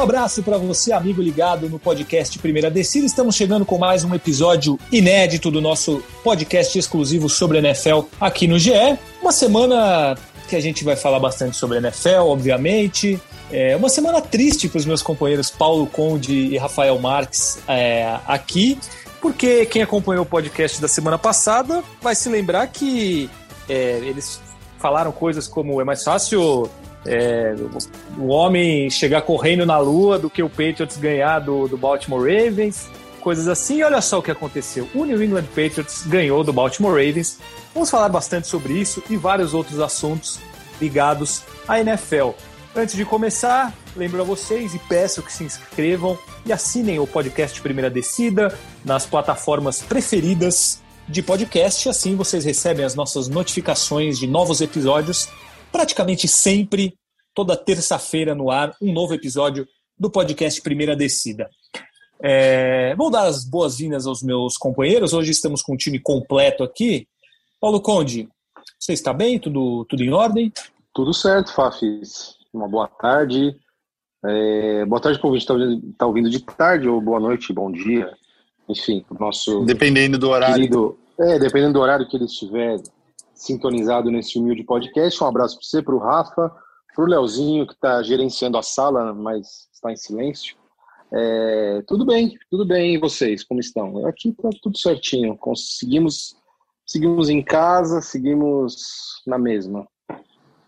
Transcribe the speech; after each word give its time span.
Um 0.00 0.02
abraço 0.02 0.42
para 0.42 0.56
você, 0.56 0.94
amigo 0.94 1.20
ligado 1.20 1.68
no 1.68 1.78
podcast 1.78 2.38
Primeira 2.38 2.70
Descida. 2.70 3.04
Estamos 3.04 3.36
chegando 3.36 3.66
com 3.66 3.76
mais 3.76 4.02
um 4.02 4.14
episódio 4.14 4.78
inédito 4.90 5.50
do 5.50 5.60
nosso 5.60 6.02
podcast 6.24 6.78
exclusivo 6.78 7.28
sobre 7.28 7.58
NFL 7.58 8.04
aqui 8.18 8.48
no 8.48 8.58
GE. 8.58 8.72
Uma 9.20 9.30
semana 9.30 10.16
que 10.48 10.56
a 10.56 10.60
gente 10.60 10.84
vai 10.84 10.96
falar 10.96 11.20
bastante 11.20 11.54
sobre 11.54 11.76
NFL, 11.76 12.22
obviamente. 12.22 13.20
É 13.52 13.76
uma 13.76 13.90
semana 13.90 14.22
triste 14.22 14.70
para 14.70 14.78
os 14.78 14.86
meus 14.86 15.02
companheiros 15.02 15.50
Paulo 15.50 15.86
Conde 15.86 16.32
e 16.32 16.56
Rafael 16.56 16.98
Marques 16.98 17.58
é, 17.68 18.18
aqui, 18.26 18.78
porque 19.20 19.66
quem 19.66 19.82
acompanhou 19.82 20.22
o 20.22 20.26
podcast 20.26 20.80
da 20.80 20.88
semana 20.88 21.18
passada 21.18 21.84
vai 22.00 22.14
se 22.14 22.30
lembrar 22.30 22.66
que 22.68 23.28
é, 23.68 23.98
eles 24.02 24.40
falaram 24.78 25.12
coisas 25.12 25.46
como 25.46 25.78
é 25.78 25.84
mais 25.84 26.02
fácil 26.02 26.70
é, 27.06 27.54
o 28.18 28.28
homem 28.28 28.90
chegar 28.90 29.22
correndo 29.22 29.64
na 29.64 29.78
lua 29.78 30.18
do 30.18 30.28
que 30.28 30.42
o 30.42 30.48
Patriots 30.48 30.96
ganhar 30.96 31.38
do, 31.38 31.66
do 31.66 31.76
Baltimore 31.76 32.20
Ravens, 32.20 32.88
coisas 33.20 33.48
assim. 33.48 33.78
E 33.78 33.84
olha 33.84 34.00
só 34.00 34.18
o 34.18 34.22
que 34.22 34.30
aconteceu: 34.30 34.88
o 34.94 35.04
New 35.04 35.22
England 35.22 35.44
Patriots 35.54 36.06
ganhou 36.06 36.44
do 36.44 36.52
Baltimore 36.52 36.92
Ravens. 36.92 37.38
Vamos 37.72 37.90
falar 37.90 38.08
bastante 38.08 38.48
sobre 38.48 38.74
isso 38.74 39.02
e 39.08 39.16
vários 39.16 39.54
outros 39.54 39.80
assuntos 39.80 40.38
ligados 40.80 41.42
à 41.66 41.80
NFL. 41.80 42.30
Antes 42.74 42.94
de 42.94 43.04
começar, 43.04 43.74
lembro 43.96 44.20
a 44.20 44.24
vocês 44.24 44.74
e 44.74 44.78
peço 44.78 45.22
que 45.22 45.32
se 45.32 45.42
inscrevam 45.42 46.16
e 46.46 46.52
assinem 46.52 46.98
o 46.98 47.06
podcast 47.06 47.60
Primeira 47.60 47.90
Descida 47.90 48.56
nas 48.84 49.06
plataformas 49.06 49.82
preferidas 49.82 50.80
de 51.08 51.22
podcast. 51.22 51.88
Assim 51.88 52.14
vocês 52.14 52.44
recebem 52.44 52.84
as 52.84 52.94
nossas 52.94 53.28
notificações 53.28 54.18
de 54.18 54.26
novos 54.26 54.60
episódios 54.60 55.28
praticamente 55.72 56.28
sempre, 56.28 56.94
toda 57.34 57.56
terça-feira 57.56 58.34
no 58.34 58.50
ar, 58.50 58.74
um 58.80 58.92
novo 58.92 59.14
episódio 59.14 59.66
do 59.98 60.10
podcast 60.10 60.60
Primeira 60.62 60.96
Descida. 60.96 61.48
É, 62.22 62.94
vou 62.96 63.10
dar 63.10 63.26
as 63.26 63.44
boas-vindas 63.44 64.06
aos 64.06 64.22
meus 64.22 64.56
companheiros. 64.56 65.12
Hoje 65.12 65.30
estamos 65.30 65.62
com 65.62 65.74
o 65.74 65.76
time 65.76 65.98
completo 65.98 66.62
aqui. 66.62 67.06
Paulo 67.60 67.80
Conde, 67.80 68.28
você 68.78 68.92
está 68.92 69.12
bem? 69.12 69.38
Tudo, 69.38 69.86
tudo 69.88 70.02
em 70.02 70.12
ordem? 70.12 70.52
Tudo 70.92 71.14
certo, 71.14 71.52
Fafis. 71.52 72.34
Uma 72.52 72.68
boa 72.68 72.88
tarde. 72.88 73.56
É, 74.24 74.84
boa 74.84 75.00
tarde 75.00 75.18
para 75.18 75.26
o 75.26 75.30
ouvinte 75.30 75.46
que 75.46 75.52
está 75.52 75.94
tá 75.98 76.06
ouvindo 76.06 76.28
de 76.28 76.40
tarde, 76.40 76.88
ou 76.88 77.00
boa 77.00 77.18
noite, 77.18 77.52
bom 77.52 77.72
dia. 77.72 78.12
Enfim, 78.68 79.04
o 79.08 79.14
nosso. 79.14 79.64
Dependendo 79.64 80.18
do 80.18 80.28
horário. 80.28 80.56
Querido, 80.56 80.98
é, 81.18 81.38
dependendo 81.38 81.74
do 81.74 81.80
horário 81.80 82.06
que 82.06 82.16
ele 82.16 82.26
estiver 82.26 82.76
sintonizado 83.40 84.10
nesse 84.10 84.38
humilde 84.38 84.62
podcast. 84.62 85.22
Um 85.24 85.26
abraço 85.26 85.56
para 85.56 85.66
você, 85.66 85.82
para 85.82 85.94
o 85.94 85.98
Rafa, 85.98 86.52
para 86.94 87.04
o 87.04 87.08
Leozinho, 87.08 87.66
que 87.66 87.72
está 87.72 88.02
gerenciando 88.02 88.58
a 88.58 88.62
sala, 88.62 89.14
mas 89.14 89.68
está 89.72 89.90
em 89.90 89.96
silêncio. 89.96 90.56
É, 91.12 91.82
tudo 91.86 92.04
bem, 92.04 92.38
tudo 92.50 92.66
bem. 92.66 92.94
E 92.94 92.98
vocês, 92.98 93.42
como 93.42 93.58
estão? 93.58 94.06
Aqui 94.06 94.28
está 94.28 94.50
tudo 94.62 94.78
certinho. 94.78 95.36
Conseguimos, 95.38 96.36
seguimos 96.86 97.30
em 97.30 97.42
casa, 97.42 98.02
seguimos 98.02 98.76
na 99.26 99.38
mesma. 99.38 99.88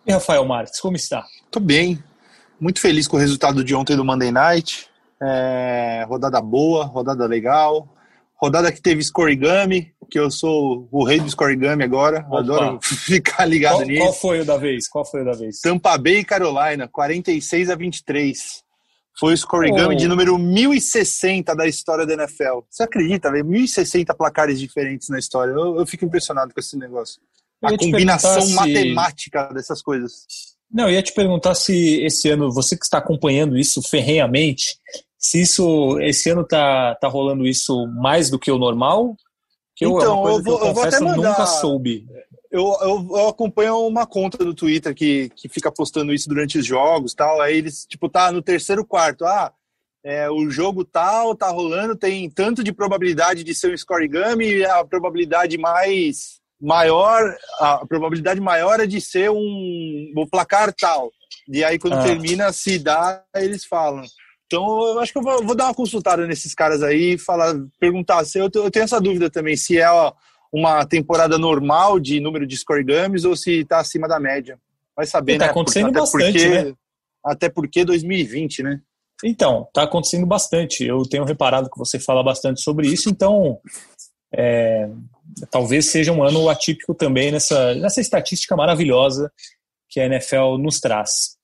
E 0.06 0.12
Rafael 0.12 0.44
Marques, 0.46 0.80
como 0.80 0.96
está? 0.96 1.24
Tô 1.50 1.60
bem. 1.60 2.02
Muito 2.58 2.80
feliz 2.80 3.06
com 3.06 3.16
o 3.16 3.20
resultado 3.20 3.62
de 3.62 3.74
ontem 3.74 3.96
do 3.96 4.04
Monday 4.04 4.32
Night. 4.32 4.88
É, 5.22 6.06
rodada 6.08 6.40
boa, 6.40 6.86
rodada 6.86 7.26
legal. 7.26 7.86
Rodada 8.42 8.72
que 8.72 8.82
teve 8.82 9.00
scorigami, 9.04 9.92
que 10.10 10.18
eu 10.18 10.28
sou 10.28 10.88
o 10.90 11.04
rei 11.04 11.20
do 11.20 11.30
scorigami 11.30 11.84
agora. 11.84 12.26
Opa. 12.26 12.40
Adoro 12.40 12.80
ficar 12.82 13.44
ligado 13.46 13.76
qual, 13.76 13.86
nisso. 13.86 14.02
Qual 14.02 14.12
foi 14.14 14.40
o 14.40 14.44
da 14.44 14.56
vez? 14.56 14.88
Qual 14.88 15.04
foi 15.04 15.22
o 15.22 15.24
da 15.24 15.32
vez? 15.32 15.60
Tampa 15.60 15.96
Bay 15.96 16.18
e 16.18 16.24
Carolina, 16.24 16.88
46 16.88 17.70
a 17.70 17.76
23. 17.76 18.64
Foi 19.16 19.32
o 19.32 19.36
scorigami 19.36 19.94
oh. 19.94 19.96
de 19.96 20.08
número 20.08 20.36
1060 20.38 21.54
da 21.54 21.68
história 21.68 22.04
da 22.04 22.14
NFL. 22.14 22.62
Você 22.68 22.82
acredita, 22.82 23.30
velho? 23.30 23.44
1060 23.44 24.12
placares 24.14 24.58
diferentes 24.58 25.08
na 25.08 25.20
história. 25.20 25.52
Eu, 25.52 25.76
eu 25.76 25.86
fico 25.86 26.04
impressionado 26.04 26.52
com 26.52 26.58
esse 26.58 26.76
negócio. 26.76 27.20
A 27.62 27.76
combinação 27.76 28.42
se... 28.42 28.54
matemática 28.54 29.52
dessas 29.54 29.80
coisas. 29.80 30.26
Não, 30.68 30.88
eu 30.88 30.94
ia 30.94 31.02
te 31.02 31.12
perguntar 31.12 31.54
se 31.54 32.02
esse 32.02 32.28
ano, 32.28 32.50
você 32.50 32.76
que 32.76 32.84
está 32.84 32.98
acompanhando 32.98 33.56
isso 33.56 33.80
ferrenhamente, 33.82 34.78
se 35.22 35.40
isso 35.40 36.00
esse 36.00 36.30
ano 36.30 36.44
tá, 36.44 36.96
tá 36.96 37.06
rolando 37.06 37.46
isso 37.46 37.86
mais 37.86 38.28
do 38.28 38.38
que 38.38 38.50
o 38.50 38.58
normal, 38.58 39.16
que 39.76 39.86
eu, 39.86 39.92
é 39.92 40.02
então, 40.02 40.28
eu, 40.28 40.42
vou, 40.42 40.60
eu, 40.60 40.66
eu 40.66 40.74
vou 40.74 40.82
até 40.82 41.00
mandar, 41.00 41.30
nunca 41.30 41.46
soube. 41.46 42.06
Eu, 42.50 42.76
eu, 42.82 43.08
eu, 43.10 43.28
acompanho 43.28 43.86
uma 43.86 44.04
conta 44.04 44.44
do 44.44 44.52
Twitter 44.52 44.94
que, 44.94 45.30
que 45.34 45.48
fica 45.48 45.72
postando 45.72 46.12
isso 46.12 46.28
durante 46.28 46.58
os 46.58 46.66
jogos 46.66 47.14
tal. 47.14 47.40
Aí 47.40 47.56
eles, 47.56 47.86
tipo, 47.86 48.08
tá 48.10 48.30
no 48.30 48.42
terceiro 48.42 48.84
quarto. 48.84 49.24
Ah, 49.24 49.52
é, 50.04 50.28
o 50.28 50.50
jogo 50.50 50.84
tal 50.84 51.34
tá 51.34 51.48
rolando, 51.48 51.96
tem 51.96 52.28
tanto 52.28 52.62
de 52.62 52.72
probabilidade 52.72 53.44
de 53.44 53.54
ser 53.54 53.72
um 53.72 53.76
scorigami, 53.76 54.64
a 54.64 54.84
probabilidade 54.84 55.56
mais 55.56 56.40
maior, 56.60 57.34
a 57.58 57.86
probabilidade 57.86 58.40
maior 58.40 58.80
é 58.80 58.86
de 58.86 59.00
ser 59.00 59.30
um 59.30 60.12
o 60.16 60.26
placar 60.28 60.74
tal. 60.74 61.10
E 61.48 61.64
aí 61.64 61.78
quando 61.78 61.94
ah. 61.94 62.02
termina, 62.02 62.52
se 62.52 62.78
dá, 62.78 63.24
eles 63.34 63.64
falam. 63.64 64.02
Então, 64.52 64.86
eu 64.88 65.00
acho 65.00 65.10
que 65.10 65.18
eu 65.18 65.22
vou, 65.22 65.42
vou 65.42 65.54
dar 65.54 65.64
uma 65.64 65.74
consultada 65.74 66.26
nesses 66.26 66.54
caras 66.54 66.82
aí, 66.82 67.16
falar, 67.16 67.54
perguntar 67.80 68.22
se 68.26 68.38
eu, 68.38 68.50
eu 68.54 68.70
tenho 68.70 68.84
essa 68.84 69.00
dúvida 69.00 69.30
também, 69.30 69.56
se 69.56 69.78
é 69.78 69.90
ó, 69.90 70.12
uma 70.52 70.84
temporada 70.84 71.38
normal 71.38 71.98
de 71.98 72.20
número 72.20 72.46
de 72.46 72.54
scoregames 72.58 73.24
ou 73.24 73.34
se 73.34 73.60
está 73.60 73.78
acima 73.78 74.06
da 74.06 74.20
média. 74.20 74.58
Vai 74.94 75.06
saber, 75.06 75.38
tá 75.38 75.46
né? 75.46 75.50
acontecendo 75.50 75.88
até 75.88 76.00
bastante, 76.00 76.32
porque, 76.32 76.48
né? 76.48 76.74
Até 77.24 77.48
porque 77.48 77.82
2020, 77.82 78.62
né? 78.62 78.80
Então, 79.24 79.66
tá 79.72 79.84
acontecendo 79.84 80.26
bastante. 80.26 80.84
Eu 80.84 81.02
tenho 81.04 81.24
reparado 81.24 81.70
que 81.70 81.78
você 81.78 81.98
fala 81.98 82.22
bastante 82.22 82.60
sobre 82.60 82.88
isso, 82.88 83.08
então 83.08 83.58
é, 84.34 84.90
talvez 85.50 85.86
seja 85.86 86.12
um 86.12 86.22
ano 86.22 86.50
atípico 86.50 86.94
também 86.94 87.32
nessa, 87.32 87.74
nessa 87.76 88.02
estatística 88.02 88.54
maravilhosa 88.54 89.32
que 89.88 89.98
a 89.98 90.04
NFL 90.04 90.58
nos 90.58 90.78
traz. 90.78 91.38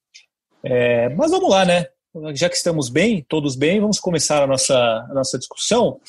É, 0.62 1.08
mas 1.10 1.30
vamos 1.30 1.48
lá, 1.48 1.64
né? 1.64 1.86
Já 2.32 2.48
que 2.48 2.56
estamos 2.56 2.88
bem, 2.88 3.24
todos 3.28 3.54
bem, 3.54 3.80
vamos 3.80 4.00
começar 4.00 4.42
a 4.42 4.46
nossa, 4.46 4.74
a 5.10 5.14
nossa 5.14 5.38
discussão. 5.38 6.00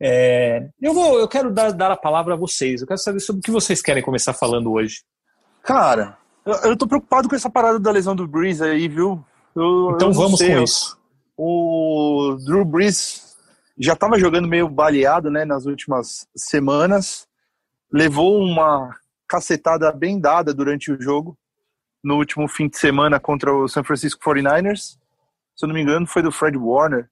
É, 0.00 0.68
eu, 0.80 0.92
vou, 0.92 1.18
eu 1.18 1.28
quero 1.28 1.52
dar, 1.52 1.72
dar 1.72 1.90
a 1.90 1.96
palavra 1.96 2.34
a 2.34 2.36
vocês. 2.36 2.80
Eu 2.80 2.86
quero 2.86 2.98
saber 2.98 3.20
sobre 3.20 3.40
o 3.40 3.42
que 3.42 3.50
vocês 3.50 3.80
querem 3.80 4.02
começar 4.02 4.34
falando 4.34 4.72
hoje. 4.72 5.02
Cara, 5.62 6.18
eu, 6.44 6.54
eu 6.70 6.76
tô 6.76 6.86
preocupado 6.86 7.28
com 7.28 7.36
essa 7.36 7.48
parada 7.48 7.78
da 7.78 7.90
lesão 7.90 8.14
do 8.14 8.26
Breeze 8.26 8.62
aí, 8.62 8.88
viu? 8.88 9.24
Eu, 9.54 9.92
então 9.94 10.12
vamos 10.12 10.38
sei, 10.38 10.54
com 10.54 10.62
isso. 10.62 10.98
O 11.36 12.36
Drew 12.44 12.64
Brees 12.64 13.36
já 13.78 13.94
estava 13.94 14.18
jogando 14.18 14.48
meio 14.48 14.68
baleado, 14.68 15.30
né, 15.30 15.44
nas 15.44 15.64
últimas 15.66 16.26
semanas. 16.36 17.26
Levou 17.92 18.40
uma 18.40 18.94
cacetada 19.26 19.90
bem 19.92 20.20
dada 20.20 20.52
durante 20.52 20.92
o 20.92 21.00
jogo 21.00 21.36
no 22.02 22.16
último 22.16 22.46
fim 22.46 22.68
de 22.68 22.76
semana 22.76 23.18
contra 23.18 23.54
o 23.54 23.66
San 23.66 23.82
Francisco 23.82 24.22
49ers 24.22 24.98
se 25.56 25.64
eu 25.64 25.68
não 25.68 25.74
me 25.74 25.82
engano, 25.82 26.06
foi 26.06 26.22
do 26.22 26.32
Fred 26.32 26.56
Warner. 26.56 27.08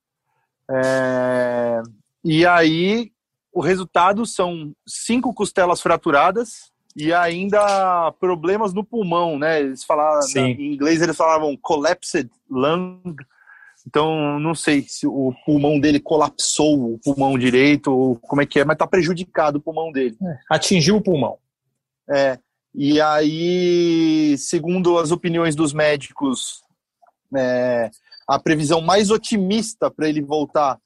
É, 0.70 1.82
e 2.24 2.46
aí, 2.46 3.12
o 3.52 3.60
resultado 3.60 4.24
são 4.24 4.74
cinco 4.86 5.34
costelas 5.34 5.80
fraturadas 5.80 6.72
e 6.96 7.12
ainda 7.12 8.12
problemas 8.20 8.72
no 8.72 8.84
pulmão, 8.84 9.38
né? 9.38 9.60
Eles 9.60 9.84
falavam, 9.84 10.28
em 10.36 10.72
inglês 10.72 11.00
eles 11.02 11.16
falavam 11.16 11.56
collapsed 11.56 12.30
lung. 12.50 13.16
Então, 13.86 14.38
não 14.38 14.54
sei 14.54 14.82
se 14.82 15.06
o 15.06 15.34
pulmão 15.44 15.80
dele 15.80 15.98
colapsou, 15.98 16.94
o 16.94 16.98
pulmão 16.98 17.36
direito, 17.36 17.92
ou 17.92 18.16
como 18.16 18.40
é 18.40 18.46
que 18.46 18.60
é, 18.60 18.64
mas 18.64 18.76
tá 18.76 18.86
prejudicado 18.86 19.58
o 19.58 19.60
pulmão 19.60 19.90
dele. 19.90 20.16
É, 20.22 20.38
atingiu 20.50 20.96
o 20.96 21.02
pulmão. 21.02 21.36
É. 22.08 22.38
E 22.74 23.00
aí, 23.00 24.36
segundo 24.38 24.98
as 24.98 25.10
opiniões 25.10 25.56
dos 25.56 25.72
médicos, 25.72 26.62
é, 27.36 27.90
a 28.32 28.38
previsão 28.38 28.80
mais 28.80 29.10
otimista 29.10 29.90
para 29.90 30.08
ele 30.08 30.22
voltar 30.22 30.78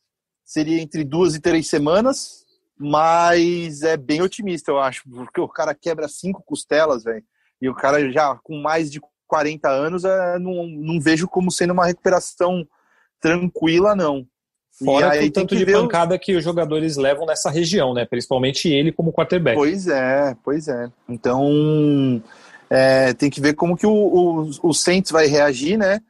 seria 0.44 0.80
entre 0.80 1.04
duas 1.04 1.36
e 1.36 1.40
três 1.40 1.68
semanas, 1.68 2.44
mas 2.76 3.82
é 3.82 3.96
bem 3.96 4.20
otimista, 4.20 4.72
eu 4.72 4.80
acho, 4.80 5.08
porque 5.08 5.40
o 5.40 5.48
cara 5.48 5.72
quebra 5.72 6.08
cinco 6.08 6.42
costelas, 6.44 7.04
velho, 7.04 7.22
e 7.62 7.68
o 7.68 7.74
cara 7.74 8.10
já 8.10 8.34
com 8.42 8.60
mais 8.60 8.90
de 8.90 9.00
40 9.28 9.68
anos, 9.68 10.04
é, 10.04 10.38
não, 10.40 10.66
não 10.66 11.00
vejo 11.00 11.28
como 11.28 11.52
sendo 11.52 11.72
uma 11.72 11.86
recuperação 11.86 12.66
tranquila, 13.20 13.94
não. 13.94 14.26
Fora 14.84 15.12
aí, 15.12 15.28
o 15.28 15.32
tanto 15.32 15.56
de 15.56 15.64
pancada 15.64 16.18
que 16.18 16.34
os 16.34 16.42
jogadores 16.42 16.96
levam 16.96 17.26
nessa 17.26 17.48
região, 17.48 17.94
né? 17.94 18.04
Principalmente 18.04 18.68
ele 18.68 18.92
como 18.92 19.12
quarterback. 19.12 19.56
Pois 19.56 19.86
é, 19.86 20.36
pois 20.44 20.68
é. 20.68 20.90
Então, 21.08 22.22
é, 22.68 23.14
tem 23.14 23.30
que 23.30 23.40
ver 23.40 23.54
como 23.54 23.76
que 23.76 23.86
o, 23.86 23.92
o, 23.92 24.50
o 24.62 24.74
Saints 24.74 25.10
vai 25.10 25.26
reagir, 25.26 25.78
né? 25.78 26.00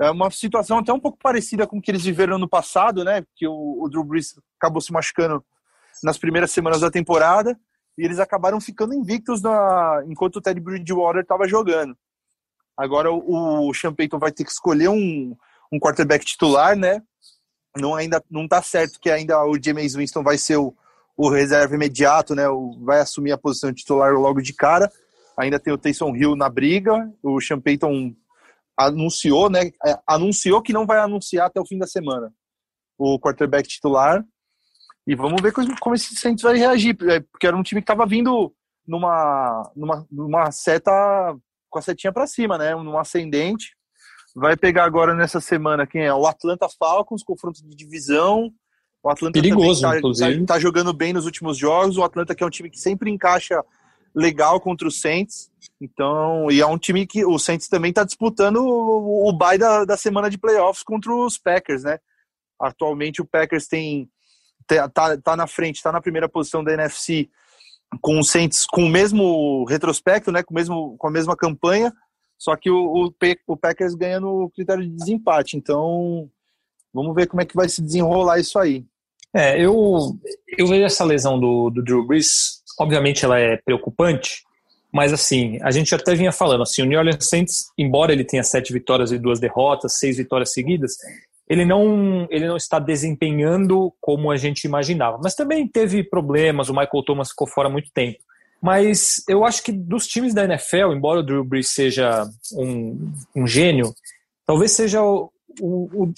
É 0.00 0.10
uma 0.10 0.30
situação 0.30 0.78
até 0.78 0.92
um 0.92 0.98
pouco 0.98 1.18
parecida 1.18 1.66
com 1.66 1.78
o 1.78 1.80
que 1.80 1.90
eles 1.90 2.04
viveram 2.04 2.38
no 2.38 2.48
passado, 2.48 3.04
né? 3.04 3.24
Que 3.36 3.46
o, 3.46 3.82
o 3.82 3.88
Drew 3.88 4.02
Brees 4.02 4.34
acabou 4.58 4.80
se 4.80 4.92
machucando 4.92 5.44
nas 6.02 6.18
primeiras 6.18 6.50
semanas 6.50 6.80
da 6.80 6.90
temporada 6.90 7.58
e 7.96 8.04
eles 8.04 8.18
acabaram 8.18 8.60
ficando 8.60 8.94
invictos 8.94 9.40
na, 9.40 10.02
enquanto 10.06 10.36
o 10.36 10.40
Teddy 10.40 10.60
Bridgewater 10.60 11.22
estava 11.22 11.46
jogando. 11.46 11.96
Agora 12.76 13.12
o, 13.12 13.68
o 13.68 13.74
Sean 13.74 13.94
Payton 13.94 14.18
vai 14.18 14.32
ter 14.32 14.44
que 14.44 14.50
escolher 14.50 14.88
um, 14.88 15.36
um 15.72 15.78
quarterback 15.78 16.24
titular, 16.24 16.76
né? 16.76 17.00
Não 17.76 17.94
ainda 17.94 18.22
não 18.28 18.48
tá 18.48 18.60
certo 18.62 18.98
que 19.00 19.10
ainda 19.10 19.44
o 19.44 19.56
James 19.62 19.94
Winston 19.94 20.22
vai 20.22 20.38
ser 20.38 20.56
o, 20.56 20.74
o 21.16 21.28
reserva 21.28 21.74
imediato, 21.74 22.34
né? 22.34 22.48
O, 22.48 22.76
vai 22.82 23.00
assumir 23.00 23.30
a 23.30 23.38
posição 23.38 23.70
de 23.70 23.76
titular 23.76 24.12
logo 24.12 24.40
de 24.40 24.52
cara. 24.52 24.90
Ainda 25.36 25.60
tem 25.60 25.72
o 25.72 25.78
Taysom 25.78 26.16
Hill 26.16 26.34
na 26.34 26.48
briga. 26.48 27.12
O 27.22 27.40
Sean 27.40 27.60
Payton 27.60 28.14
anunciou, 28.76 29.48
né? 29.50 29.70
É, 29.86 29.98
anunciou 30.06 30.62
que 30.62 30.72
não 30.72 30.86
vai 30.86 30.98
anunciar 30.98 31.46
até 31.46 31.60
o 31.60 31.66
fim 31.66 31.78
da 31.78 31.86
semana 31.86 32.32
o 32.98 33.18
quarterback 33.18 33.68
titular. 33.68 34.24
E 35.06 35.14
vamos 35.14 35.40
ver 35.42 35.52
como 35.52 35.94
esse 35.94 36.16
Saints 36.16 36.42
vai 36.42 36.56
reagir, 36.56 36.96
é, 37.08 37.20
porque 37.20 37.46
era 37.46 37.56
um 37.56 37.62
time 37.62 37.80
que 37.80 37.84
estava 37.84 38.06
vindo 38.06 38.54
numa, 38.86 39.70
numa, 39.76 40.06
numa 40.10 40.50
seta 40.50 40.90
com 41.68 41.78
a 41.78 41.82
setinha 41.82 42.12
para 42.12 42.26
cima, 42.26 42.56
né? 42.56 42.74
Num 42.74 42.98
ascendente. 42.98 43.76
Vai 44.34 44.56
pegar 44.56 44.84
agora 44.84 45.14
nessa 45.14 45.40
semana 45.40 45.86
quem 45.86 46.02
é? 46.02 46.14
O 46.14 46.26
Atlanta 46.26 46.68
Falcons, 46.78 47.22
confronto 47.22 47.62
de 47.62 47.76
divisão. 47.76 48.50
O 49.02 49.10
Atlanta 49.10 49.34
Perigoso, 49.34 49.82
tá, 49.82 49.98
inclusive. 49.98 50.46
Tá, 50.46 50.54
tá, 50.54 50.60
jogando 50.60 50.92
bem 50.92 51.12
nos 51.12 51.26
últimos 51.26 51.58
jogos. 51.58 51.98
O 51.98 52.02
Atlanta 52.02 52.34
que 52.34 52.42
é 52.42 52.46
um 52.46 52.50
time 52.50 52.70
que 52.70 52.80
sempre 52.80 53.10
encaixa 53.10 53.62
legal 54.14 54.58
contra 54.60 54.88
o 54.88 54.90
Saints. 54.90 55.50
Então, 55.80 56.50
e 56.50 56.60
é 56.60 56.66
um 56.66 56.78
time 56.78 57.06
que 57.06 57.24
o 57.24 57.38
Saints 57.38 57.68
também 57.68 57.90
está 57.90 58.04
disputando 58.04 58.56
o, 58.58 59.28
o 59.28 59.32
bye 59.32 59.58
da, 59.58 59.84
da 59.84 59.96
semana 59.96 60.30
de 60.30 60.38
playoffs 60.38 60.82
contra 60.82 61.14
os 61.14 61.38
Packers, 61.38 61.84
né? 61.84 61.98
Atualmente 62.60 63.20
o 63.20 63.26
Packers 63.26 63.66
tem 63.66 64.08
tá, 64.66 65.16
tá 65.18 65.36
na 65.36 65.46
frente, 65.46 65.76
está 65.76 65.92
na 65.92 66.00
primeira 66.00 66.28
posição 66.28 66.64
da 66.64 66.72
NFC 66.72 67.28
com 68.00 68.18
o 68.18 68.24
Saints 68.24 68.66
com 68.66 68.84
o 68.84 68.88
mesmo 68.88 69.64
retrospecto, 69.66 70.32
né? 70.32 70.42
Com, 70.42 70.54
mesmo, 70.54 70.96
com 70.98 71.06
a 71.06 71.10
mesma 71.10 71.36
campanha, 71.36 71.92
só 72.38 72.56
que 72.56 72.70
o, 72.70 73.06
o, 73.06 73.14
o 73.46 73.56
Packers 73.56 73.94
ganha 73.94 74.20
no 74.20 74.50
critério 74.50 74.82
de 74.82 74.90
desempate. 74.90 75.56
Então, 75.56 76.28
vamos 76.92 77.14
ver 77.14 77.26
como 77.26 77.42
é 77.42 77.46
que 77.46 77.56
vai 77.56 77.68
se 77.68 77.82
desenrolar 77.82 78.38
isso 78.38 78.58
aí. 78.58 78.84
É, 79.34 79.60
eu, 79.60 80.16
eu 80.56 80.66
vejo 80.66 80.84
essa 80.84 81.04
lesão 81.04 81.40
do, 81.40 81.68
do 81.68 81.82
Drew 81.82 82.06
Brees, 82.06 82.62
obviamente 82.78 83.24
ela 83.24 83.38
é 83.38 83.56
preocupante, 83.56 84.43
mas 84.94 85.12
assim, 85.12 85.58
a 85.60 85.72
gente 85.72 85.92
até 85.92 86.14
vinha 86.14 86.30
falando, 86.30 86.62
assim, 86.62 86.80
o 86.80 86.84
New 86.84 86.96
Orleans 86.96 87.28
Saints, 87.28 87.64
embora 87.76 88.12
ele 88.12 88.22
tenha 88.22 88.44
sete 88.44 88.72
vitórias 88.72 89.10
e 89.10 89.18
duas 89.18 89.40
derrotas, 89.40 89.98
seis 89.98 90.18
vitórias 90.18 90.52
seguidas, 90.52 90.92
ele 91.48 91.64
não, 91.64 92.28
ele 92.30 92.46
não 92.46 92.56
está 92.56 92.78
desempenhando 92.78 93.92
como 94.00 94.30
a 94.30 94.36
gente 94.36 94.62
imaginava. 94.64 95.18
Mas 95.20 95.34
também 95.34 95.66
teve 95.66 96.04
problemas, 96.04 96.68
o 96.68 96.72
Michael 96.72 97.02
Thomas 97.04 97.30
ficou 97.30 97.48
fora 97.48 97.68
muito 97.68 97.90
tempo. 97.92 98.18
Mas 98.62 99.24
eu 99.28 99.44
acho 99.44 99.64
que 99.64 99.72
dos 99.72 100.06
times 100.06 100.32
da 100.32 100.44
NFL, 100.44 100.92
embora 100.92 101.18
o 101.18 101.22
Drew 101.24 101.44
Brees 101.44 101.70
seja 101.70 102.24
um, 102.52 103.12
um 103.34 103.48
gênio, 103.48 103.92
talvez 104.46 104.70
seja 104.70 105.02
o, 105.02 105.28
o, 105.60 106.12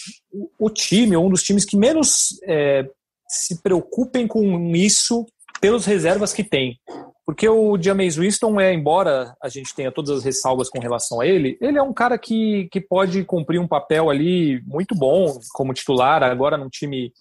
o, 0.58 0.68
time, 0.68 1.16
ou 1.16 1.26
um 1.26 1.30
dos 1.30 1.42
times 1.42 1.64
que 1.64 1.78
menos 1.78 2.38
é, 2.46 2.86
se 3.26 3.60
preocupem 3.62 4.28
com 4.28 4.70
isso 4.76 5.24
pelos 5.62 5.86
reservas 5.86 6.34
que 6.34 6.44
tem. 6.44 6.78
Porque 7.26 7.48
o 7.48 7.76
James 7.76 8.16
Winston 8.16 8.60
é, 8.60 8.72
embora 8.72 9.36
a 9.42 9.48
gente 9.48 9.74
tenha 9.74 9.90
todas 9.90 10.10
as 10.10 10.24
ressalvas 10.24 10.70
com 10.70 10.78
relação 10.78 11.20
a 11.20 11.26
ele, 11.26 11.58
ele 11.60 11.76
é 11.76 11.82
um 11.82 11.92
cara 11.92 12.16
que, 12.16 12.68
que 12.70 12.80
pode 12.80 13.24
cumprir 13.24 13.60
um 13.60 13.66
papel 13.66 14.08
ali 14.08 14.62
muito 14.64 14.94
bom 14.94 15.36
como 15.52 15.74
titular, 15.74 16.22
agora 16.22 16.56
num 16.56 16.68
time 16.68 17.12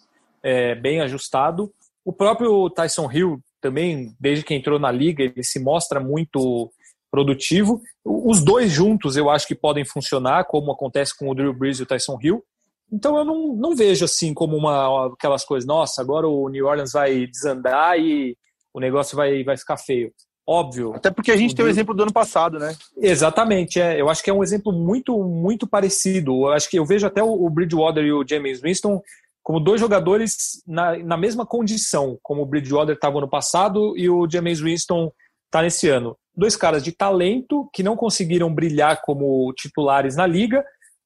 é, 0.44 0.76
bem 0.76 1.02
ajustado. 1.02 1.74
O 2.06 2.14
próprio 2.14 2.70
Tyson 2.70 3.12
Hill 3.12 3.42
também, 3.60 4.16
desde 4.20 4.46
que 4.46 4.54
entrou 4.54 4.78
na 4.78 4.92
liga, 4.92 5.24
ele 5.24 5.44
se 5.44 5.60
mostra 5.60 6.00
muito 6.00 6.72
produtivo. 7.10 7.82
Os 8.04 8.44
dois 8.44 8.72
juntos 8.72 9.18
eu 9.18 9.28
acho 9.28 9.48
que 9.48 9.56
podem 9.56 9.84
funcionar, 9.84 10.46
como 10.46 10.72
acontece 10.72 11.18
com 11.18 11.30
o 11.30 11.34
Drew 11.34 11.52
Brees 11.52 11.80
e 11.80 11.84
o 11.84 11.86
Tyson 11.86 12.20
Hill. 12.22 12.44
Então 12.92 13.18
eu 13.18 13.26
não, 13.26 13.56
não 13.56 13.76
vejo 13.76 14.06
assim 14.06 14.36
como 14.36 14.56
uma 14.56 15.08
aquelas 15.08 15.44
coisas, 15.44 15.68
nossa, 15.68 16.00
agora 16.00 16.28
o 16.28 16.48
New 16.48 16.68
Orleans 16.68 16.92
vai 16.92 17.26
desandar 17.26 17.98
e 18.00 18.38
o 18.76 18.80
negócio 18.80 19.16
vai, 19.16 19.42
vai 19.42 19.56
ficar 19.56 19.78
feio. 19.78 20.12
Óbvio. 20.46 20.94
Até 20.94 21.10
porque 21.10 21.32
a 21.32 21.38
gente 21.38 21.56
tem 21.56 21.66
o 21.66 21.70
exemplo 21.70 21.96
do 21.96 22.04
ano 22.04 22.12
passado, 22.12 22.60
né? 22.60 22.76
Exatamente, 22.98 23.80
é. 23.80 24.00
Eu 24.00 24.10
acho 24.10 24.22
que 24.22 24.30
é 24.30 24.34
um 24.34 24.44
exemplo 24.44 24.74
muito, 24.74 25.18
muito 25.24 25.66
parecido. 25.66 26.48
Eu 26.48 26.52
acho 26.52 26.70
que 26.70 26.78
eu 26.78 26.86
vejo 26.86 27.08
até 27.08 27.24
o 27.24 27.50
Bridgewater 27.50 28.04
e 28.04 28.12
o 28.12 28.28
James 28.28 28.62
Winston 28.62 29.02
como 29.42 29.60
dois 29.60 29.80
jogadores 29.80 30.62
na, 30.68 30.98
na 30.98 31.18
mesma 31.18 31.46
condição, 31.46 32.20
como 32.22 32.42
o 32.42 32.46
Bridgewater 32.46 32.96
estava 32.96 33.22
no 33.22 33.30
passado 33.30 33.98
e 33.98 34.10
o 34.10 34.30
James 34.30 34.60
Winston 34.60 35.12
está 35.46 35.62
nesse 35.62 35.88
ano. 35.88 36.18
Dois 36.36 36.56
caras 36.56 36.84
de 36.84 36.92
talento 36.92 37.70
que 37.72 37.82
não 37.82 37.96
conseguiram 37.96 38.54
brilhar 38.54 39.02
como 39.04 39.52
titulares 39.54 40.16
na 40.16 40.28
liga, 40.28 40.64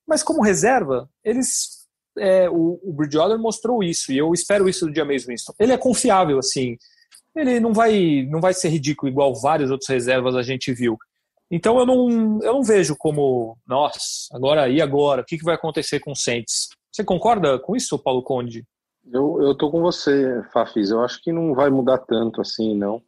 mas 0.07 0.23
como 0.23 0.41
reserva, 0.41 1.07
eles. 1.23 1.77
É, 2.17 2.49
o, 2.49 2.79
o 2.83 2.93
Bridgewater 2.93 3.37
mostrou 3.37 3.83
isso, 3.83 4.11
e 4.11 4.17
eu 4.17 4.33
espero 4.33 4.67
isso 4.67 4.87
do 4.87 4.95
James 4.95 5.25
Winston. 5.25 5.53
Ele 5.59 5.71
é 5.71 5.77
confiável, 5.77 6.39
assim 6.39 6.75
ele 7.35 7.59
não 7.59 7.73
vai, 7.73 8.27
não 8.29 8.41
vai 8.41 8.53
ser 8.53 8.69
ridículo 8.69 9.11
igual 9.11 9.33
várias 9.35 9.71
outras 9.71 9.89
reservas 9.89 10.35
a 10.35 10.41
gente 10.41 10.73
viu. 10.73 10.97
Então 11.51 11.79
eu 11.79 11.85
não, 11.85 12.39
eu 12.43 12.53
não 12.53 12.63
vejo 12.63 12.95
como, 12.97 13.57
nossa, 13.67 13.99
agora 14.31 14.69
e 14.69 14.81
agora? 14.81 15.21
O 15.21 15.25
que, 15.25 15.37
que 15.37 15.43
vai 15.43 15.55
acontecer 15.55 15.99
com 15.99 16.11
o 16.11 16.15
Saints? 16.15 16.69
Você 16.91 17.03
concorda 17.03 17.57
com 17.59 17.75
isso, 17.75 17.97
Paulo 17.97 18.21
Conde? 18.21 18.63
Eu, 19.11 19.41
eu 19.41 19.55
com 19.55 19.81
você, 19.81 20.43
Fafis. 20.53 20.91
Eu 20.91 21.03
acho 21.03 21.21
que 21.21 21.31
não 21.31 21.55
vai 21.55 21.69
mudar 21.69 21.97
tanto 21.99 22.41
assim, 22.41 22.75
não. 22.75 23.01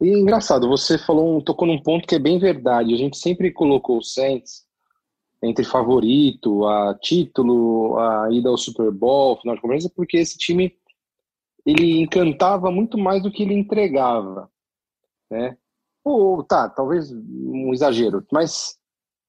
E 0.00 0.08
engraçado, 0.08 0.68
você 0.68 0.98
falou, 0.98 1.40
tocou 1.40 1.66
num 1.66 1.80
ponto 1.80 2.08
que 2.08 2.16
é 2.16 2.18
bem 2.18 2.38
verdade. 2.38 2.92
A 2.92 2.96
gente 2.96 3.16
sempre 3.16 3.52
colocou 3.52 3.98
o 3.98 4.02
Saints 4.02 4.64
entre 5.40 5.64
favorito, 5.64 6.66
a 6.66 6.94
título, 7.00 7.96
a 7.98 8.28
ida 8.30 8.48
ao 8.48 8.56
Super 8.56 8.90
Bowl, 8.90 9.36
final 9.40 9.56
de 9.56 9.62
conferência, 9.62 9.90
porque 9.94 10.16
esse 10.16 10.36
time 10.38 10.74
ele 11.64 12.00
encantava 12.00 12.70
muito 12.70 12.98
mais 12.98 13.22
do 13.22 13.30
que 13.30 13.42
ele 13.42 13.54
entregava, 13.54 14.50
né? 15.30 15.56
Ou, 16.04 16.42
tá, 16.42 16.68
talvez 16.68 17.12
um 17.12 17.72
exagero, 17.72 18.26
mas 18.32 18.76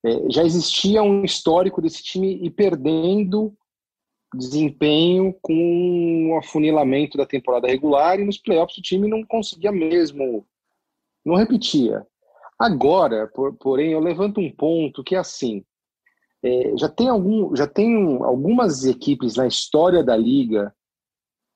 é, 0.04 0.30
já 0.30 0.44
existia 0.44 1.04
um 1.04 1.24
histórico 1.24 1.82
desse 1.82 2.04
time 2.04 2.44
ir 2.44 2.50
perdendo 2.52 3.54
desempenho 4.36 5.36
com 5.42 6.32
o 6.32 6.38
afunilamento 6.38 7.18
da 7.18 7.26
temporada 7.26 7.68
regular 7.68 8.20
e 8.20 8.26
nos 8.26 8.38
playoffs 8.38 8.78
o 8.78 8.82
time 8.82 9.08
não 9.08 9.24
conseguia 9.24 9.72
mesmo, 9.72 10.46
não 11.24 11.36
repetia. 11.36 12.06
Agora, 12.58 13.28
por, 13.28 13.54
porém, 13.56 13.92
eu 13.92 14.00
levanto 14.00 14.40
um 14.40 14.52
ponto 14.52 15.04
que 15.04 15.16
é 15.16 15.20
assim, 15.20 15.64
é, 16.44 16.74
já 16.78 16.90
tem 16.90 17.08
algum, 17.08 17.56
já 17.56 17.68
tem 17.68 18.18
algumas 18.24 18.84
equipes 18.86 19.36
na 19.36 19.48
história 19.48 20.04
da 20.04 20.18
liga 20.18 20.74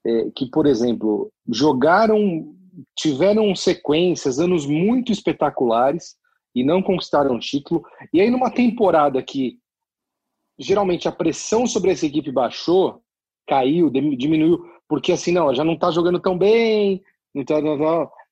é, 0.08 0.32
que, 0.34 0.50
por 0.50 0.66
exemplo, 0.66 1.30
jogaram, 1.50 2.56
tiveram 2.98 3.54
sequências, 3.54 4.40
anos 4.40 4.66
muito 4.66 5.12
espetaculares 5.12 6.16
e 6.56 6.64
não 6.64 6.82
conquistaram 6.82 7.38
título. 7.38 7.84
E 8.14 8.22
aí, 8.22 8.32
numa 8.32 8.50
temporada 8.50 9.22
que 9.22 9.60
geralmente 10.58 11.08
a 11.08 11.12
pressão 11.12 11.68
sobre 11.68 11.92
essa 11.92 12.06
equipe 12.06 12.32
baixou, 12.32 13.02
caiu, 13.48 13.90
diminuiu, 13.90 14.64
porque 14.88 15.12
assim, 15.12 15.32
não, 15.32 15.54
já 15.54 15.64
não 15.64 15.74
está 15.74 15.92
jogando 15.92 16.20
tão 16.20 16.38
bem, 16.38 17.02
então 17.36 17.58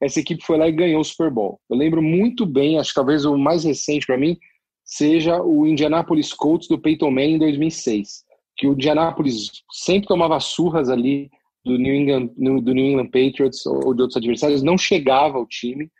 essa 0.02 0.20
equipe 0.20 0.44
foi 0.44 0.58
lá 0.58 0.68
e 0.68 0.72
ganhou 0.72 1.02
o 1.02 1.06
Super 1.06 1.30
Bowl. 1.30 1.60
Eu 1.70 1.78
lembro 1.78 2.02
muito 2.02 2.46
bem, 2.46 2.80
acho 2.80 2.90
que 2.90 2.96
talvez 2.96 3.26
o 3.26 3.38
mais 3.38 3.64
recente 3.64 4.06
para 4.06 4.18
mim 4.18 4.38
seja 4.84 5.42
o 5.42 5.68
Indianapolis 5.68 6.34
Colts 6.34 6.68
do 6.68 6.80
Peyton 6.80 7.12
Manning 7.12 7.36
em 7.36 7.40
2006, 7.40 8.24
que 8.56 8.68
o 8.68 8.74
Indianapolis 8.74 9.52
sempre 9.72 10.08
tomava 10.08 10.40
surras 10.40 10.90
ali 10.90 11.30
do 11.66 11.78
New 11.78 11.94
England, 11.94 12.30
do 12.38 12.74
New 12.74 12.86
England 12.86 13.08
Patriots 13.08 13.66
ou 13.66 13.94
de 13.94 14.02
outros 14.04 14.18
adversários, 14.18 14.62
não 14.62 14.78
chegava 14.78 15.38
ao 15.38 15.48
time. 15.48 15.92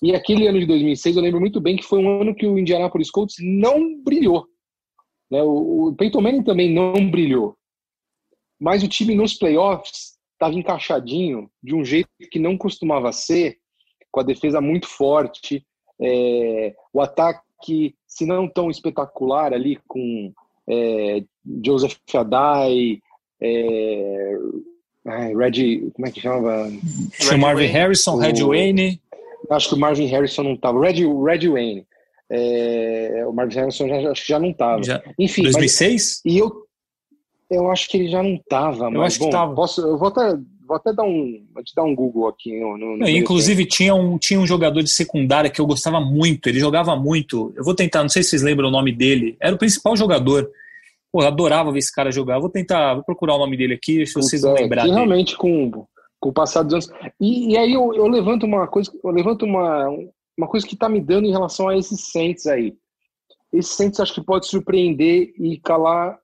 E 0.00 0.14
aquele 0.14 0.46
ano 0.46 0.60
de 0.60 0.66
2006, 0.66 1.16
eu 1.16 1.22
lembro 1.22 1.40
muito 1.40 1.60
bem 1.60 1.76
que 1.76 1.84
foi 1.84 1.98
um 1.98 2.22
ano 2.22 2.34
que 2.34 2.46
o 2.46 2.58
Indianapolis 2.58 3.10
Colts 3.10 3.36
não 3.40 4.00
brilhou. 4.00 4.46
Né? 5.30 5.42
O, 5.42 5.88
o 5.88 5.96
Peyton 5.96 6.20
Manning 6.20 6.44
também 6.44 6.72
não 6.72 6.92
brilhou. 7.10 7.56
Mas 8.60 8.82
o 8.82 8.88
time 8.88 9.14
nos 9.14 9.34
playoffs 9.34 10.16
estava 10.32 10.54
encaixadinho 10.54 11.50
de 11.62 11.74
um 11.74 11.84
jeito 11.84 12.08
que 12.30 12.38
não 12.38 12.56
costumava 12.56 13.12
ser, 13.12 13.58
com 14.10 14.20
a 14.20 14.24
defesa 14.24 14.60
muito 14.60 14.86
forte, 14.86 15.66
é, 16.00 16.74
o 16.92 17.00
ataque, 17.00 17.94
se 18.06 18.24
não 18.24 18.48
tão 18.48 18.70
espetacular 18.70 19.52
ali, 19.52 19.78
com 19.86 20.32
é, 20.68 21.24
Joseph 21.64 21.98
Adai, 22.14 23.00
é, 23.40 24.38
Ai, 25.08 25.34
Red, 25.34 25.90
como 25.94 26.06
é 26.06 26.10
que 26.10 26.20
chama? 26.20 26.70
Tinha 27.18 27.36
o 27.36 27.40
Marvin 27.40 27.66
Harrison, 27.66 28.14
o, 28.14 28.18
Red 28.18 28.42
Wayne. 28.42 29.00
Acho 29.50 29.70
que 29.70 29.74
o 29.74 29.78
Marvin 29.78 30.06
Harrison 30.06 30.42
não 30.42 30.52
estava. 30.52 30.80
Red, 30.80 31.02
Red 31.24 31.48
Wayne. 31.48 31.86
É, 32.30 33.24
o 33.26 33.32
Marvin 33.32 33.56
Harrison 33.56 33.88
já, 33.88 34.10
acho 34.10 34.22
que 34.22 34.28
já 34.28 34.38
não 34.38 34.50
estava. 34.50 34.82
Enfim. 35.18 35.42
2006? 35.42 36.22
Mas, 36.24 36.32
e 36.34 36.38
eu, 36.38 36.52
eu 37.50 37.70
acho 37.70 37.88
que 37.88 37.96
ele 37.96 38.10
já 38.10 38.22
não 38.22 38.34
estava. 38.34 38.90
Eu 38.90 39.02
acho 39.02 39.18
bom, 39.18 39.24
que 39.24 39.30
estava. 39.30 39.54
Eu 39.78 39.96
vou 39.96 40.08
até, 40.08 40.38
vou 40.66 40.76
até 40.76 40.92
dar 40.92 41.04
um, 41.04 41.46
vou 41.54 41.64
te 41.64 41.74
dar 41.74 41.84
um 41.84 41.94
Google 41.94 42.28
aqui. 42.28 42.60
No, 42.60 42.76
no, 42.76 42.96
no 42.98 43.08
inclusive, 43.08 43.64
tinha 43.64 43.94
um, 43.94 44.18
tinha 44.18 44.38
um 44.38 44.46
jogador 44.46 44.82
de 44.82 44.90
secundária 44.90 45.48
que 45.48 45.60
eu 45.60 45.66
gostava 45.66 46.00
muito. 46.00 46.50
Ele 46.50 46.60
jogava 46.60 46.94
muito. 46.94 47.50
Eu 47.56 47.64
vou 47.64 47.74
tentar, 47.74 48.02
não 48.02 48.10
sei 48.10 48.22
se 48.22 48.30
vocês 48.30 48.42
lembram 48.42 48.68
o 48.68 48.72
nome 48.72 48.92
dele. 48.92 49.36
Era 49.40 49.54
o 49.54 49.58
principal 49.58 49.96
jogador. 49.96 50.50
Pô, 51.10 51.22
eu 51.22 51.26
adorava 51.28 51.72
ver 51.72 51.78
esse 51.78 51.92
cara 51.92 52.10
jogar. 52.10 52.38
Vou 52.38 52.50
tentar, 52.50 52.94
vou 52.94 53.04
procurar 53.04 53.34
o 53.34 53.38
nome 53.38 53.56
dele 53.56 53.74
aqui, 53.74 54.06
se 54.06 54.14
vocês 54.14 54.42
vão 54.42 54.54
lembrar. 54.54 54.82
Dele. 54.82 54.94
Realmente, 54.94 55.36
com, 55.36 55.86
com 56.20 56.28
o 56.28 56.32
passar 56.32 56.62
dos 56.62 56.72
anos. 56.74 56.90
E, 57.20 57.52
e 57.52 57.58
aí 57.58 57.72
eu, 57.72 57.94
eu, 57.94 58.06
levanto 58.06 58.44
uma 58.44 58.66
coisa, 58.66 58.90
eu 59.02 59.10
levanto 59.10 59.44
uma, 59.44 59.88
uma 60.36 60.48
coisa 60.48 60.66
que 60.66 60.74
está 60.74 60.88
me 60.88 61.00
dando 61.00 61.26
em 61.26 61.32
relação 61.32 61.68
a 61.68 61.76
esses 61.76 62.10
Saints 62.10 62.46
aí. 62.46 62.74
Esses 63.52 63.72
Saints 63.72 64.00
acho 64.00 64.14
que 64.14 64.20
pode 64.20 64.46
surpreender 64.46 65.32
e 65.38 65.58
calar, 65.60 66.18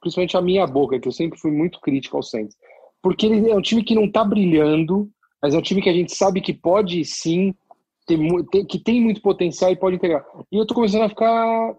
principalmente 0.00 0.36
a 0.36 0.42
minha 0.42 0.66
boca, 0.66 1.00
que 1.00 1.08
eu 1.08 1.12
sempre 1.12 1.38
fui 1.38 1.50
muito 1.50 1.80
crítico 1.80 2.16
ao 2.16 2.22
Saints. 2.22 2.56
Porque 3.02 3.26
ele 3.26 3.50
é 3.50 3.56
um 3.56 3.62
time 3.62 3.82
que 3.82 3.94
não 3.94 4.04
está 4.04 4.22
brilhando, 4.22 5.08
mas 5.42 5.54
é 5.54 5.58
um 5.58 5.62
time 5.62 5.80
que 5.80 5.88
a 5.88 5.94
gente 5.94 6.14
sabe 6.14 6.42
que 6.42 6.52
pode 6.52 7.02
sim, 7.06 7.54
ter, 8.06 8.18
ter, 8.50 8.64
que 8.66 8.78
tem 8.78 9.00
muito 9.00 9.22
potencial 9.22 9.70
e 9.70 9.76
pode 9.76 9.96
integrar. 9.96 10.26
E 10.52 10.56
eu 10.56 10.62
estou 10.62 10.74
começando 10.74 11.02
a 11.02 11.08
ficar 11.08 11.74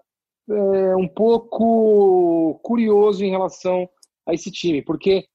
é, 0.50 0.96
um 0.96 1.08
pouco 1.08 2.60
curioso 2.64 3.24
em 3.24 3.30
relação 3.30 3.90
a 4.26 4.34
esse 4.34 4.52
time, 4.52 4.82
porque, 4.82 5.26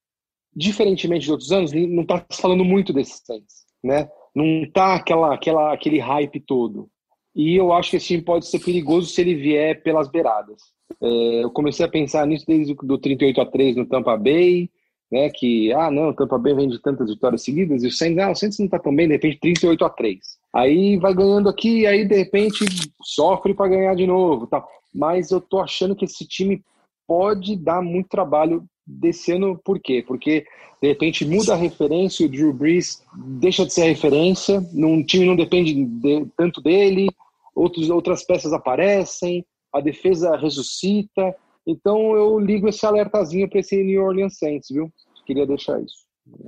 diferentemente 0.55 1.27
de 1.27 1.33
outros 1.33 1.53
anos, 1.53 1.73
não 1.73 2.03
está 2.03 2.25
falando 2.33 2.65
muito 2.65 2.93
desses 2.93 3.23
Saints, 3.25 3.65
né? 3.83 4.09
Não 4.35 4.69
tá 4.71 4.95
aquela, 4.95 5.35
aquela, 5.35 5.73
aquele 5.73 5.99
hype 5.99 6.41
todo. 6.41 6.89
E 7.35 7.57
eu 7.57 7.73
acho 7.73 7.91
que 7.91 7.97
esse 7.97 8.07
time 8.07 8.23
pode 8.23 8.47
ser 8.47 8.61
perigoso 8.61 9.09
se 9.09 9.21
ele 9.21 9.35
vier 9.35 9.83
pelas 9.83 10.09
beiradas. 10.09 10.61
É, 11.03 11.45
eu 11.45 11.51
comecei 11.51 11.85
a 11.85 11.89
pensar 11.89 12.27
nisso 12.27 12.45
desde 12.47 12.73
o 12.73 12.99
38 12.99 13.41
a 13.41 13.47
3 13.47 13.77
no 13.77 13.87
Tampa 13.87 14.17
Bay, 14.17 14.71
né? 15.11 15.31
Que, 15.31 15.73
ah, 15.73 15.91
não, 15.91 16.13
Tampa 16.13 16.39
Bay 16.39 16.55
vem 16.55 16.69
de 16.69 16.81
tantas 16.81 17.09
vitórias 17.09 17.43
seguidas, 17.43 17.83
e 17.83 17.87
o 17.87 17.93
Saints, 17.93 18.19
ah, 18.19 18.31
o 18.31 18.35
Saints 18.35 18.59
não 18.59 18.69
tá 18.69 18.79
tão 18.79 18.95
bem, 18.95 19.07
de 19.07 19.15
repente 19.15 19.41
38 19.41 19.85
a 19.85 19.91
3. 19.91 20.19
Aí 20.53 20.97
vai 20.99 21.15
ganhando 21.15 21.49
aqui, 21.49 21.87
aí 21.87 22.05
de 22.05 22.17
repente 22.17 22.65
sofre 23.03 23.55
para 23.55 23.69
ganhar 23.69 23.95
de 23.95 24.07
novo. 24.07 24.47
Tal 24.47 24.69
mas 24.95 25.33
eu 25.33 25.41
tô 25.41 25.59
achando 25.59 25.97
que 25.97 26.05
esse 26.05 26.25
time 26.25 26.63
pode 27.07 27.57
dar 27.57 27.83
muito 27.83 28.09
trabalho 28.09 28.65
desse 28.87 29.33
ano. 29.33 29.61
Por 29.63 29.81
quê? 29.81 30.05
Porque 30.07 30.47
de 30.81 30.89
repente 30.89 31.25
muda 31.25 31.55
a 31.55 31.57
referência, 31.57 32.25
o 32.25 32.29
Drew 32.29 32.53
Brees 32.53 33.03
deixa 33.17 33.67
de 33.67 33.73
ser 33.73 33.83
a 33.83 33.87
referência, 33.87 34.65
um 34.73 35.03
time 35.03 35.27
não 35.27 35.35
depende 35.35 35.75
de, 35.75 36.27
tanto 36.37 36.61
dele, 36.63 37.09
outros, 37.55 37.91
outras 37.91 38.23
peças 38.25 38.53
aparecem, 38.53 39.45
a 39.73 39.81
defesa 39.81 40.37
ressuscita. 40.37 41.35
Então 41.67 42.15
eu 42.15 42.39
ligo 42.39 42.69
esse 42.69 42.85
alertazinho 42.85 43.49
para 43.49 43.61
esse 43.61 43.83
New 43.83 44.03
Orleans 44.03 44.39
Saints, 44.39 44.69
viu? 44.71 44.93
Queria 45.27 45.47
deixar 45.47 45.81
isso 45.81 46.05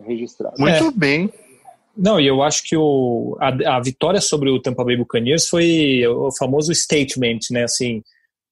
registrado. 0.07 0.57
Muito 0.59 0.85
é. 0.85 0.91
bem. 0.91 1.31
Não, 1.97 2.21
e 2.21 2.27
eu 2.27 2.43
acho 2.43 2.63
que 2.63 2.77
o, 2.77 3.37
a, 3.41 3.77
a 3.77 3.81
vitória 3.81 4.21
sobre 4.21 4.51
o 4.51 4.61
Tampa 4.61 4.85
Bay 4.85 4.97
Buccaneers 4.97 5.49
foi 5.49 6.07
o 6.07 6.31
famoso 6.37 6.75
statement, 6.75 7.39
né? 7.51 7.65
Assim, 7.65 8.03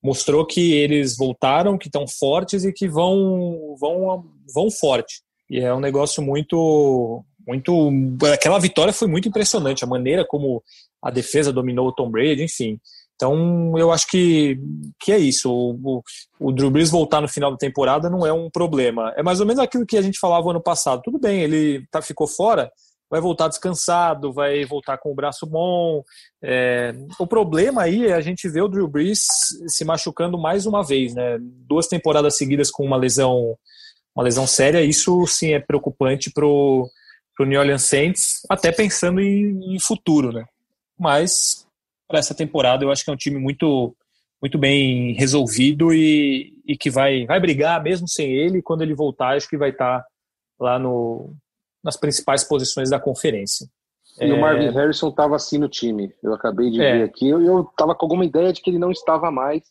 mostrou 0.02 0.47
que 0.47 0.73
eles 0.73 1.16
voltaram, 1.16 1.76
que 1.76 1.88
estão 1.88 2.06
fortes 2.09 2.64
e 2.64 2.73
que 2.73 2.88
vão 2.88 3.76
vão 3.78 4.25
vão 4.54 4.71
forte. 4.71 5.23
E 5.50 5.61
é 5.61 5.75
um 5.75 5.80
negócio 5.80 6.23
muito 6.23 7.23
muito 7.47 7.90
aquela 8.33 8.59
vitória 8.59 8.92
foi 8.92 9.09
muito 9.09 9.28
impressionante, 9.28 9.85
a 9.85 9.87
maneira 9.87 10.25
como 10.26 10.62
a 11.02 11.11
defesa 11.11 11.52
dominou 11.52 11.88
o 11.88 11.92
Tom 11.92 12.11
Brady, 12.11 12.44
enfim. 12.44 12.78
Então, 13.16 13.78
eu 13.78 13.92
acho 13.92 14.09
que, 14.09 14.59
que 14.99 15.12
é 15.12 15.18
isso. 15.18 15.50
O, 15.50 15.78
o, 15.83 16.02
o, 16.40 16.52
Drew 16.52 16.71
Brees 16.71 16.90
voltar 16.90 17.21
no 17.21 17.28
final 17.28 17.50
da 17.50 17.56
temporada 17.56 18.11
não 18.11 18.26
é 18.26 18.33
um 18.33 18.50
problema. 18.50 19.12
É 19.16 19.23
mais 19.23 19.40
ou 19.40 19.47
menos 19.47 19.62
aquilo 19.62 19.87
que 19.87 19.97
a 19.97 20.02
gente 20.02 20.18
falava 20.18 20.50
ano 20.50 20.61
passado. 20.61 21.02
Tudo 21.02 21.18
bem, 21.18 21.42
ele 21.42 21.87
tá, 21.90 22.02
ficou 22.02 22.26
fora, 22.26 22.71
vai 23.09 23.21
voltar 23.21 23.49
descansado, 23.49 24.33
vai 24.33 24.64
voltar 24.64 24.99
com 24.99 25.12
o 25.12 25.14
braço 25.14 25.47
bom. 25.47 26.02
É, 26.42 26.92
o 27.18 27.26
problema 27.26 27.83
aí 27.83 28.06
é 28.06 28.14
a 28.14 28.21
gente 28.21 28.49
ver 28.49 28.62
o 28.62 28.68
Drew 28.68 28.88
Brees 28.88 29.25
se 29.68 29.85
machucando 29.85 30.37
mais 30.37 30.66
uma 30.66 30.83
vez, 30.83 31.14
né? 31.14 31.38
Duas 31.40 31.87
temporadas 31.87 32.37
seguidas 32.37 32.71
com 32.71 32.85
uma 32.85 32.97
lesão, 32.97 33.56
uma 34.14 34.25
lesão 34.25 34.47
séria, 34.47 34.83
isso 34.83 35.25
sim 35.28 35.52
é 35.52 35.61
preocupante 35.61 36.33
pro, 36.33 36.90
pro 37.37 37.47
New 37.47 37.61
Orleans 37.61 37.85
Saints, 37.85 38.40
até 38.50 38.73
pensando 38.73 39.21
em, 39.21 39.76
em 39.76 39.78
futuro, 39.78 40.33
né? 40.33 40.44
Mas 40.99 41.63
para 42.08 42.18
essa 42.18 42.34
temporada 42.34 42.84
eu 42.84 42.90
acho 42.90 43.04
que 43.04 43.11
é 43.11 43.12
um 43.12 43.16
time 43.16 43.38
muito 43.38 43.94
muito 44.44 44.58
bem 44.58 45.14
resolvido 45.14 45.90
e, 45.90 46.52
e 46.66 46.76
que 46.76 46.90
vai, 46.90 47.25
vai 47.25 47.40
brigar 47.40 47.82
mesmo 47.82 48.06
sem 48.06 48.30
ele. 48.30 48.61
Quando 48.61 48.82
ele 48.82 48.94
voltar, 48.94 49.37
acho 49.37 49.49
que 49.49 49.56
vai 49.56 49.70
estar 49.70 50.00
tá 50.00 50.06
lá 50.61 50.78
no, 50.78 51.34
nas 51.82 51.96
principais 51.96 52.44
posições 52.44 52.90
da 52.90 53.00
conferência. 53.00 53.66
E 54.20 54.30
é... 54.30 54.34
o 54.34 54.38
Marvin 54.38 54.68
Harrison 54.68 55.08
estava 55.08 55.34
assim 55.34 55.56
no 55.56 55.66
time. 55.66 56.12
Eu 56.23 56.34
acabei 56.34 56.70
de 56.70 56.82
é. 56.82 56.99
ver 56.99 57.04
aqui. 57.04 57.26
Eu 57.26 57.62
estava 57.62 57.94
com 57.94 58.04
alguma 58.04 58.25
ideia 58.25 58.52
de 58.52 58.61
que 58.61 58.68
ele 58.68 58.78
não 58.78 58.90
estava 58.90 59.30
mais, 59.30 59.62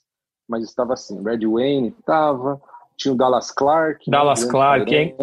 mas 0.50 0.63
estava 0.63 0.94
assim. 0.94 1.24
Red 1.24 1.46
Wayne 1.46 1.90
estava, 2.00 2.60
tinha 2.98 3.13
o 3.13 3.18
Dallas 3.18 3.52
Clark. 3.52 4.10
Dallas 4.10 4.44
Clark, 4.44 4.92
hein? 4.94 5.16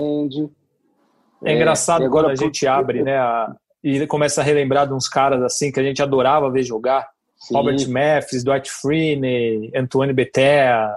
É, 1.43 1.53
é 1.53 1.57
engraçado 1.57 2.05
agora, 2.05 2.29
quando 2.29 2.41
a 2.41 2.45
gente 2.45 2.67
abre, 2.69 3.03
né? 3.03 3.19
A, 3.19 3.53
e 3.83 4.07
começa 4.07 4.41
a 4.41 4.45
relembrar 4.45 4.87
de 4.87 4.95
uns 4.95 5.09
caras 5.09 5.43
assim 5.43 5.73
que 5.73 5.81
a 5.81 5.83
gente 5.83 6.03
adorava 6.03 6.51
ver 6.51 6.63
jogar. 6.63 7.09
Sim. 7.37 7.55
Robert 7.55 7.89
Mathis, 7.89 8.45
Dwight 8.45 8.71
Freeney, 8.71 9.71
Antoine 9.75 10.13
Betea. 10.13 10.95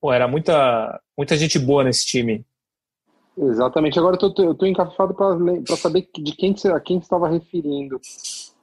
Pô, 0.00 0.12
era 0.12 0.26
muita, 0.26 1.00
muita 1.16 1.36
gente 1.36 1.58
boa 1.58 1.84
nesse 1.84 2.06
time. 2.06 2.44
Exatamente. 3.36 3.98
Agora 3.98 4.16
eu 4.20 4.32
tô, 4.32 4.42
eu 4.42 4.54
tô 4.54 4.64
encafado 4.64 5.14
para 5.14 5.76
saber 5.76 6.08
de 6.16 6.32
quem, 6.32 6.54
a 6.74 6.80
quem 6.80 6.98
estava 6.98 7.28
referindo. 7.28 8.00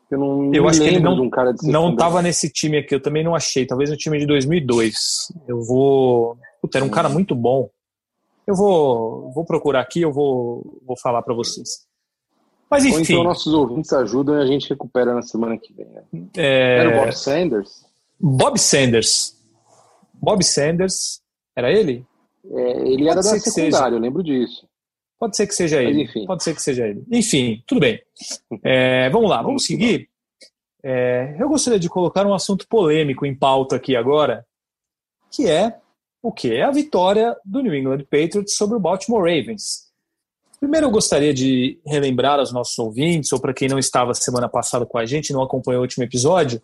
Eu 0.09 0.19
não 0.19 0.53
eu 0.53 0.67
acho 0.67 0.81
que 0.81 0.87
ele 0.87 0.99
não, 0.99 1.13
um 1.13 1.29
não 1.63 1.93
estava 1.93 2.21
nesse 2.21 2.49
time 2.49 2.77
aqui, 2.77 2.93
eu 2.93 3.01
também 3.01 3.23
não 3.23 3.35
achei. 3.35 3.65
Talvez 3.65 3.89
no 3.89 3.97
time 3.97 4.19
de 4.19 4.25
2002. 4.25 5.31
Eu 5.47 5.61
vou. 5.63 6.37
Puta, 6.61 6.77
era 6.79 6.85
um 6.85 6.89
cara 6.89 7.09
muito 7.09 7.35
bom. 7.35 7.69
Eu 8.45 8.55
vou, 8.55 9.31
vou 9.31 9.45
procurar 9.45 9.81
aqui, 9.81 10.01
eu 10.01 10.11
vou, 10.11 10.79
vou 10.85 10.97
falar 10.97 11.21
para 11.21 11.33
vocês. 11.33 11.87
Mas 12.73 12.85
enfim. 12.85 12.95
Ou 12.95 13.01
então 13.01 13.23
nossos 13.23 13.53
ouvintes 13.53 13.93
ajudam 13.93 14.39
e 14.39 14.41
a 14.41 14.45
gente 14.47 14.67
recupera 14.69 15.13
na 15.13 15.21
semana 15.21 15.57
que 15.57 15.71
vem. 15.73 15.85
Né? 15.85 16.03
É... 16.35 16.79
Era 16.79 16.89
o 16.89 16.99
Bob 17.01 17.11
Sanders? 17.13 17.85
Bob 18.19 18.59
Sanders. 18.59 19.37
Bob 20.13 20.43
Sanders. 20.43 21.21
Era 21.55 21.71
ele? 21.71 22.03
É, 22.51 22.87
ele 22.87 23.07
era 23.07 23.21
da 23.21 23.23
secundária, 23.23 23.95
eu 23.95 23.99
lembro 23.99 24.23
disso. 24.23 24.67
Pode 25.19 25.37
ser 25.37 25.47
que 25.47 25.55
seja 25.55 25.77
Mas, 25.77 25.87
ele. 25.87 26.03
Enfim. 26.03 26.25
Pode 26.25 26.43
ser 26.43 26.55
que 26.55 26.61
seja 26.61 26.87
ele. 26.87 27.03
Enfim, 27.11 27.63
tudo 27.67 27.81
bem. 27.81 28.01
É, 28.63 29.09
vamos 29.09 29.29
lá, 29.29 29.41
vamos 29.41 29.65
seguir. 29.65 30.09
É, 30.83 31.35
eu 31.39 31.49
gostaria 31.49 31.79
de 31.79 31.89
colocar 31.89 32.25
um 32.25 32.33
assunto 32.33 32.67
polêmico 32.67 33.25
em 33.25 33.35
pauta 33.35 33.75
aqui 33.75 33.95
agora, 33.95 34.45
que 35.31 35.49
é 35.49 35.77
o 36.21 36.31
que? 36.31 36.53
É 36.53 36.63
a 36.63 36.71
vitória 36.71 37.35
do 37.43 37.61
New 37.61 37.73
England 37.73 38.03
Patriots 38.09 38.55
sobre 38.55 38.77
o 38.77 38.79
Baltimore 38.79 39.21
Ravens. 39.21 39.82
Primeiro, 40.63 40.87
eu 40.87 40.91
gostaria 40.91 41.33
de 41.33 41.77
relembrar 41.85 42.39
aos 42.39 42.53
nossos 42.53 42.79
ouvintes, 42.79 43.33
ou 43.33 43.39
para 43.41 43.53
quem 43.53 43.67
não 43.67 43.77
estava 43.77 44.13
semana 44.13 44.47
passada 44.47 44.85
com 44.85 44.97
a 44.97 45.05
gente, 45.05 45.33
não 45.33 45.41
acompanhou 45.41 45.81
o 45.81 45.83
último 45.83 46.05
episódio, 46.05 46.61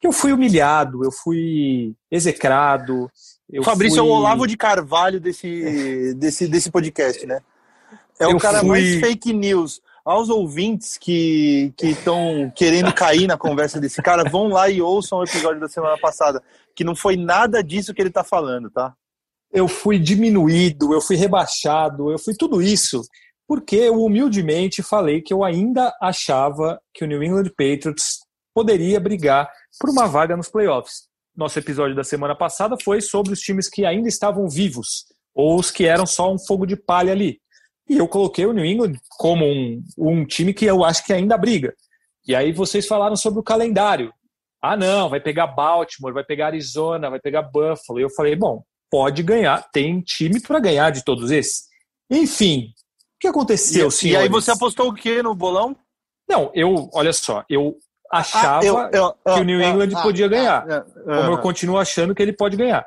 que 0.00 0.06
eu 0.06 0.12
fui 0.12 0.32
humilhado, 0.32 1.04
eu 1.04 1.10
fui 1.10 1.92
execrado, 2.12 3.10
eu 3.52 3.64
Fabrício 3.64 3.98
fui... 3.98 4.08
é 4.08 4.08
o 4.08 4.14
Olavo 4.14 4.46
de 4.46 4.56
Carvalho 4.56 5.18
desse, 5.18 6.14
desse, 6.14 6.46
desse 6.46 6.70
podcast, 6.70 7.26
né? 7.26 7.40
É 8.20 8.28
o 8.28 8.38
cara 8.38 8.60
fui... 8.60 8.68
mais 8.68 9.00
fake 9.00 9.32
news. 9.32 9.80
Aos 10.04 10.28
ouvintes 10.28 10.96
que 10.96 11.74
estão 11.82 12.52
querendo 12.54 12.94
cair 12.94 13.26
na 13.26 13.36
conversa 13.36 13.80
desse 13.80 14.00
cara, 14.00 14.30
vão 14.30 14.46
lá 14.46 14.70
e 14.70 14.80
ouçam 14.80 15.18
o 15.18 15.24
episódio 15.24 15.58
da 15.58 15.68
semana 15.68 15.98
passada, 15.98 16.40
que 16.72 16.84
não 16.84 16.94
foi 16.94 17.16
nada 17.16 17.64
disso 17.64 17.92
que 17.92 18.00
ele 18.00 18.10
tá 18.10 18.22
falando, 18.22 18.70
tá? 18.70 18.94
Eu 19.52 19.66
fui 19.66 19.98
diminuído, 19.98 20.94
eu 20.94 21.00
fui 21.00 21.16
rebaixado, 21.16 22.12
eu 22.12 22.18
fui 22.20 22.32
tudo 22.32 22.62
isso, 22.62 23.02
porque 23.50 23.74
eu 23.74 24.04
humildemente 24.04 24.80
falei 24.80 25.20
que 25.20 25.34
eu 25.34 25.42
ainda 25.42 25.92
achava 26.00 26.80
que 26.94 27.02
o 27.02 27.06
New 27.08 27.20
England 27.20 27.48
Patriots 27.56 28.20
poderia 28.54 29.00
brigar 29.00 29.50
por 29.80 29.90
uma 29.90 30.06
vaga 30.06 30.36
nos 30.36 30.48
playoffs 30.48 31.10
nosso 31.40 31.58
episódio 31.58 31.96
da 31.96 32.04
semana 32.04 32.36
passada 32.36 32.76
foi 32.84 33.00
sobre 33.00 33.32
os 33.32 33.40
times 33.40 33.68
que 33.68 33.86
ainda 33.86 34.08
estavam 34.08 34.48
vivos, 34.48 35.06
ou 35.34 35.58
os 35.58 35.70
que 35.70 35.86
eram 35.86 36.06
só 36.06 36.32
um 36.32 36.38
fogo 36.38 36.66
de 36.66 36.76
palha 36.76 37.12
ali. 37.12 37.40
E 37.88 37.96
eu 37.96 38.06
coloquei 38.06 38.46
o 38.46 38.52
New 38.52 38.64
England 38.64 38.92
como 39.18 39.44
um, 39.46 39.82
um 39.98 40.24
time 40.24 40.52
que 40.52 40.66
eu 40.66 40.84
acho 40.84 41.04
que 41.04 41.12
ainda 41.12 41.38
briga. 41.38 41.74
E 42.26 42.34
aí 42.34 42.52
vocês 42.52 42.86
falaram 42.86 43.16
sobre 43.16 43.40
o 43.40 43.42
calendário. 43.42 44.12
Ah, 44.62 44.76
não, 44.76 45.08
vai 45.08 45.20
pegar 45.20 45.46
Baltimore, 45.46 46.12
vai 46.12 46.22
pegar 46.22 46.48
Arizona, 46.48 47.08
vai 47.08 47.18
pegar 47.18 47.42
Buffalo. 47.42 47.98
E 47.98 48.02
eu 48.02 48.10
falei, 48.10 48.36
bom, 48.36 48.62
pode 48.90 49.22
ganhar, 49.22 49.66
tem 49.72 50.00
time 50.02 50.40
para 50.40 50.60
ganhar 50.60 50.90
de 50.90 51.02
todos 51.02 51.30
esses. 51.30 51.62
Enfim, 52.10 52.68
que 53.20 53.28
aconteceu, 53.28 53.88
e, 53.88 53.92
senhores? 53.92 54.20
E 54.20 54.22
aí 54.24 54.28
você 54.28 54.50
apostou 54.50 54.88
o 54.88 54.94
quê 54.94 55.22
no 55.22 55.34
bolão? 55.34 55.76
Não, 56.28 56.50
eu, 56.54 56.88
olha 56.94 57.12
só, 57.12 57.44
eu 57.48 57.76
achava 58.10 58.60
ah, 58.60 58.64
eu, 58.64 58.76
eu, 58.92 59.34
que 59.34 59.40
o 59.40 59.44
New 59.44 59.60
England 59.60 59.90
ah, 59.94 60.02
podia 60.02 60.26
ganhar. 60.26 60.66
Ah, 60.68 60.84
como 61.04 61.32
eu 61.32 61.38
continuo 61.38 61.78
achando 61.78 62.14
que 62.14 62.22
ele 62.22 62.32
pode 62.32 62.56
ganhar. 62.56 62.86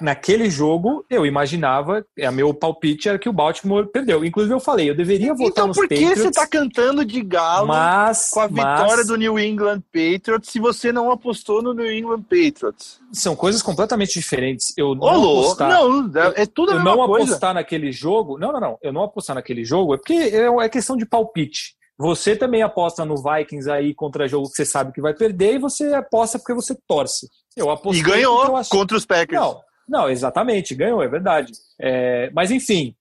Naquele 0.00 0.50
jogo, 0.50 1.04
eu 1.08 1.24
imaginava, 1.24 2.04
é 2.16 2.30
meu 2.30 2.52
palpite 2.52 3.08
era 3.08 3.18
que 3.18 3.28
o 3.28 3.32
Baltimore 3.32 3.86
perdeu. 3.86 4.24
Inclusive, 4.24 4.54
eu 4.54 4.60
falei, 4.60 4.90
eu 4.90 4.94
deveria 4.94 5.32
votar 5.32 5.50
então, 5.50 5.66
nos 5.68 5.76
Patriots. 5.76 6.02
Então, 6.02 6.14
por 6.14 6.16
que 6.16 6.22
você 6.22 6.30
tá 6.30 6.46
cantando 6.46 7.04
de 7.04 7.22
galo 7.22 7.68
mas, 7.68 8.30
com 8.30 8.40
a 8.40 8.46
vitória 8.46 8.96
mas... 8.98 9.06
do 9.06 9.16
New 9.16 9.38
England 9.38 9.82
Patriots 9.92 10.50
se 10.50 10.58
você 10.58 10.92
não 10.92 11.10
apostou 11.10 11.62
no 11.62 11.72
New 11.72 11.90
England 11.90 12.22
Patriots? 12.22 13.00
São 13.12 13.34
coisas 13.34 13.62
completamente 13.62 14.12
diferentes. 14.14 14.72
Eu 14.76 14.94
não 14.94 15.02
Olô, 15.02 15.40
apostar, 15.40 15.70
não, 15.70 16.10
é 16.34 16.46
tudo 16.46 16.72
a 16.72 16.74
Eu 16.74 16.84
não 16.84 17.06
coisa. 17.06 17.24
apostar 17.24 17.54
naquele 17.54 17.90
jogo, 17.90 18.38
não, 18.38 18.52
não, 18.52 18.60
não, 18.60 18.78
eu 18.82 18.92
não 18.92 19.02
apostar 19.02 19.36
naquele 19.36 19.64
jogo 19.64 19.94
é 19.94 19.96
porque 19.96 20.12
é, 20.12 20.46
é 20.46 20.68
questão 20.68 20.96
de 20.96 21.06
palpite. 21.06 21.78
Você 21.98 22.36
também 22.36 22.62
aposta 22.62 23.04
no 23.04 23.16
Vikings 23.16 23.68
aí 23.68 23.92
contra 23.92 24.28
jogo 24.28 24.48
que 24.48 24.54
você 24.54 24.64
sabe 24.64 24.92
que 24.92 25.00
vai 25.00 25.12
perder 25.12 25.54
e 25.54 25.58
você 25.58 25.92
aposta 25.94 26.38
porque 26.38 26.54
você 26.54 26.76
torce. 26.86 27.26
Eu 27.56 27.70
apostei 27.70 28.00
e 28.00 28.04
ganhou 28.04 28.56
acho... 28.56 28.70
contra 28.70 28.96
os 28.96 29.04
Packers. 29.04 29.40
Não, 29.40 29.60
não, 29.88 30.10
exatamente, 30.10 30.74
ganhou, 30.74 31.02
é 31.02 31.08
verdade. 31.08 31.52
É, 31.80 32.30
mas 32.30 32.50
enfim, 32.50 32.94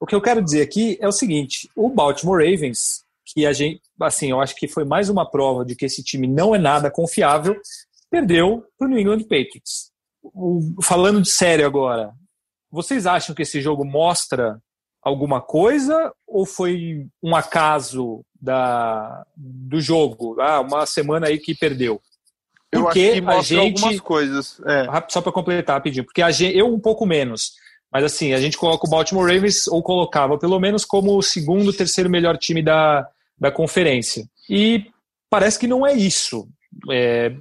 o 0.00 0.06
que 0.06 0.14
eu 0.14 0.20
quero 0.20 0.42
dizer 0.42 0.62
aqui 0.62 0.98
é 1.00 1.06
o 1.06 1.12
seguinte: 1.12 1.70
o 1.76 1.88
Baltimore 1.88 2.44
Ravens, 2.44 3.04
que 3.24 3.46
a 3.46 3.52
gente, 3.52 3.80
assim, 4.00 4.30
eu 4.30 4.40
acho 4.40 4.56
que 4.56 4.66
foi 4.66 4.84
mais 4.84 5.08
uma 5.08 5.30
prova 5.30 5.64
de 5.64 5.76
que 5.76 5.84
esse 5.84 6.02
time 6.02 6.26
não 6.26 6.54
é 6.54 6.58
nada 6.58 6.90
confiável, 6.90 7.56
perdeu 8.10 8.64
para 8.76 8.86
o 8.86 8.90
New 8.90 8.98
England 8.98 9.22
Patriots. 9.22 9.92
O, 10.22 10.60
falando 10.82 11.22
de 11.22 11.30
sério 11.30 11.66
agora, 11.66 12.12
vocês 12.70 13.06
acham 13.06 13.34
que 13.34 13.42
esse 13.42 13.60
jogo 13.60 13.84
mostra 13.84 14.60
alguma 15.02 15.40
coisa 15.40 16.12
ou 16.26 16.46
foi 16.46 17.06
um 17.22 17.36
acaso 17.36 18.24
da, 18.40 19.24
do 19.36 19.80
jogo? 19.80 20.40
Ah, 20.40 20.60
uma 20.60 20.86
semana 20.86 21.28
aí 21.28 21.38
que 21.38 21.54
perdeu. 21.54 22.00
Porque 22.72 23.22
a 23.26 23.42
gente 23.42 23.76
algumas 23.76 24.00
coisas. 24.00 24.60
É. 24.66 24.86
Só 25.08 25.20
para 25.20 25.30
completar 25.30 25.76
rapidinho, 25.76 26.04
porque 26.04 26.22
a 26.22 26.30
gente, 26.30 26.56
eu 26.56 26.72
um 26.72 26.80
pouco 26.80 27.04
menos. 27.04 27.52
Mas 27.92 28.04
assim, 28.04 28.32
a 28.32 28.40
gente 28.40 28.56
coloca 28.56 28.86
o 28.86 28.90
Baltimore 28.90 29.30
Ravens, 29.30 29.66
ou 29.66 29.82
colocava 29.82 30.38
pelo 30.38 30.58
menos 30.58 30.82
como 30.84 31.16
o 31.16 31.22
segundo, 31.22 31.72
terceiro 31.72 32.08
melhor 32.08 32.38
time 32.38 32.62
da, 32.62 33.06
da 33.38 33.50
conferência. 33.50 34.24
E 34.48 34.86
parece 35.28 35.58
que 35.58 35.66
não 35.66 35.86
é 35.86 35.92
isso. 35.92 36.48
É, 36.90 37.34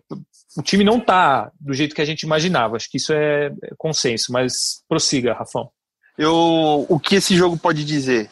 o 0.57 0.61
time 0.61 0.83
não 0.83 0.97
está 0.97 1.49
do 1.57 1.73
jeito 1.73 1.95
que 1.95 2.01
a 2.01 2.05
gente 2.05 2.23
imaginava. 2.23 2.75
Acho 2.75 2.91
que 2.91 2.97
isso 2.97 3.13
é 3.13 3.53
consenso, 3.77 4.33
mas 4.33 4.83
prossiga, 4.89 5.33
Rafão. 5.33 5.69
Eu, 6.17 6.85
o 6.89 6.99
que 6.99 7.15
esse 7.15 7.35
jogo 7.35 7.57
pode 7.57 7.85
dizer? 7.85 8.29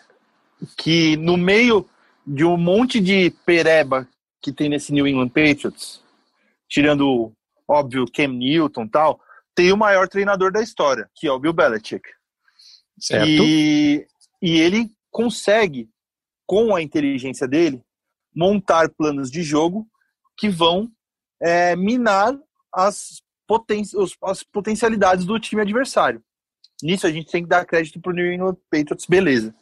Que 0.75 1.15
no 1.15 1.38
meio 1.38 1.86
de 2.27 2.44
um 2.44 2.58
monte 2.58 3.00
de 3.00 3.34
pereba 3.46 4.06
que 4.41 4.51
tem 4.51 4.68
nesse 4.68 4.91
New 4.91 5.08
England 5.08 5.29
Patriots, 5.29 6.01
tirando, 6.70 7.34
óbvio, 7.68 8.06
Cam 8.14 8.28
Newton 8.28 8.84
e 8.84 8.90
tal, 8.90 9.20
tem 9.56 9.72
o 9.72 9.78
maior 9.78 10.08
treinador 10.08 10.52
da 10.52 10.62
história, 10.62 11.10
que 11.16 11.28
é 11.28 11.32
o 11.32 11.40
Bill 11.40 11.52
Belichick. 11.52 12.08
Certo. 13.00 13.28
E, 13.28 14.06
e 14.42 14.60
ele 14.60 14.92
consegue, 15.12 15.90
com 16.46 16.76
a 16.76 16.82
inteligência 16.82 17.48
dele, 17.48 17.82
montar 18.36 18.90
planos 18.90 19.30
de 19.32 19.42
jogo 19.44 19.88
que 20.38 20.48
vão 20.48 20.90
é, 21.42 21.76
minar 21.76 22.38
as, 22.74 23.22
poten 23.48 23.84
as 24.24 24.44
potencialidades 24.44 25.26
do 25.26 25.40
time 25.40 25.62
adversário. 25.62 26.24
Nisso 26.82 27.08
a 27.08 27.12
gente 27.12 27.30
tem 27.30 27.44
que 27.44 27.50
dar 27.50 27.66
crédito 27.66 28.00
para 28.00 28.12
o 28.12 28.16
New 28.16 28.32
England 28.32 28.56
Patriots, 28.72 29.06
beleza. 29.06 29.54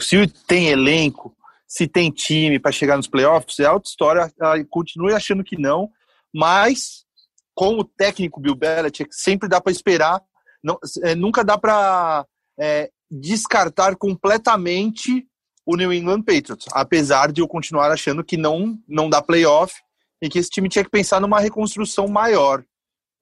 Se 0.00 0.26
tem 0.48 0.68
elenco, 0.68 1.36
se 1.68 1.86
tem 1.86 2.10
time 2.10 2.58
para 2.58 2.72
chegar 2.72 2.96
nos 2.96 3.06
playoffs, 3.06 3.60
é 3.60 3.70
outra 3.70 3.88
história. 3.88 4.32
Continue 4.68 5.12
achando 5.12 5.44
que 5.44 5.56
não, 5.56 5.90
mas 6.34 7.04
com 7.54 7.78
o 7.78 7.84
técnico 7.84 8.40
Bill 8.40 8.56
Belichick 8.56 9.14
sempre 9.14 9.48
dá 9.48 9.60
para 9.60 9.72
esperar, 9.72 10.20
não, 10.62 10.78
é, 11.02 11.14
nunca 11.14 11.44
dá 11.44 11.56
para 11.56 12.26
é, 12.58 12.90
descartar 13.10 13.96
completamente 13.96 15.26
o 15.64 15.76
New 15.76 15.92
England 15.92 16.22
Patriots, 16.22 16.66
apesar 16.72 17.32
de 17.32 17.40
eu 17.40 17.48
continuar 17.48 17.90
achando 17.90 18.24
que 18.24 18.36
não 18.36 18.78
não 18.88 19.08
dá 19.08 19.22
playoff 19.22 19.74
e 20.20 20.28
que 20.28 20.38
esse 20.38 20.50
time 20.50 20.68
tinha 20.68 20.84
que 20.84 20.90
pensar 20.90 21.20
numa 21.20 21.40
reconstrução 21.40 22.08
maior. 22.08 22.64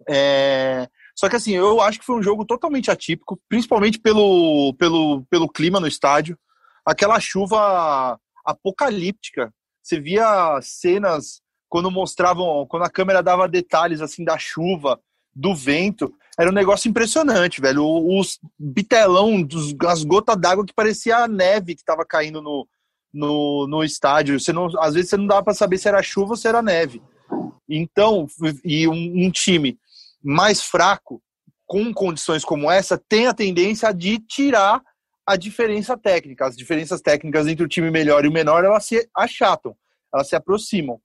É, 0.09 0.89
só 1.17 1.29
que 1.29 1.37
assim, 1.37 1.53
eu 1.53 1.81
acho 1.81 1.99
que 1.99 2.05
foi 2.05 2.17
um 2.17 2.23
jogo 2.23 2.45
totalmente 2.45 2.91
atípico, 2.91 3.41
principalmente 3.49 3.99
pelo, 3.99 4.75
pelo, 4.79 5.25
pelo 5.31 5.49
clima 5.49 5.79
no 5.79 5.87
estádio. 5.87 6.39
Aquela 6.87 7.21
chuva 7.21 8.19
apocalíptica. 8.45 9.53
Você 9.83 10.01
via 10.01 10.59
cenas 10.63 11.42
quando 11.73 11.91
mostravam, 11.91 12.67
quando 12.67 12.83
a 12.83 12.91
câmera 12.91 13.23
dava 13.23 13.49
detalhes 13.49 14.03
assim 14.03 14.23
da 14.23 14.37
chuva, 14.37 15.01
do 15.35 15.55
vento, 15.55 16.13
era 16.39 16.51
um 16.51 16.53
negócio 16.53 16.87
impressionante, 16.87 17.63
velho. 17.63 17.83
Os 17.83 18.39
bitelão, 18.59 19.43
dos, 19.43 19.75
as 19.87 20.05
gotas 20.05 20.37
d'água 20.37 20.67
que 20.67 20.75
parecia 20.75 21.17
a 21.17 21.27
neve 21.27 21.75
que 21.75 21.81
estava 21.81 22.05
caindo 22.05 22.43
no, 22.43 22.69
no, 23.11 23.67
no 23.67 23.83
estádio. 23.83 24.39
Você 24.39 24.53
não, 24.53 24.69
às 24.81 24.93
vezes 24.93 25.09
você 25.09 25.17
não 25.17 25.27
dava 25.27 25.45
para 25.45 25.55
saber 25.55 25.79
se 25.79 25.89
era 25.89 26.03
chuva 26.03 26.33
ou 26.33 26.37
se 26.37 26.47
era 26.47 26.61
neve. 26.61 27.03
Então, 27.67 28.27
e 28.63 28.87
um, 28.87 29.25
um, 29.25 29.31
time 29.31 29.79
mais 30.23 30.61
fraco, 30.61 31.23
com 31.67 31.91
condições 31.95 32.45
como 32.45 32.71
essa, 32.71 32.99
tem 32.99 33.29
a 33.29 33.33
tendência 33.33 33.91
de 33.95 34.19
tirar 34.19 34.83
a 35.27 35.37
diferença 35.37 35.97
técnica. 35.97 36.47
As 36.47 36.55
diferenças 36.55 37.01
técnicas 37.01 37.47
entre 37.47 37.65
o 37.65 37.69
time 37.69 37.91
melhor 37.91 38.27
e 38.27 38.29
o 38.29 38.33
menor, 38.33 38.63
elas 38.63 38.85
se 38.85 39.09
achatam, 39.17 39.75
elas 40.13 40.29
se 40.29 40.37
aproximam. 40.37 41.01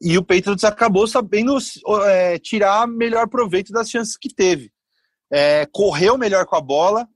E 0.00 0.16
o 0.16 0.22
Patriots 0.22 0.64
acabou 0.64 1.06
sabendo 1.06 1.58
é, 2.06 2.38
tirar 2.38 2.86
melhor 2.86 3.28
proveito 3.28 3.72
das 3.72 3.90
chances 3.90 4.16
que 4.16 4.32
teve. 4.32 4.70
É, 5.30 5.66
correu 5.72 6.16
melhor 6.16 6.46
com 6.46 6.56
a 6.56 6.60
bola, 6.60 7.06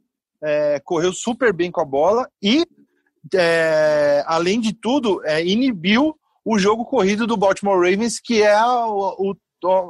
é, 0.42 0.80
correu 0.84 1.12
super 1.12 1.52
bem 1.52 1.70
com 1.70 1.80
a 1.80 1.84
bola 1.84 2.28
e, 2.42 2.66
é, 3.34 4.24
além 4.26 4.60
de 4.60 4.72
tudo, 4.72 5.24
é, 5.24 5.44
inibiu 5.44 6.16
o 6.44 6.58
jogo 6.58 6.84
corrido 6.84 7.26
do 7.26 7.36
Baltimore 7.36 7.78
Ravens, 7.78 8.18
que 8.18 8.42
é 8.42 8.52
a, 8.52 8.86
o, 8.88 9.36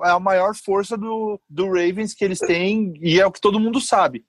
é 0.05 0.11
a 0.11 0.21
maior 0.21 0.55
força 0.55 0.97
do, 0.97 1.41
do 1.49 1.67
Ravens 1.67 2.15
que 2.15 2.25
eles 2.25 2.39
têm 2.39 2.93
e 3.01 3.19
é 3.19 3.27
o 3.27 3.33
que 3.33 3.41
todo 3.41 3.59
mundo 3.59 3.81
sabe. 3.81 4.25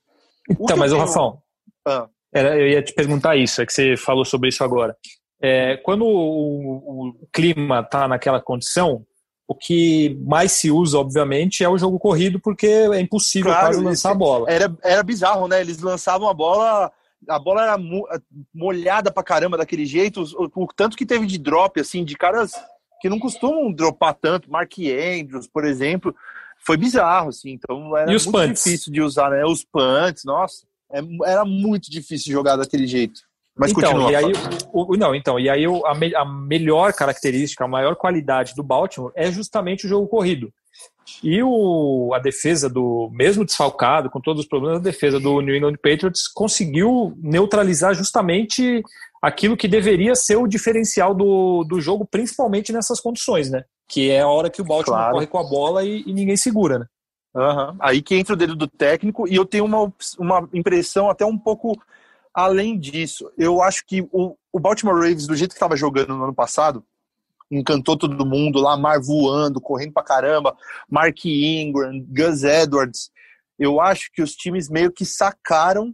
então, 0.50 0.78
mas 0.78 0.94
o 0.94 0.98
Rafão, 0.98 1.42
ah. 1.86 2.08
eu 2.32 2.68
ia 2.70 2.82
te 2.82 2.94
perguntar 2.94 3.36
isso, 3.36 3.62
é 3.62 3.66
que 3.66 3.74
você 3.74 3.98
falou 3.98 4.24
sobre 4.24 4.50
isso 4.50 4.64
agora. 4.64 4.96
É, 5.46 5.76
quando 5.78 6.06
o, 6.06 7.10
o 7.10 7.28
clima 7.34 7.82
está 7.82 8.08
naquela 8.08 8.40
condição, 8.40 9.06
o 9.46 9.54
que 9.54 10.18
mais 10.26 10.54
se 10.54 10.72
usa, 10.72 10.98
obviamente, 10.98 11.66
é 11.66 11.70
o 11.70 11.78
jogo 11.78 12.00
corrido, 12.00 12.40
porque 12.40 12.66
é 12.66 13.02
impossível 13.02 13.52
claro, 13.52 13.68
quase 13.68 13.84
lançar 13.84 14.12
a 14.12 14.16
bola. 14.16 14.50
Era, 14.50 14.74
era 14.82 15.04
bizarro, 15.04 15.50
né? 15.50 15.60
Eles 15.60 15.80
lançavam 15.80 16.30
a 16.30 16.34
bola, 16.34 16.90
a 17.28 17.40
bola 17.40 17.64
era 17.64 17.78
molhada 18.54 19.12
pra 19.12 19.22
caramba 19.22 19.58
daquele 19.58 19.86
jeito, 19.86 20.24
o, 20.24 20.64
o 20.64 20.68
tanto 20.74 20.96
que 20.96 21.06
teve 21.06 21.26
de 21.26 21.38
drop, 21.38 21.78
assim, 21.78 22.06
de 22.06 22.16
caras 22.16 22.54
que 23.02 23.10
não 23.10 23.20
costumam 23.20 23.70
dropar 23.70 24.14
tanto, 24.14 24.50
Mark 24.50 24.72
Andrews, 24.80 25.46
por 25.46 25.66
exemplo, 25.66 26.16
foi 26.66 26.78
bizarro, 26.78 27.28
assim, 27.28 27.52
então 27.52 27.98
era 27.98 28.08
muito 28.08 28.32
punts? 28.32 28.64
difícil 28.64 28.94
de 28.94 29.02
usar, 29.02 29.30
né? 29.30 29.44
Os 29.44 29.66
punts, 29.66 30.24
nossa, 30.24 30.66
é, 30.90 31.02
era 31.26 31.44
muito 31.44 31.92
difícil 31.92 32.32
jogar 32.32 32.56
daquele 32.56 32.88
jeito. 32.88 33.20
Mas 33.56 33.72
então, 33.72 33.92
continua. 33.92 34.12
E 34.12 34.16
aí, 34.16 34.34
o, 34.74 34.98
não, 34.98 35.14
então, 35.14 35.40
e 35.40 35.50
aí 35.50 35.66
a, 35.86 35.94
me, 35.94 36.16
a 36.16 36.26
melhor 36.26 36.94
característica, 36.94 37.64
a 37.64 37.68
maior 37.68 37.96
qualidade 37.96 38.54
do 38.56 38.64
Baltimore 38.64 39.12
é 39.16 39.32
justamente 39.32 39.86
o 39.86 39.90
jogo 39.90 40.08
corrido. 40.08 40.52
E 41.22 41.42
o, 41.44 42.12
a 42.14 42.20
defesa 42.20 42.70
do, 42.70 43.10
mesmo 43.12 43.46
desfalcado, 43.46 44.10
com 44.10 44.20
todos 44.20 44.44
os 44.44 44.48
problemas, 44.48 44.80
a 44.80 44.84
defesa 44.84 45.20
do 45.20 45.42
New 45.42 45.56
England 45.56 45.76
Patriots 45.76 46.28
conseguiu 46.28 47.14
neutralizar 47.22 47.94
justamente 47.94 48.82
aquilo 49.22 49.56
que 49.56 49.68
deveria 49.68 50.16
ser 50.16 50.38
o 50.38 50.48
diferencial 50.48 51.14
do, 51.14 51.64
do 51.64 51.80
jogo, 51.80 52.06
principalmente 52.10 52.74
nessas 52.74 53.00
condições, 53.00 53.50
né? 53.50 53.64
Que 53.88 54.10
é 54.10 54.22
a 54.22 54.28
hora 54.28 54.50
que 54.50 54.62
o 54.62 54.66
Baltimore 54.66 55.00
claro. 55.00 55.14
corre 55.14 55.28
com 55.28 55.38
a 55.38 55.44
bola 55.44 55.84
e, 55.86 56.04
e 56.06 56.14
ninguém 56.14 56.36
segura, 56.36 56.80
né? 56.80 56.86
Uhum. 57.36 57.76
Aí 57.80 58.02
que 58.02 58.16
entra 58.16 58.34
o 58.34 58.38
dedo 58.38 58.56
do 58.56 58.68
técnico, 58.68 59.28
e 59.28 59.36
eu 59.36 59.46
tenho 59.46 59.66
uma, 59.66 59.92
uma 60.20 60.50
impressão 60.54 61.10
até 61.10 61.26
um 61.26 61.38
pouco 61.38 61.82
Além 62.34 62.80
disso, 62.80 63.32
eu 63.38 63.62
acho 63.62 63.86
que 63.86 64.02
o, 64.12 64.36
o 64.52 64.60
Baltimore 64.60 64.96
Ravens, 64.96 65.28
do 65.28 65.36
jeito 65.36 65.52
que 65.52 65.56
estava 65.56 65.78
jogando 65.78 66.16
no 66.16 66.24
ano 66.24 66.34
passado, 66.34 66.84
encantou 67.52 67.98
todo 67.98 68.26
mundo, 68.26 68.60
Lamar 68.60 69.02
voando, 69.02 69.62
correndo 69.62 69.94
pra 69.94 70.04
caramba, 70.04 70.58
Mark 70.90 71.26
Ingram, 71.26 72.04
Gus 72.10 72.44
Edwards. 72.44 73.12
Eu 73.60 73.80
acho 73.80 74.12
que 74.12 74.22
os 74.22 74.36
times 74.36 74.70
meio 74.70 74.92
que 74.92 75.06
sacaram 75.06 75.94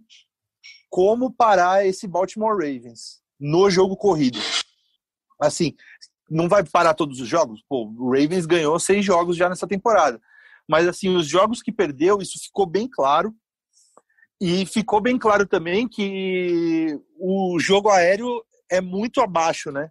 como 0.90 1.32
parar 1.32 1.86
esse 1.86 2.08
Baltimore 2.08 2.54
Ravens 2.56 3.22
no 3.40 3.70
jogo 3.70 3.96
corrido. 3.96 4.40
Assim, 5.40 5.76
não 6.30 6.48
vai 6.48 6.64
parar 6.64 6.94
todos 6.94 7.20
os 7.20 7.28
jogos? 7.28 7.62
Pô, 7.68 7.86
o 7.98 8.12
Ravens 8.12 8.46
ganhou 8.46 8.80
seis 8.80 9.04
jogos 9.04 9.36
já 9.36 9.50
nessa 9.50 9.68
temporada. 9.68 10.22
Mas, 10.68 10.88
assim, 10.88 11.16
os 11.16 11.28
jogos 11.28 11.62
que 11.62 11.72
perdeu, 11.72 12.20
isso 12.20 12.40
ficou 12.40 12.66
bem 12.66 12.88
claro. 12.88 13.34
E 14.42 14.66
ficou 14.66 15.02
bem 15.02 15.18
claro 15.18 15.46
também 15.46 15.88
que 15.88 16.98
o 17.18 17.60
jogo 17.60 17.90
aéreo 17.90 18.44
é 18.72 18.80
muito 18.80 19.20
abaixo, 19.20 19.72
né? 19.72 19.90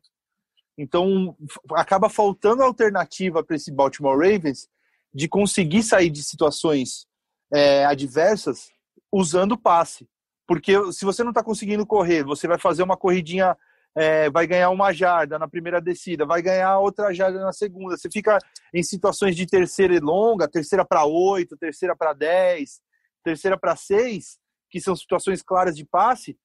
Então 0.77 1.37
acaba 1.73 2.09
faltando 2.09 2.63
alternativa 2.63 3.43
para 3.43 3.57
esse 3.57 3.71
Baltimore 3.71 4.17
Ravens 4.17 4.69
de 5.13 5.29
conseguir 5.29 5.83
sair 5.83 6.09
de 6.09 6.23
situações 6.23 7.07
é, 7.53 7.85
adversas 7.85 8.71
usando 9.13 9.53
o 9.53 9.59
passe. 9.59 10.09
Porque 10.47 10.93
se 10.93 11.05
você 11.05 11.23
não 11.23 11.31
está 11.31 11.43
conseguindo 11.43 11.85
correr, 11.85 12.23
você 12.23 12.47
vai 12.47 12.59
fazer 12.59 12.83
uma 12.83 12.97
corridinha, 12.97 13.57
é, 13.95 14.31
vai 14.31 14.47
ganhar 14.47 14.71
uma 14.71 14.93
jarda 14.93 15.39
na 15.39 15.49
primeira 15.49 15.81
descida, 15.81 16.25
vai 16.25 16.41
ganhar 16.41 16.79
outra 16.79 17.13
jarda 17.13 17.41
na 17.41 17.53
segunda. 17.53 17.97
Você 17.97 18.09
fica 18.11 18.39
em 18.73 18.83
situações 18.83 19.37
de 19.37 19.47
terceira 19.47 19.95
e 19.95 20.01
longa, 20.01 20.49
terceira 20.49 20.87
para 20.87 21.05
oito, 21.05 21.57
terceira 21.57 21.95
para 21.95 22.15
dez, 22.15 22.81
terceira 23.23 23.59
para 23.59 23.77
seis, 23.77 24.39
que 24.71 24.81
são 24.81 24.95
situações 24.95 25.43
claras 25.43 25.77
de 25.77 25.85
passe. 25.85 26.37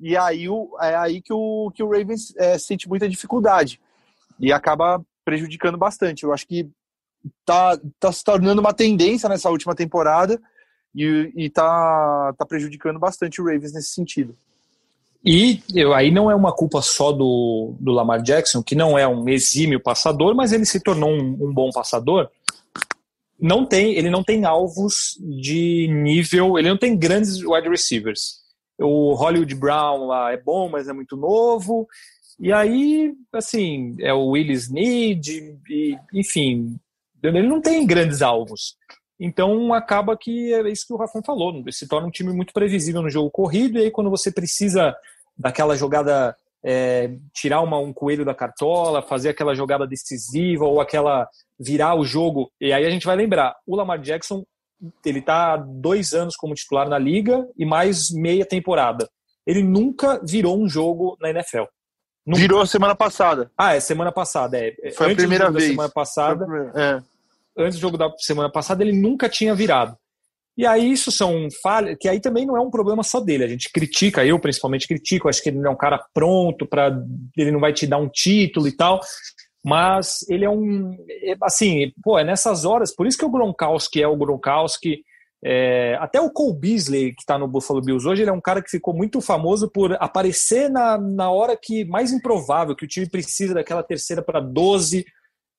E 0.00 0.16
aí 0.16 0.48
o, 0.48 0.76
é 0.80 0.96
aí 0.96 1.22
que 1.22 1.32
o, 1.32 1.70
que 1.74 1.82
o 1.82 1.88
Ravens 1.88 2.34
é, 2.36 2.58
sente 2.58 2.88
muita 2.88 3.08
dificuldade 3.08 3.80
e 4.38 4.52
acaba 4.52 5.04
prejudicando 5.24 5.78
bastante. 5.78 6.24
Eu 6.24 6.32
acho 6.32 6.46
que 6.46 6.68
tá, 7.44 7.78
tá 8.00 8.12
se 8.12 8.24
tornando 8.24 8.60
uma 8.60 8.74
tendência 8.74 9.28
nessa 9.28 9.50
última 9.50 9.74
temporada 9.74 10.40
e, 10.94 11.32
e 11.36 11.50
tá, 11.50 12.34
tá 12.36 12.44
prejudicando 12.44 12.98
bastante 12.98 13.40
o 13.40 13.44
Ravens 13.44 13.72
nesse 13.72 13.90
sentido. 13.90 14.36
E 15.24 15.62
eu, 15.72 15.94
aí 15.94 16.10
não 16.10 16.28
é 16.30 16.34
uma 16.34 16.52
culpa 16.52 16.82
só 16.82 17.12
do, 17.12 17.74
do 17.78 17.92
Lamar 17.92 18.20
Jackson, 18.22 18.60
que 18.60 18.74
não 18.74 18.98
é 18.98 19.06
um 19.06 19.28
exímio 19.28 19.80
passador, 19.80 20.34
mas 20.34 20.52
ele 20.52 20.64
se 20.64 20.80
tornou 20.80 21.10
um, 21.10 21.38
um 21.40 21.54
bom 21.54 21.70
passador. 21.70 22.28
Não 23.40 23.66
tem, 23.66 23.94
ele 23.94 24.10
não 24.10 24.22
tem 24.22 24.44
alvos 24.44 25.18
de 25.20 25.88
nível, 25.88 26.58
ele 26.58 26.68
não 26.68 26.78
tem 26.78 26.96
grandes 26.96 27.42
wide 27.42 27.68
receivers. 27.68 28.40
O 28.78 29.14
Hollywood 29.14 29.54
Brown 29.54 30.06
lá 30.06 30.32
é 30.32 30.36
bom, 30.36 30.68
mas 30.68 30.88
é 30.88 30.92
muito 30.92 31.16
novo. 31.16 31.88
E 32.38 32.52
aí, 32.52 33.12
assim, 33.32 33.96
é 34.00 34.12
o 34.12 34.28
Willis 34.28 34.70
Need, 34.70 35.58
e, 35.68 35.96
enfim, 36.14 36.76
ele 37.22 37.42
não 37.42 37.60
tem 37.60 37.86
grandes 37.86 38.22
alvos. 38.22 38.76
Então 39.18 39.72
acaba 39.72 40.16
que 40.16 40.52
é 40.52 40.68
isso 40.68 40.86
que 40.86 40.92
o 40.92 40.96
Rafão 40.96 41.22
falou, 41.24 41.62
se 41.70 41.86
torna 41.86 42.08
um 42.08 42.10
time 42.10 42.32
muito 42.32 42.52
previsível 42.52 43.02
no 43.02 43.10
jogo 43.10 43.30
corrido, 43.30 43.78
e 43.78 43.82
aí 43.82 43.90
quando 43.90 44.10
você 44.10 44.32
precisa 44.32 44.96
daquela 45.38 45.76
jogada, 45.76 46.36
é, 46.64 47.10
tirar 47.34 47.60
uma, 47.60 47.78
um 47.78 47.92
coelho 47.92 48.24
da 48.24 48.34
cartola, 48.34 49.02
fazer 49.02 49.30
aquela 49.30 49.54
jogada 49.54 49.86
decisiva 49.86 50.64
ou 50.64 50.80
aquela 50.80 51.28
virar 51.58 51.94
o 51.94 52.04
jogo, 52.04 52.50
e 52.60 52.72
aí 52.72 52.84
a 52.84 52.90
gente 52.90 53.06
vai 53.06 53.14
lembrar, 53.14 53.54
o 53.66 53.76
Lamar 53.76 54.00
Jackson 54.00 54.42
ele 55.04 55.20
está 55.20 55.52
há 55.52 55.56
dois 55.56 56.12
anos 56.12 56.34
como 56.34 56.54
titular 56.54 56.88
na 56.88 56.98
liga 56.98 57.46
e 57.56 57.64
mais 57.64 58.10
meia 58.10 58.44
temporada. 58.44 59.08
Ele 59.46 59.62
nunca 59.62 60.20
virou 60.24 60.60
um 60.60 60.68
jogo 60.68 61.16
na 61.20 61.30
NFL. 61.30 61.64
Nunca. 62.26 62.40
Virou 62.40 62.66
semana 62.66 62.94
passada. 62.94 63.50
Ah, 63.56 63.74
é 63.74 63.80
semana 63.80 64.10
passada. 64.10 64.58
É. 64.58 64.72
Foi 64.92 65.06
Antes 65.06 65.24
a 65.24 65.28
primeira 65.28 65.50
vez. 65.52 65.68
semana 65.70 65.88
passada. 65.88 66.44
É 66.74 67.02
antes 67.56 67.78
do 67.78 67.80
jogo 67.82 67.96
da 67.96 68.12
semana 68.18 68.50
passada, 68.50 68.82
ele 68.82 68.92
nunca 68.92 69.28
tinha 69.28 69.54
virado. 69.54 69.96
E 70.56 70.66
aí 70.66 70.92
isso 70.92 71.10
são 71.10 71.48
falhas, 71.62 71.96
que 71.98 72.08
aí 72.08 72.20
também 72.20 72.44
não 72.44 72.56
é 72.56 72.60
um 72.60 72.70
problema 72.70 73.02
só 73.02 73.20
dele. 73.20 73.44
A 73.44 73.48
gente 73.48 73.70
critica, 73.72 74.24
eu 74.24 74.38
principalmente 74.38 74.86
critico, 74.86 75.28
acho 75.28 75.42
que 75.42 75.48
ele 75.48 75.58
não 75.58 75.70
é 75.70 75.74
um 75.74 75.78
cara 75.78 76.04
pronto 76.12 76.66
para 76.66 76.94
ele 77.36 77.50
não 77.50 77.60
vai 77.60 77.72
te 77.72 77.86
dar 77.86 77.98
um 77.98 78.08
título 78.08 78.68
e 78.68 78.76
tal. 78.76 79.00
Mas 79.64 80.28
ele 80.28 80.44
é 80.44 80.50
um, 80.50 80.92
é, 81.08 81.36
assim, 81.42 81.92
pô, 82.02 82.18
é 82.18 82.24
nessas 82.24 82.64
horas, 82.64 82.94
por 82.94 83.06
isso 83.06 83.16
que 83.16 83.24
o 83.24 83.30
Gronkowski 83.30 84.02
é 84.02 84.08
o 84.08 84.16
Gronkowski, 84.16 85.02
é, 85.44 85.96
até 86.00 86.20
o 86.20 86.30
Cole 86.30 86.58
Beasley, 86.58 87.14
que 87.14 87.22
está 87.22 87.38
no 87.38 87.48
Buffalo 87.48 87.80
Bills 87.80 88.06
hoje, 88.06 88.22
ele 88.22 88.30
é 88.30 88.32
um 88.32 88.40
cara 88.40 88.62
que 88.62 88.70
ficou 88.70 88.94
muito 88.94 89.20
famoso 89.20 89.70
por 89.70 89.96
aparecer 90.00 90.68
na, 90.68 90.98
na 90.98 91.30
hora 91.30 91.56
que 91.60 91.84
mais 91.84 92.12
improvável, 92.12 92.76
que 92.76 92.84
o 92.84 92.88
time 92.88 93.08
precisa 93.08 93.54
daquela 93.54 93.82
terceira 93.82 94.22
para 94.22 94.40
12, 94.40 95.04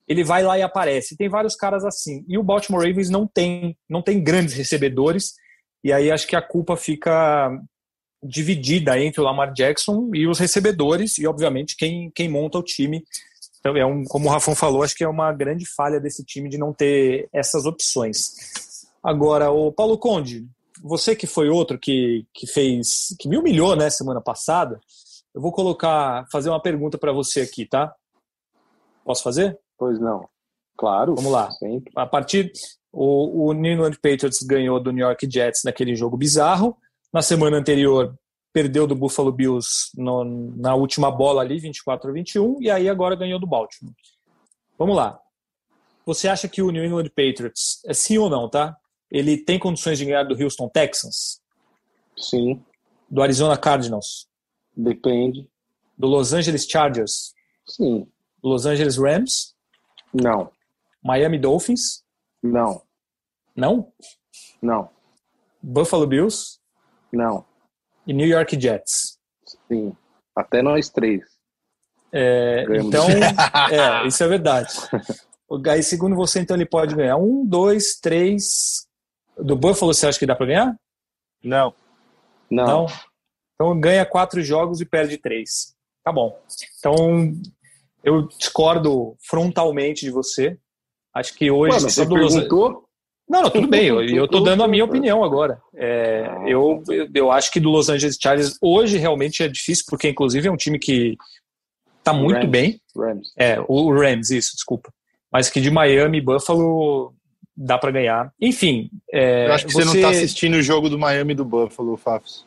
ele 0.08 0.24
vai 0.24 0.44
lá 0.44 0.58
e 0.58 0.62
aparece. 0.62 1.18
Tem 1.18 1.30
vários 1.30 1.56
caras 1.56 1.86
assim. 1.86 2.26
E 2.28 2.38
o 2.38 2.44
Baltimore 2.44 2.86
Ravens 2.86 3.10
não 3.10 3.28
tem, 3.28 3.78
não 3.90 4.02
tem 4.02 4.24
grandes 4.24 4.54
recebedores. 4.54 5.34
E 5.84 5.92
aí 5.92 6.12
acho 6.12 6.28
que 6.28 6.36
a 6.36 6.42
culpa 6.42 6.76
fica 6.76 7.52
dividida 8.24 8.98
entre 8.98 9.20
o 9.20 9.24
Lamar 9.24 9.54
Jackson 9.54 10.10
e 10.14 10.28
os 10.28 10.40
recebedores 10.40 11.18
e 11.18 11.28
obviamente 11.28 11.76
quem, 11.76 12.10
quem 12.12 12.30
monta 12.30 12.58
o 12.58 12.64
time. 12.64 13.04
Então 13.60 13.76
é 13.76 13.86
um, 13.86 14.04
como 14.06 14.28
o 14.28 14.32
Rafão 14.32 14.56
falou, 14.56 14.84
acho 14.84 14.96
que 14.96 15.04
é 15.04 15.08
uma 15.08 15.32
grande 15.34 15.66
falha 15.66 16.00
desse 16.00 16.24
time 16.24 16.50
de 16.50 16.58
não 16.58 16.74
ter 16.74 17.28
essas 17.34 17.66
opções. 17.66 18.32
Agora, 19.04 19.52
o 19.52 19.72
Paulo 19.72 19.98
Conde, 19.98 20.46
você 20.82 21.16
que 21.16 21.28
foi 21.28 21.50
outro 21.50 21.78
que, 21.78 22.26
que 22.34 22.48
fez, 22.48 23.16
que 23.20 23.28
me 23.28 23.38
humilhou, 23.38 23.76
né, 23.76 23.90
semana 23.90 24.22
passada, 24.22 24.80
eu 25.34 25.42
vou 25.42 25.52
colocar, 25.52 26.26
fazer 26.32 26.50
uma 26.50 26.62
pergunta 26.62 26.98
para 26.98 27.12
você 27.12 27.42
aqui, 27.42 27.66
tá? 27.66 27.94
Posso 29.04 29.24
fazer? 29.24 29.58
Pois 29.84 30.00
não. 30.00 30.30
Claro. 30.78 31.14
Vamos 31.14 31.30
lá. 31.30 31.52
Sempre. 31.52 31.92
A 31.94 32.06
partir. 32.06 32.54
O, 32.90 33.48
o 33.48 33.54
New 33.54 33.74
England 33.74 33.96
Patriots 34.02 34.42
ganhou 34.42 34.80
do 34.80 34.94
New 34.94 35.06
York 35.06 35.30
Jets 35.30 35.64
naquele 35.66 35.94
jogo 35.94 36.16
bizarro. 36.16 36.78
Na 37.12 37.22
semana 37.22 37.58
anterior, 37.58 38.18
perdeu 38.54 38.88
do 38.88 38.96
Buffalo 38.96 39.30
Bills 39.30 39.90
no, 39.94 40.24
na 40.24 40.74
última 40.74 41.12
bola 41.12 41.42
ali, 41.42 41.60
24 41.60 42.10
a 42.10 42.14
21, 42.14 42.62
e 42.62 42.72
aí 42.72 42.88
agora 42.88 43.14
ganhou 43.14 43.38
do 43.38 43.46
Baltimore. 43.46 43.94
Vamos 44.80 44.96
lá. 44.96 45.20
Você 46.06 46.30
acha 46.30 46.48
que 46.48 46.62
o 46.62 46.72
New 46.72 46.86
England 46.86 47.10
Patriots, 47.10 47.82
é 47.86 47.94
sim 47.94 48.18
ou 48.18 48.30
não, 48.30 48.48
tá? 48.48 48.78
Ele 49.12 49.38
tem 49.38 49.60
condições 49.60 49.98
de 49.98 50.06
ganhar 50.06 50.24
do 50.24 50.42
Houston 50.42 50.70
Texans? 50.70 51.42
Sim. 52.18 52.64
Do 53.10 53.22
Arizona 53.22 53.58
Cardinals? 53.58 54.30
Depende. 54.78 55.46
Do 55.98 56.08
Los 56.08 56.32
Angeles 56.32 56.66
Chargers? 56.66 57.34
Sim. 57.66 58.08
Do 58.42 58.48
Los 58.48 58.66
Angeles 58.66 58.98
Rams? 58.98 59.53
Não. 60.14 60.52
Miami 61.04 61.40
Dolphins? 61.40 62.04
Não. 62.42 62.82
Não? 63.56 63.92
Não. 64.62 64.90
Buffalo 65.62 66.08
Bills? 66.08 66.60
Não. 67.12 67.46
E 68.06 68.14
New 68.14 68.28
York 68.28 68.60
Jets? 68.60 69.18
Sim. 69.68 69.96
Até 70.36 70.62
nós 70.62 70.90
três. 70.90 71.24
É, 72.12 72.66
então, 72.80 73.06
é, 73.72 74.08
isso 74.08 74.24
é 74.24 74.28
verdade. 74.28 74.74
Aí, 75.70 75.84
segundo 75.84 76.16
você, 76.16 76.40
então 76.40 76.56
ele 76.56 76.66
pode 76.66 76.96
ganhar 76.96 77.18
um, 77.18 77.46
dois, 77.46 78.00
três. 78.00 78.88
Do 79.38 79.56
Buffalo, 79.56 79.94
você 79.94 80.08
acha 80.08 80.20
que 80.20 80.26
dá 80.26 80.36
para 80.36 80.46
ganhar? 80.46 80.76
Não. 81.44 81.74
Não. 82.50 82.66
Não. 82.66 82.86
Então 83.56 83.80
ganha 83.80 84.06
quatro 84.06 84.42
jogos 84.42 84.82
e 84.82 84.86
perde 84.86 85.18
três. 85.18 85.76
Tá 86.04 86.12
bom. 86.12 86.40
Então 86.78 87.34
eu 88.04 88.28
discordo 88.28 89.16
frontalmente 89.28 90.06
de 90.06 90.12
você. 90.12 90.58
Acho 91.14 91.34
que 91.36 91.50
hoje. 91.50 91.76
Mano, 91.76 91.90
você 91.90 92.06
perguntou? 92.06 92.84
Não, 93.28 93.44
não, 93.44 93.50
tudo 93.50 93.68
bem. 93.68 93.88
Eu, 93.88 94.02
eu 94.04 94.28
tô 94.28 94.42
dando 94.42 94.64
a 94.64 94.68
minha 94.68 94.84
opinião 94.84 95.24
agora. 95.24 95.62
É, 95.76 96.26
ah. 96.28 96.44
eu, 96.46 96.84
eu 97.14 97.32
acho 97.32 97.52
que 97.52 97.60
do 97.60 97.70
Los 97.70 97.90
Angeles 97.90 98.18
Chargers 98.22 98.58
hoje 98.62 98.98
realmente 98.98 99.42
é 99.42 99.48
difícil, 99.48 99.86
porque 99.88 100.10
inclusive 100.10 100.48
é 100.48 100.52
um 100.52 100.58
time 100.58 100.78
que 100.78 101.16
tá 102.04 102.12
muito 102.14 102.40
Rams, 102.40 102.50
bem. 102.50 102.82
Rams. 102.96 103.34
É, 103.38 103.58
o 103.68 103.92
Rams, 103.94 104.30
isso, 104.30 104.52
desculpa. 104.54 104.94
Mas 105.32 105.50
que 105.50 105.62
de 105.62 105.72
Miami 105.72 106.18
e 106.18 106.22
Buffalo 106.22 107.14
dá 107.56 107.78
para 107.78 107.92
ganhar. 107.92 108.32
Enfim. 108.40 108.90
É, 109.12 109.48
eu 109.48 109.54
acho 109.54 109.66
que 109.66 109.74
você, 109.74 109.86
você 109.86 109.96
não 109.96 110.02
tá 110.02 110.10
assistindo 110.10 110.56
o 110.56 110.62
jogo 110.62 110.90
do 110.90 111.00
Miami 111.00 111.32
e 111.32 111.36
do 111.36 111.46
Buffalo, 111.46 111.96
Fafs. 111.96 112.46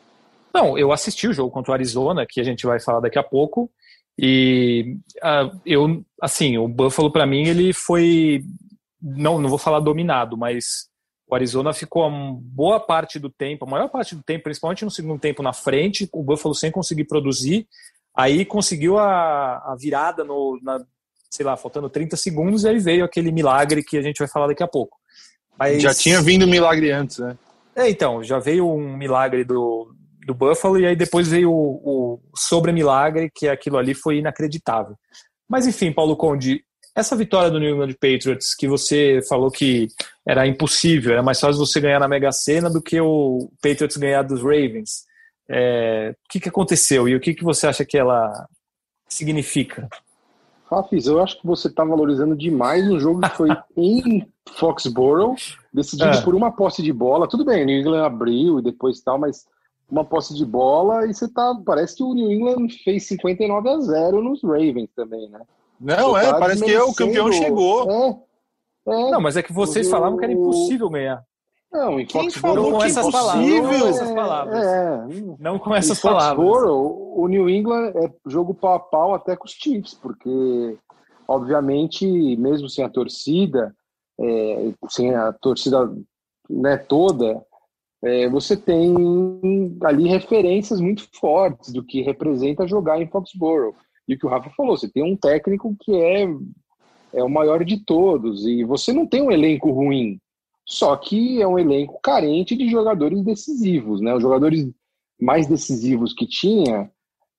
Não, 0.53 0.77
eu 0.79 0.93
assisti 0.93 1.27
o 1.27 1.33
jogo 1.33 1.51
contra 1.51 1.73
o 1.73 1.75
Arizona, 1.75 2.27
que 2.29 2.41
a 2.41 2.45
gente 2.45 2.67
vai 2.67 2.81
falar 2.81 3.01
daqui 3.01 3.19
a 3.19 3.23
pouco. 3.23 3.71
E 4.19 4.97
uh, 5.19 5.61
eu, 5.65 6.05
assim, 6.21 6.57
o 6.57 6.67
Buffalo 6.67 7.13
para 7.13 7.27
mim 7.27 7.47
ele 7.47 7.73
foi, 7.73 8.43
não, 9.01 9.39
não 9.39 9.49
vou 9.49 9.59
falar 9.59 9.81
dominado, 9.81 10.37
mas 10.37 10.89
o 11.29 11.35
Arizona 11.35 11.73
ficou 11.75 12.05
a 12.05 12.11
boa 12.11 12.81
parte 12.81 13.19
do 13.19 13.29
tempo, 13.29 13.65
a 13.65 13.71
maior 13.71 13.89
parte 13.89 14.15
do 14.15 14.23
tempo, 14.23 14.45
principalmente 14.45 14.85
no 14.85 14.91
segundo 14.91 15.21
tempo 15.21 15.43
na 15.43 15.53
frente, 15.53 16.09
o 16.13 16.23
Buffalo 16.23 16.55
sem 16.55 16.71
conseguir 16.71 17.05
produzir, 17.05 17.67
aí 18.15 18.45
conseguiu 18.45 18.97
a, 18.99 19.57
a 19.57 19.77
virada 19.79 20.25
no, 20.25 20.59
na, 20.63 20.81
sei 21.31 21.45
lá, 21.45 21.57
faltando 21.57 21.91
30 21.91 22.17
segundos, 22.17 22.65
e 22.65 22.69
aí 22.69 22.79
veio 22.79 23.05
aquele 23.05 23.31
milagre 23.31 23.83
que 23.83 23.99
a 23.99 24.03
gente 24.03 24.19
vai 24.19 24.29
falar 24.29 24.47
daqui 24.47 24.63
a 24.63 24.69
pouco. 24.69 24.97
Mas, 25.59 25.83
já 25.83 25.93
tinha 25.93 26.23
vindo 26.23 26.47
milagre 26.47 26.91
antes, 26.91 27.19
né? 27.19 27.37
É, 27.75 27.91
então, 27.91 28.23
já 28.23 28.39
veio 28.39 28.71
um 28.71 28.97
milagre 28.97 29.45
do, 29.45 29.95
do 30.27 30.35
Buffalo, 30.35 30.79
e 30.79 30.85
aí 30.85 30.97
depois 30.97 31.29
veio 31.29 31.53
o, 31.53 31.81
o 31.85 32.21
sobre 32.37 32.73
milagre, 32.73 33.31
que 33.33 33.49
aquilo 33.49 33.79
ali 33.79 33.95
foi 33.95 34.19
inacreditável. 34.19 34.97
Mas 35.49 35.67
enfim, 35.69 35.93
Paulo 35.93 36.17
Conde, 36.17 36.65
essa 36.95 37.15
vitória 37.15 37.49
do 37.49 37.61
New 37.61 37.75
England 37.75 37.93
Patriots, 37.93 38.53
que 38.55 38.67
você 38.67 39.21
falou 39.29 39.51
que 39.51 39.87
era 40.27 40.47
impossível, 40.47 41.13
era 41.13 41.23
mais 41.23 41.39
fácil 41.39 41.65
você 41.65 41.81
ganhar 41.81 42.01
na 42.01 42.09
Mega 42.09 42.33
Sena 42.33 42.69
do 42.69 42.83
que 42.83 43.01
o 43.01 43.49
Patriots 43.63 43.97
ganhar 43.97 44.23
dos 44.23 44.43
Ravens. 44.43 45.05
É, 45.49 46.13
o 46.13 46.29
que, 46.29 46.41
que 46.41 46.49
aconteceu 46.49 47.09
e 47.09 47.15
o 47.15 47.21
que, 47.21 47.33
que 47.33 47.45
você 47.45 47.69
acha 47.69 47.85
que 47.85 47.97
ela 47.97 48.49
significa? 49.09 49.89
Rafis, 50.69 51.07
eu 51.07 51.23
acho 51.23 51.41
que 51.41 51.47
você 51.47 51.69
está 51.69 51.85
valorizando 51.85 52.35
demais 52.35 52.85
um 52.91 52.99
jogo 52.99 53.21
que 53.21 53.37
foi 53.37 53.51
em 53.77 54.27
Foxborough, 54.59 55.37
decidido 55.73 56.19
é. 56.19 56.21
por 56.23 56.35
uma 56.35 56.51
posse 56.51 56.83
de 56.83 56.93
bola. 56.93 57.29
Tudo 57.29 57.45
bem, 57.45 57.63
o 57.63 57.67
New 57.67 57.79
England 57.79 58.05
abriu 58.05 58.59
e 58.59 58.63
depois 58.63 59.01
tal, 59.01 59.21
mas 59.21 59.45
uma 59.91 60.05
posse 60.05 60.35
de 60.35 60.45
bola 60.45 61.07
e 61.07 61.15
você 61.15 61.29
tá. 61.29 61.55
Parece 61.65 61.97
que 61.97 62.03
o 62.03 62.15
New 62.15 62.31
England 62.31 62.69
fez 62.85 63.07
59 63.07 63.69
a 63.69 63.81
0 63.81 64.23
nos 64.23 64.43
Ravens 64.43 64.91
também, 64.95 65.29
né? 65.29 65.41
Não, 65.81 66.13
você 66.13 66.27
é, 66.27 66.33
tá 66.33 66.39
parece 66.39 66.65
que 66.65 66.73
é, 66.73 66.83
o 66.83 66.95
campeão 66.95 67.31
chegou. 67.33 67.91
É, 67.91 68.91
é, 68.91 69.11
não, 69.11 69.21
mas 69.21 69.37
é 69.37 69.43
que 69.43 69.53
vocês 69.53 69.87
o, 69.87 69.91
falavam 69.91 70.19
que 70.19 70.25
era 70.25 70.33
impossível 70.33 70.89
ganhar. 70.89 71.23
Não, 71.73 72.01
em 72.01 72.07
Quem 72.07 72.31
falou 72.31 72.73
com 72.73 72.85
essas 72.85 73.11
palavras? 73.11 73.47
Não, 73.47 73.89
essas 73.89 74.13
palavras. 74.13 74.67
É, 74.67 75.07
não 75.39 75.59
com 75.59 75.75
essas 75.75 76.01
palavras. 76.01 76.47
o 76.47 77.27
New 77.29 77.51
England 77.51 77.93
é 77.97 78.11
jogo 78.27 78.55
pau 78.55 78.75
a 78.75 78.81
pau 78.81 79.15
até 79.15 79.37
com 79.37 79.45
os 79.45 79.53
Chiefs, 79.53 79.95
porque, 79.95 80.79
obviamente, 81.29 82.07
mesmo 82.37 82.69
sem 82.69 82.85
a 82.85 82.89
torcida, 82.89 83.75
é, 84.19 84.73
sem 84.89 85.15
a 85.15 85.33
torcida 85.33 85.93
né, 86.49 86.77
toda, 86.77 87.45
é, 88.07 88.29
você 88.29 88.57
tem 88.57 88.95
ali 89.83 90.09
referências 90.09 90.81
muito 90.81 91.09
fortes 91.19 91.73
do 91.73 91.83
que 91.83 92.03
representa 92.03 92.67
jogar 92.67 93.03
em 93.03 93.09
Foxborough. 93.09 93.75
E 94.07 94.15
o 94.15 94.19
que 94.19 94.25
o 94.25 94.29
Rafa 94.29 94.49
falou, 94.51 94.77
você 94.77 94.89
tem 94.89 95.03
um 95.03 95.17
técnico 95.17 95.77
que 95.81 95.93
é, 95.93 96.29
é 97.13 97.25
o 97.25 97.29
maior 97.29 97.65
de 97.65 97.85
todos, 97.85 98.47
e 98.47 98.63
você 98.63 98.93
não 98.93 99.07
tem 99.07 99.23
um 99.23 99.33
elenco 99.33 99.73
ruim, 99.73 100.21
só 100.65 100.97
que 100.97 101.43
é 101.43 101.49
um 101.49 101.59
elenco 101.59 101.99
carente 102.01 102.55
de 102.55 102.69
jogadores 102.69 103.25
decisivos, 103.25 104.01
né? 104.01 104.15
Os 104.15 104.23
jogadores 104.23 104.71
mais 105.21 105.49
decisivos 105.49 106.13
que 106.13 106.27
tinha 106.27 106.89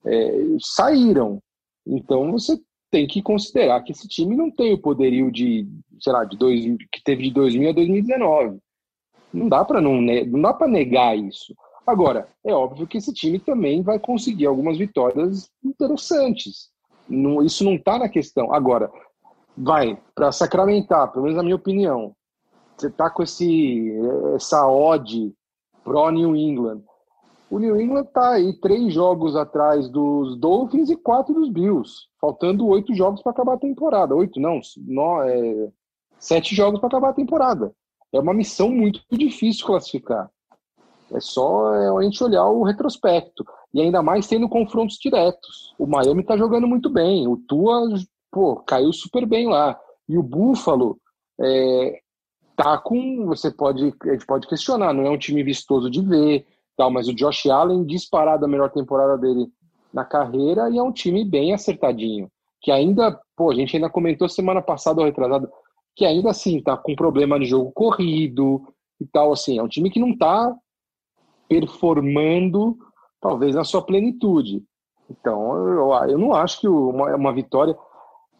é, 0.05 0.31
saíram. 0.59 1.39
Então 1.85 2.29
você 2.33 2.59
tem 2.91 3.07
que 3.07 3.21
considerar 3.21 3.81
que 3.83 3.93
esse 3.93 4.07
time 4.07 4.35
não 4.35 4.51
tem 4.51 4.73
o 4.73 4.81
poderio 4.81 5.31
de, 5.31 5.65
sei 6.01 6.11
lá, 6.11 6.25
de 6.25 6.37
dois, 6.37 6.61
que 6.91 7.01
teve 7.03 7.23
de 7.23 7.31
2000 7.31 7.69
a 7.69 7.73
2019. 7.73 8.59
Não 9.37 9.47
dá 9.47 9.63
para 9.63 9.79
não, 9.79 10.01
não 10.01 10.41
dá 10.41 10.53
para 10.53 10.67
negar 10.67 11.15
isso. 11.17 11.55
Agora, 11.85 12.27
é 12.43 12.53
óbvio 12.53 12.87
que 12.87 12.97
esse 12.97 13.13
time 13.13 13.39
também 13.39 13.81
vai 13.81 13.99
conseguir 13.99 14.47
algumas 14.47 14.77
vitórias 14.77 15.49
interessantes. 15.63 16.69
Não, 17.07 17.41
isso 17.43 17.63
não 17.63 17.75
está 17.75 17.99
na 17.99 18.09
questão. 18.09 18.53
Agora, 18.53 18.91
vai 19.55 19.97
para 20.13 20.31
sacramentar, 20.31 21.11
pelo 21.11 21.23
menos 21.23 21.37
na 21.37 21.43
minha 21.43 21.55
opinião, 21.55 22.13
você 22.75 22.89
tá 22.89 23.09
com 23.09 23.23
esse 23.23 23.91
essa 24.35 24.67
odd 24.67 25.33
pro 25.83 26.11
New 26.11 26.35
England. 26.35 26.81
O 27.49 27.59
New 27.59 27.79
England 27.79 28.05
tá 28.05 28.31
aí 28.31 28.53
três 28.59 28.93
jogos 28.93 29.35
atrás 29.35 29.87
dos 29.87 30.37
Dolphins 30.37 30.89
e 30.89 30.97
quatro 30.97 31.33
dos 31.33 31.49
Bills, 31.49 32.07
faltando 32.19 32.67
oito 32.67 32.93
jogos 32.93 33.21
para 33.21 33.31
acabar 33.31 33.53
a 33.53 33.59
temporada. 33.59 34.13
Oito 34.13 34.39
não, 34.39 34.59
no, 34.85 35.21
é, 35.21 35.71
sete 36.19 36.53
jogos 36.53 36.79
para 36.79 36.87
acabar 36.87 37.09
a 37.09 37.13
temporada. 37.13 37.73
É 38.13 38.19
uma 38.19 38.33
missão 38.33 38.69
muito 38.69 39.01
difícil 39.11 39.65
classificar. 39.65 40.29
É 41.11 41.19
só 41.19 41.73
é, 41.73 41.89
a 41.89 42.01
gente 42.03 42.23
olhar 42.23 42.45
o 42.47 42.63
retrospecto. 42.63 43.45
E 43.73 43.81
ainda 43.81 44.01
mais 44.01 44.27
tendo 44.27 44.49
confrontos 44.49 44.97
diretos. 44.97 45.73
O 45.77 45.85
Miami 45.85 46.23
tá 46.23 46.37
jogando 46.37 46.67
muito 46.67 46.89
bem. 46.89 47.27
O 47.27 47.37
Tua, 47.37 47.81
pô, 48.31 48.57
caiu 48.57 48.91
super 48.91 49.25
bem 49.25 49.47
lá. 49.47 49.79
E 50.07 50.17
o 50.17 50.23
Buffalo 50.23 50.97
é, 51.39 51.99
tá 52.55 52.77
com. 52.77 53.25
Você 53.27 53.51
pode. 53.51 53.93
A 54.03 54.11
gente 54.13 54.25
pode 54.25 54.47
questionar, 54.47 54.93
não 54.93 55.05
é 55.05 55.09
um 55.09 55.17
time 55.17 55.43
vistoso 55.43 55.89
de 55.89 56.01
ver, 56.01 56.45
tal, 56.75 56.89
mas 56.89 57.07
o 57.07 57.13
Josh 57.13 57.45
Allen 57.47 57.85
disparado 57.85 58.45
a 58.45 58.47
melhor 58.47 58.71
temporada 58.71 59.17
dele 59.17 59.47
na 59.93 60.03
carreira 60.05 60.69
e 60.69 60.77
é 60.77 60.83
um 60.83 60.91
time 60.91 61.23
bem 61.23 61.53
acertadinho. 61.53 62.29
Que 62.61 62.71
ainda, 62.71 63.19
pô, 63.35 63.51
a 63.51 63.55
gente 63.55 63.75
ainda 63.75 63.89
comentou 63.89 64.27
semana 64.27 64.61
passada 64.61 64.99
ou 64.99 65.05
retrasada, 65.05 65.49
que 65.97 66.05
ainda 66.05 66.29
assim 66.29 66.61
tá 66.61 66.77
com 66.77 66.95
problema 66.95 67.37
de 67.37 67.45
jogo 67.45 67.71
corrido 67.73 68.61
e 69.01 69.05
tal, 69.05 69.33
assim, 69.33 69.59
é 69.59 69.63
um 69.63 69.67
time 69.67 69.89
que 69.89 69.99
não 69.99 70.17
tá 70.17 70.55
performando 71.49 72.77
talvez 73.19 73.55
na 73.55 73.65
sua 73.65 73.81
plenitude. 73.81 74.63
Então, 75.09 75.55
eu, 75.67 75.93
eu 76.09 76.17
não 76.17 76.33
acho 76.33 76.61
que 76.61 76.67
uma, 76.67 77.13
uma 77.15 77.33
vitória 77.33 77.77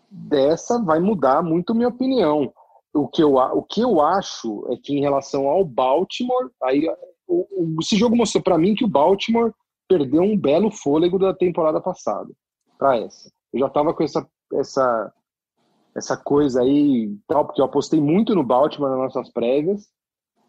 dessa 0.10 0.82
vai 0.82 1.00
mudar 1.00 1.44
muito 1.44 1.76
minha 1.76 1.90
opinião 1.90 2.54
o 2.98 3.08
que 3.08 3.22
eu, 3.22 3.36
o 3.36 3.64
que 3.64 3.82
eu 3.82 4.02
acho 4.02 4.66
é 4.72 4.78
que 4.78 4.98
em 4.98 5.02
relação 5.02 5.48
ao 5.48 5.64
Baltimore, 5.64 6.50
aí 6.64 6.88
o, 7.28 7.48
o, 7.52 7.76
esse 7.82 7.96
jogo 7.96 8.16
mostrou 8.16 8.44
para 8.44 8.58
mim 8.58 8.76
que 8.76 8.84
o 8.84 8.90
Baltimore 8.90 9.54
perdeu 9.88 10.22
um 10.22 10.38
belo 10.38 10.72
fôlego 10.72 11.20
da 11.20 11.34
temporada 11.34 11.80
passada 11.80 12.30
para 12.78 12.98
essa. 12.98 13.32
Eu 13.54 13.60
já 13.62 13.70
tava 13.70 13.94
com 13.94 14.04
essa 14.04 14.28
essa 14.54 15.14
essa 15.98 16.16
coisa 16.16 16.62
aí, 16.62 17.12
tal, 17.28 17.46
porque 17.46 17.60
eu 17.60 17.66
apostei 17.66 18.00
muito 18.00 18.36
no 18.36 18.44
Baltimore 18.44 18.92
nas 18.92 19.16
nossas 19.16 19.34
prévias 19.34 19.88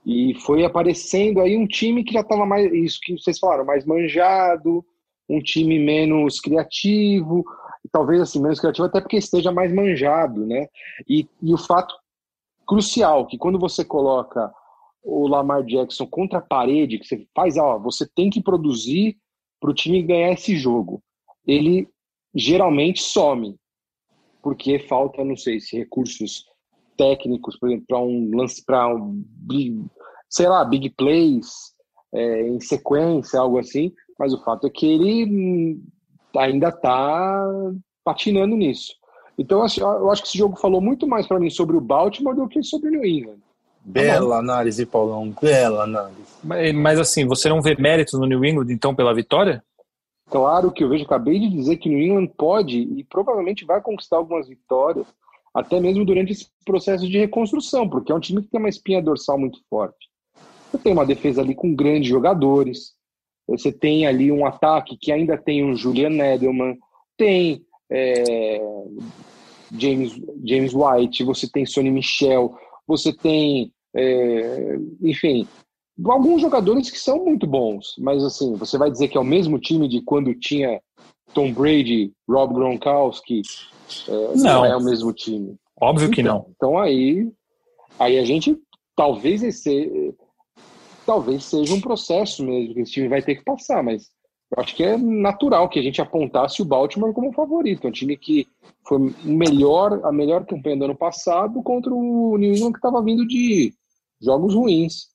e 0.04 0.34
foi 0.40 0.62
aparecendo 0.62 1.40
aí 1.40 1.56
um 1.56 1.66
time 1.66 2.04
que 2.04 2.12
já 2.12 2.22
tava 2.22 2.44
mais 2.44 2.70
isso 2.72 2.98
que 3.02 3.18
vocês 3.18 3.38
falaram, 3.38 3.64
mais 3.64 3.86
manjado, 3.86 4.84
um 5.28 5.40
time 5.40 5.78
menos 5.78 6.38
criativo, 6.38 7.44
talvez 7.90 8.20
assim, 8.20 8.40
menos 8.40 8.60
criativo 8.60 8.86
até 8.86 9.00
porque 9.00 9.16
esteja 9.16 9.50
mais 9.50 9.72
manjado, 9.72 10.46
né? 10.46 10.66
E, 11.08 11.26
e 11.42 11.54
o 11.54 11.58
fato 11.58 11.94
crucial 12.66 13.26
que 13.26 13.38
quando 13.38 13.58
você 13.58 13.82
coloca 13.84 14.52
o 15.02 15.26
Lamar 15.26 15.64
Jackson 15.64 16.06
contra 16.06 16.40
a 16.40 16.42
parede, 16.42 16.98
que 16.98 17.06
você 17.06 17.26
faz, 17.34 17.56
ó, 17.56 17.78
você 17.78 18.06
tem 18.06 18.28
que 18.28 18.42
produzir 18.42 19.16
para 19.58 19.70
o 19.70 19.74
time 19.74 20.02
ganhar 20.02 20.32
esse 20.32 20.56
jogo. 20.56 21.02
Ele 21.46 21.88
geralmente 22.34 23.02
some, 23.02 23.56
porque 24.42 24.78
falta, 24.78 25.24
não 25.24 25.36
sei 25.36 25.60
se 25.60 25.76
recursos 25.76 26.44
técnicos, 26.96 27.56
por 27.58 27.68
exemplo, 27.68 27.86
para 27.86 28.00
um 28.00 28.36
lance, 28.36 28.64
para 28.64 28.94
um 28.94 29.22
big, 29.26 29.84
sei 30.28 30.48
lá, 30.48 30.64
big 30.64 30.90
plays 30.90 31.72
é, 32.12 32.48
em 32.48 32.60
sequência, 32.60 33.40
algo 33.40 33.58
assim. 33.58 33.92
Mas 34.18 34.32
o 34.34 34.42
fato 34.42 34.66
é 34.66 34.70
que 34.70 34.86
ele 34.86 35.80
ainda 36.36 36.68
está 36.68 37.46
patinando 38.04 38.56
nisso. 38.56 38.94
Então, 39.38 39.62
assim, 39.62 39.80
eu 39.80 40.10
acho 40.10 40.22
que 40.22 40.28
esse 40.28 40.38
jogo 40.38 40.58
falou 40.58 40.80
muito 40.80 41.06
mais 41.06 41.26
para 41.26 41.38
mim 41.38 41.48
sobre 41.48 41.76
o 41.76 41.80
Baltimore 41.80 42.34
do 42.34 42.48
que 42.48 42.62
sobre 42.62 42.88
o 42.88 42.92
New 42.92 43.06
England. 43.06 43.38
Bela 43.84 44.34
tá 44.34 44.38
análise, 44.38 44.84
Paulão, 44.84 45.32
bela 45.40 45.84
análise. 45.84 46.20
Mas, 46.42 46.74
mas, 46.74 47.00
assim, 47.00 47.24
você 47.24 47.48
não 47.48 47.62
vê 47.62 47.76
méritos 47.76 48.18
no 48.18 48.26
New 48.26 48.44
England, 48.44 48.70
então, 48.70 48.94
pela 48.94 49.14
vitória? 49.14 49.62
Claro 50.30 50.70
que 50.70 50.84
eu 50.84 50.88
vejo, 50.88 51.04
acabei 51.04 51.38
de 51.38 51.48
dizer 51.48 51.76
que 51.78 51.88
New 51.88 51.98
England 51.98 52.28
pode 52.36 52.78
e 52.78 53.04
provavelmente 53.04 53.64
vai 53.64 53.80
conquistar 53.80 54.18
algumas 54.18 54.46
vitórias, 54.46 55.06
até 55.54 55.80
mesmo 55.80 56.04
durante 56.04 56.32
esse 56.32 56.46
processo 56.64 57.08
de 57.08 57.18
reconstrução, 57.18 57.88
porque 57.88 58.12
é 58.12 58.14
um 58.14 58.20
time 58.20 58.42
que 58.42 58.48
tem 58.48 58.60
uma 58.60 58.68
espinha 58.68 59.02
dorsal 59.02 59.38
muito 59.38 59.58
forte. 59.70 60.08
Você 60.70 60.78
tem 60.78 60.92
uma 60.92 61.06
defesa 61.06 61.40
ali 61.40 61.54
com 61.54 61.74
grandes 61.74 62.10
jogadores, 62.10 62.92
você 63.46 63.72
tem 63.72 64.06
ali 64.06 64.30
um 64.30 64.44
ataque 64.44 64.98
que 65.00 65.10
ainda 65.10 65.38
tem 65.38 65.64
um 65.64 65.74
Julian 65.74 66.22
Edelman, 66.22 66.76
tem 67.16 67.64
é, 67.90 68.60
James, 69.76 70.20
James 70.44 70.74
White, 70.74 71.24
você 71.24 71.50
tem 71.50 71.64
Sonny 71.64 71.90
Michel, 71.90 72.54
você 72.86 73.12
tem, 73.14 73.72
é, 73.94 74.76
enfim, 75.00 75.48
alguns 76.06 76.40
jogadores 76.40 76.90
que 76.90 76.98
são 76.98 77.24
muito 77.24 77.46
bons, 77.46 77.94
mas 77.98 78.22
assim, 78.22 78.54
você 78.54 78.78
vai 78.78 78.90
dizer 78.90 79.08
que 79.08 79.16
é 79.16 79.20
o 79.20 79.24
mesmo 79.24 79.58
time 79.58 79.88
de 79.88 80.00
quando 80.02 80.34
tinha 80.34 80.80
Tom 81.34 81.52
Brady, 81.52 82.12
Rob 82.28 82.54
Gronkowski, 82.54 83.42
é, 84.08 84.12
não. 84.36 84.36
não. 84.36 84.64
é 84.64 84.76
o 84.76 84.82
mesmo 84.82 85.12
time. 85.12 85.56
Óbvio 85.80 86.06
então, 86.06 86.14
que 86.14 86.22
não. 86.22 86.46
Então 86.56 86.78
aí, 86.78 87.30
aí 87.98 88.18
a 88.18 88.24
gente 88.24 88.56
talvez 88.94 89.42
esse, 89.42 90.14
talvez 91.06 91.44
seja 91.44 91.74
um 91.74 91.80
processo 91.80 92.44
mesmo 92.44 92.74
que 92.74 92.80
esse 92.80 92.92
time 92.92 93.08
vai 93.08 93.22
ter 93.22 93.36
que 93.36 93.44
passar, 93.44 93.82
mas 93.82 94.10
eu 94.50 94.62
acho 94.62 94.74
que 94.74 94.82
é 94.82 94.96
natural 94.96 95.68
que 95.68 95.78
a 95.78 95.82
gente 95.82 96.00
apontasse 96.00 96.62
o 96.62 96.64
Baltimore 96.64 97.12
como 97.12 97.32
favorito. 97.32 97.86
Um 97.86 97.92
time 97.92 98.16
que 98.16 98.46
foi 98.86 99.14
melhor, 99.22 100.00
a 100.04 100.10
melhor 100.10 100.46
campanha 100.46 100.78
do 100.78 100.84
ano 100.86 100.96
passado 100.96 101.62
contra 101.62 101.94
o 101.94 102.36
New 102.38 102.54
England 102.54 102.72
que 102.72 102.78
estava 102.78 103.02
vindo 103.02 103.26
de 103.26 103.74
jogos 104.20 104.54
ruins. 104.54 105.08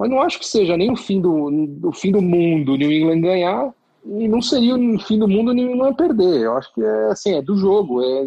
Mas 0.00 0.08
não 0.08 0.22
acho 0.22 0.38
que 0.38 0.48
seja 0.48 0.78
nem 0.78 0.90
o 0.90 0.96
fim 0.96 1.20
do, 1.20 1.86
o 1.86 1.92
fim 1.92 2.10
do 2.10 2.22
mundo 2.22 2.74
New 2.74 2.90
England 2.90 3.20
ganhar 3.20 3.70
e 4.06 4.26
não 4.26 4.40
seria 4.40 4.74
o 4.74 4.98
fim 4.98 5.18
do 5.18 5.28
mundo 5.28 5.52
New 5.52 5.74
England 5.74 5.92
perder. 5.92 6.40
Eu 6.40 6.56
acho 6.56 6.72
que 6.72 6.82
é 6.82 7.04
assim, 7.10 7.34
é 7.34 7.42
do 7.42 7.54
jogo. 7.54 8.02
É, 8.02 8.26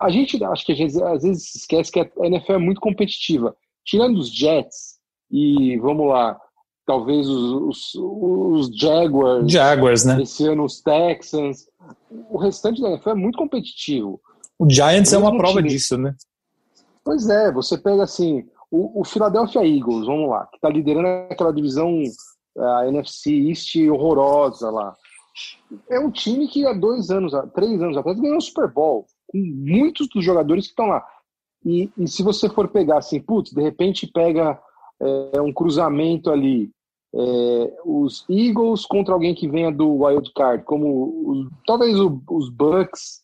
a 0.00 0.10
gente 0.10 0.42
acho 0.42 0.66
que 0.66 0.72
a 0.72 0.74
gente, 0.74 1.00
às 1.00 1.22
vezes 1.22 1.54
esquece 1.54 1.92
que 1.92 2.00
a 2.00 2.08
NFL 2.24 2.54
é 2.54 2.58
muito 2.58 2.80
competitiva. 2.80 3.54
Tirando 3.84 4.18
os 4.18 4.34
Jets 4.34 4.98
e 5.30 5.76
vamos 5.78 6.08
lá, 6.08 6.36
talvez 6.84 7.28
os, 7.28 7.94
os, 7.94 7.94
os 7.94 8.76
Jaguars, 8.76 9.52
Jaguars, 9.52 10.04
né? 10.04 10.22
Esse 10.22 10.44
ano 10.44 10.64
os 10.64 10.80
Texans. 10.80 11.68
O 12.28 12.36
restante 12.36 12.82
da 12.82 12.88
NFL 12.88 13.10
é 13.10 13.14
muito 13.14 13.38
competitivo. 13.38 14.20
O 14.58 14.68
Giants 14.68 15.12
é 15.12 15.18
uma 15.18 15.36
prova 15.36 15.58
time. 15.58 15.68
disso, 15.68 15.96
né? 15.96 16.16
Pois 17.04 17.28
é, 17.28 17.52
você 17.52 17.78
pega 17.78 18.02
assim, 18.02 18.44
o, 18.74 19.00
o 19.00 19.04
Philadelphia 19.04 19.64
Eagles, 19.64 20.06
vamos 20.06 20.28
lá, 20.28 20.46
que 20.46 20.56
está 20.56 20.68
liderando 20.68 21.06
aquela 21.32 21.52
divisão 21.52 22.02
a 22.58 22.88
NFC 22.88 23.30
East 23.48 23.76
horrorosa 23.88 24.68
lá. 24.70 24.94
É 25.88 25.98
um 25.98 26.10
time 26.10 26.48
que 26.48 26.66
há 26.66 26.72
dois 26.72 27.10
anos, 27.10 27.32
três 27.54 27.80
anos 27.80 27.96
atrás 27.96 28.18
ganhou 28.18 28.38
o 28.38 28.40
Super 28.40 28.72
Bowl, 28.72 29.06
com 29.28 29.38
muitos 29.38 30.08
dos 30.08 30.24
jogadores 30.24 30.66
que 30.66 30.70
estão 30.70 30.86
lá. 30.86 31.04
E, 31.64 31.90
e 31.96 32.08
se 32.08 32.22
você 32.22 32.48
for 32.48 32.68
pegar 32.68 32.98
assim, 32.98 33.20
putz, 33.20 33.52
de 33.52 33.62
repente 33.62 34.10
pega 34.12 34.60
é, 35.00 35.40
um 35.40 35.52
cruzamento 35.52 36.30
ali, 36.30 36.70
é, 37.14 37.76
os 37.84 38.24
Eagles 38.28 38.84
contra 38.86 39.14
alguém 39.14 39.34
que 39.34 39.48
venha 39.48 39.70
do 39.70 40.04
wild 40.04 40.32
card, 40.34 40.64
como 40.64 41.30
os, 41.30 41.48
talvez 41.66 41.98
o, 41.98 42.20
os 42.28 42.48
Bucks, 42.50 43.22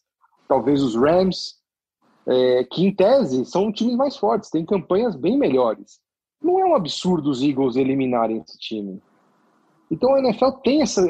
talvez 0.48 0.82
os 0.82 0.94
Rams, 0.94 1.59
é, 2.26 2.64
que 2.64 2.84
em 2.84 2.94
tese 2.94 3.44
são 3.44 3.72
times 3.72 3.96
mais 3.96 4.16
fortes, 4.16 4.50
têm 4.50 4.64
campanhas 4.64 5.16
bem 5.16 5.38
melhores. 5.38 6.00
Não 6.42 6.58
é 6.58 6.64
um 6.64 6.74
absurdo 6.74 7.30
os 7.30 7.42
Eagles 7.42 7.76
eliminarem 7.76 8.38
esse 8.38 8.58
time. 8.58 9.00
Então 9.90 10.14
a 10.14 10.20
NFL 10.20 10.50
tem 10.62 10.82
essa, 10.82 11.06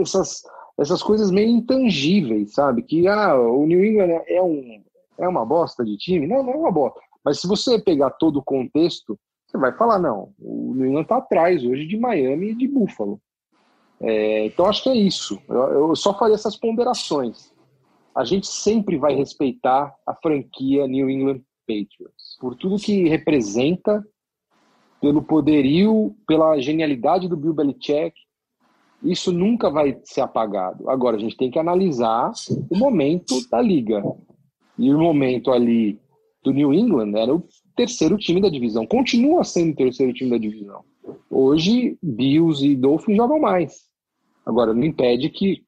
essas, 0.00 0.42
essas 0.78 1.02
coisas 1.02 1.30
meio 1.30 1.48
intangíveis, 1.48 2.52
sabe? 2.52 2.82
Que 2.82 3.06
ah, 3.06 3.34
o 3.36 3.66
New 3.66 3.84
England 3.84 4.22
é, 4.26 4.42
um, 4.42 4.82
é 5.18 5.28
uma 5.28 5.44
bosta 5.44 5.84
de 5.84 5.96
time. 5.96 6.26
Não, 6.26 6.42
não 6.42 6.52
é 6.52 6.56
uma 6.56 6.72
bosta. 6.72 7.00
Mas 7.24 7.40
se 7.40 7.46
você 7.46 7.78
pegar 7.78 8.10
todo 8.10 8.38
o 8.38 8.44
contexto, 8.44 9.18
você 9.46 9.56
vai 9.56 9.72
falar, 9.76 9.98
não, 9.98 10.30
o 10.38 10.74
New 10.74 10.86
England 10.86 11.02
está 11.02 11.18
atrás 11.18 11.64
hoje 11.64 11.86
de 11.86 11.96
Miami 11.96 12.50
e 12.50 12.54
de 12.54 12.68
Buffalo. 12.68 13.20
É, 14.00 14.46
então 14.46 14.66
acho 14.66 14.82
que 14.82 14.90
é 14.90 14.94
isso. 14.94 15.40
Eu, 15.48 15.88
eu 15.88 15.96
só 15.96 16.16
faria 16.16 16.34
essas 16.34 16.56
ponderações. 16.56 17.52
A 18.18 18.24
gente 18.24 18.48
sempre 18.48 18.96
vai 18.96 19.14
respeitar 19.14 19.94
a 20.04 20.12
franquia 20.12 20.88
New 20.88 21.08
England 21.08 21.40
Patriots 21.64 22.36
por 22.40 22.56
tudo 22.56 22.76
que 22.76 23.08
representa, 23.08 24.04
pelo 25.00 25.22
poderio, 25.22 26.16
pela 26.26 26.58
genialidade 26.58 27.28
do 27.28 27.36
Bill 27.36 27.54
Belichick. 27.54 28.12
Isso 29.04 29.30
nunca 29.30 29.70
vai 29.70 30.00
ser 30.02 30.22
apagado. 30.22 30.90
Agora 30.90 31.16
a 31.16 31.20
gente 31.20 31.36
tem 31.36 31.48
que 31.48 31.60
analisar 31.60 32.32
o 32.68 32.76
momento 32.76 33.36
da 33.48 33.62
liga. 33.62 34.02
E 34.76 34.92
o 34.92 34.98
momento 34.98 35.52
ali 35.52 35.96
do 36.42 36.52
New 36.52 36.74
England 36.74 37.16
era 37.16 37.32
o 37.32 37.46
terceiro 37.76 38.18
time 38.18 38.40
da 38.40 38.48
divisão. 38.48 38.84
Continua 38.84 39.44
sendo 39.44 39.74
o 39.74 39.76
terceiro 39.76 40.12
time 40.12 40.30
da 40.30 40.38
divisão. 40.38 40.84
Hoje, 41.30 41.96
Bills 42.02 42.66
e 42.66 42.74
Dolphins 42.74 43.16
jogam 43.16 43.38
mais. 43.38 43.86
Agora, 44.44 44.74
não 44.74 44.82
impede 44.82 45.30
que, 45.30 45.62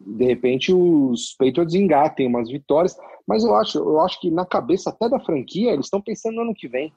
de 0.00 0.24
repente, 0.24 0.72
os 0.72 1.34
Patriots 1.38 1.74
engatem 1.74 2.26
umas 2.26 2.50
vitórias. 2.50 2.96
Mas 3.26 3.44
eu 3.44 3.54
acho, 3.54 3.78
eu 3.78 4.00
acho 4.00 4.20
que 4.20 4.30
na 4.30 4.46
cabeça 4.46 4.90
até 4.90 5.08
da 5.08 5.20
franquia, 5.20 5.72
eles 5.72 5.86
estão 5.86 6.00
pensando 6.00 6.36
no 6.36 6.42
ano 6.42 6.54
que 6.54 6.68
vem. 6.68 6.92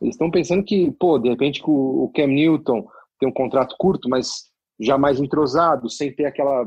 Eles 0.00 0.14
estão 0.14 0.30
pensando 0.30 0.62
que, 0.62 0.90
pô, 0.92 1.18
de 1.18 1.28
repente 1.28 1.62
o 1.64 2.10
Cam 2.14 2.28
Newton 2.28 2.86
tem 3.18 3.28
um 3.28 3.32
contrato 3.32 3.74
curto, 3.78 4.08
mas 4.08 4.44
já 4.78 4.96
mais 4.96 5.20
entrosado, 5.20 5.90
sem 5.90 6.12
ter 6.12 6.26
aquela 6.26 6.66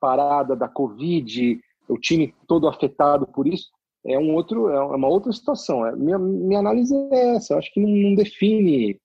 parada 0.00 0.54
da 0.54 0.68
Covid, 0.68 1.58
o 1.88 1.98
time 1.98 2.32
todo 2.46 2.68
afetado 2.68 3.26
por 3.26 3.48
isso, 3.48 3.68
é 4.06 4.16
um 4.16 4.32
outro, 4.34 4.68
é 4.68 4.80
uma 4.80 5.08
outra 5.08 5.32
situação. 5.32 5.84
É, 5.84 5.96
minha, 5.96 6.18
minha 6.18 6.60
análise 6.60 6.94
é 7.12 7.36
essa. 7.36 7.54
Eu 7.54 7.58
acho 7.58 7.72
que 7.72 7.80
não, 7.80 7.88
não 7.88 8.14
define 8.14 9.00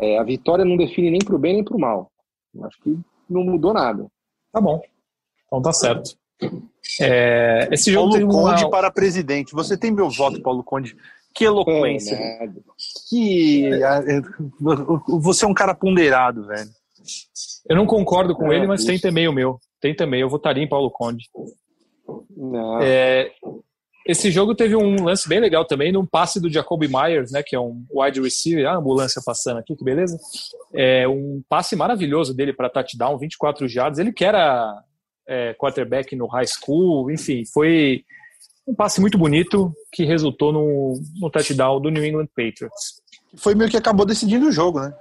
é, 0.00 0.18
a 0.18 0.22
vitória 0.22 0.64
não 0.64 0.76
define 0.76 1.10
nem 1.10 1.20
para 1.20 1.34
o 1.34 1.38
bem 1.38 1.54
nem 1.54 1.64
para 1.64 1.76
o 1.76 1.80
mal. 1.80 2.10
Eu 2.54 2.64
acho 2.64 2.80
que 2.80 2.96
não 3.28 3.42
mudou 3.42 3.72
nada. 3.72 4.06
Tá 4.52 4.60
bom. 4.60 4.80
Então 5.50 5.60
tá 5.60 5.72
certo. 5.72 6.16
É, 7.00 7.68
esse 7.72 7.92
jogo 7.92 8.12
Paulo 8.12 8.28
Conde 8.28 8.64
uma... 8.64 8.70
para 8.70 8.90
presidente. 8.90 9.52
Você 9.52 9.76
tem 9.76 9.90
meu 9.90 10.08
voto, 10.08 10.40
Paulo 10.40 10.62
Conde. 10.62 10.96
Que 11.34 11.44
eloquência. 11.44 12.14
É, 12.14 12.48
que 13.08 13.66
é, 13.66 14.20
você 15.08 15.44
é 15.44 15.48
um 15.48 15.54
cara 15.54 15.74
ponderado, 15.74 16.46
velho. 16.46 16.70
Eu 17.68 17.76
não 17.76 17.86
concordo 17.86 18.34
com 18.34 18.52
é, 18.52 18.56
ele, 18.56 18.66
mas 18.66 18.80
isso. 18.80 18.88
tem 18.88 18.98
também 18.98 19.28
o 19.28 19.32
meu. 19.32 19.58
Tem 19.80 19.94
também. 19.94 20.20
Eu 20.20 20.28
votaria 20.28 20.62
em 20.62 20.68
Paulo 20.68 20.90
Conde. 20.90 21.28
Não. 22.36 22.80
É, 22.80 23.30
esse 24.06 24.30
jogo 24.30 24.54
teve 24.54 24.74
um 24.74 25.04
lance 25.04 25.28
bem 25.28 25.40
legal 25.40 25.64
também, 25.64 25.92
num 25.92 26.06
passe 26.06 26.40
do 26.40 26.50
Jacoby 26.50 26.88
Myers, 26.88 27.30
né, 27.30 27.42
que 27.44 27.54
é 27.54 27.60
um 27.60 27.84
wide 27.92 28.20
receiver, 28.20 28.66
a 28.66 28.76
ambulância 28.76 29.22
passando 29.24 29.58
aqui, 29.58 29.76
que 29.76 29.84
beleza. 29.84 30.18
É 30.74 31.06
um 31.06 31.42
passe 31.48 31.76
maravilhoso 31.76 32.34
dele 32.34 32.52
para 32.52 32.70
touchdown, 32.70 33.18
24 33.18 33.68
jardas. 33.68 33.98
Ele 33.98 34.12
que 34.12 34.24
era 34.24 34.82
é, 35.26 35.54
quarterback 35.54 36.14
no 36.16 36.26
high 36.26 36.46
school, 36.46 37.10
enfim, 37.10 37.44
foi 37.52 38.04
um 38.66 38.74
passe 38.74 39.00
muito 39.00 39.18
bonito 39.18 39.72
que 39.92 40.04
resultou 40.04 40.52
no, 40.52 41.00
no 41.20 41.30
touchdown 41.30 41.80
do 41.80 41.90
New 41.90 42.04
England 42.04 42.28
Patriots. 42.28 43.00
Foi 43.36 43.54
meio 43.54 43.70
que 43.70 43.76
acabou 43.76 44.06
decidindo 44.06 44.48
o 44.48 44.52
jogo, 44.52 44.80
né? 44.80 44.92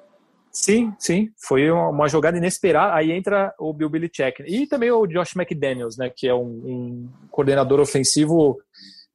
Sim, 0.51 0.93
sim, 0.97 1.29
foi 1.37 1.69
uma 1.69 2.07
jogada 2.07 2.37
inesperada. 2.37 2.95
Aí 2.95 3.11
entra 3.11 3.53
o 3.59 3.71
Bill 3.71 3.89
Belichick 3.89 4.43
e 4.47 4.65
também 4.65 4.91
o 4.91 5.05
Josh 5.05 5.35
McDaniels, 5.35 5.95
né, 5.95 6.11
que 6.13 6.27
é 6.27 6.33
um, 6.33 6.41
um 6.41 7.09
coordenador 7.29 7.79
ofensivo, 7.79 8.57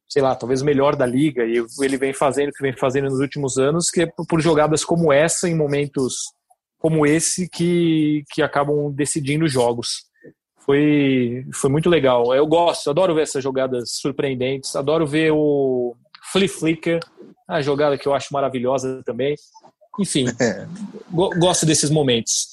sei 0.09 0.23
lá, 0.23 0.35
talvez 0.37 0.63
o 0.63 0.65
melhor 0.65 0.95
da 0.95 1.05
liga. 1.05 1.45
E 1.45 1.65
ele 1.81 1.97
vem 1.97 2.13
fazendo 2.13 2.51
o 2.51 2.53
que 2.53 2.63
vem 2.63 2.77
fazendo 2.77 3.11
nos 3.11 3.19
últimos 3.19 3.59
anos, 3.59 3.91
que 3.91 4.03
é 4.03 4.07
por 4.07 4.41
jogadas 4.41 4.85
como 4.85 5.13
essa, 5.13 5.49
em 5.49 5.57
momentos 5.57 6.33
como 6.79 7.05
esse, 7.05 7.49
que, 7.49 8.23
que 8.31 8.41
acabam 8.41 8.93
decidindo 8.93 9.49
jogos. 9.49 10.05
Foi, 10.65 11.47
foi 11.53 11.71
muito 11.71 11.91
legal. 11.91 12.35
Eu 12.35 12.47
gosto, 12.47 12.89
adoro 12.89 13.15
ver 13.15 13.23
essas 13.23 13.43
jogadas 13.43 13.97
surpreendentes, 14.01 14.75
adoro 14.75 15.07
ver 15.07 15.31
o 15.31 15.95
Flea 16.33 16.49
Flicker, 16.49 17.01
a 17.47 17.61
jogada 17.61 17.99
que 17.99 18.09
eu 18.09 18.15
acho 18.15 18.33
maravilhosa 18.33 19.03
também. 19.05 19.37
Enfim, 20.01 20.25
é. 20.41 20.67
gosto 21.11 21.67
desses 21.67 21.91
momentos. 21.91 22.49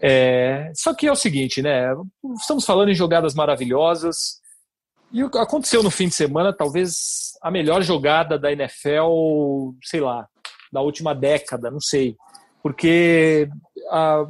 É, 0.00 0.72
só 0.74 0.94
que 0.94 1.06
é 1.06 1.12
o 1.12 1.16
seguinte, 1.16 1.60
né? 1.62 1.94
Estamos 2.40 2.64
falando 2.64 2.90
em 2.90 2.94
jogadas 2.94 3.34
maravilhosas. 3.34 4.40
E 5.12 5.22
o 5.22 5.30
que 5.30 5.38
aconteceu 5.38 5.82
no 5.82 5.90
fim 5.90 6.08
de 6.08 6.14
semana, 6.14 6.52
talvez 6.52 7.34
a 7.42 7.50
melhor 7.50 7.82
jogada 7.82 8.38
da 8.38 8.50
NFL, 8.50 9.74
sei 9.82 10.00
lá, 10.00 10.26
da 10.72 10.80
última 10.80 11.14
década, 11.14 11.70
não 11.70 11.80
sei. 11.80 12.16
Porque 12.62 13.48
a, 13.90 14.26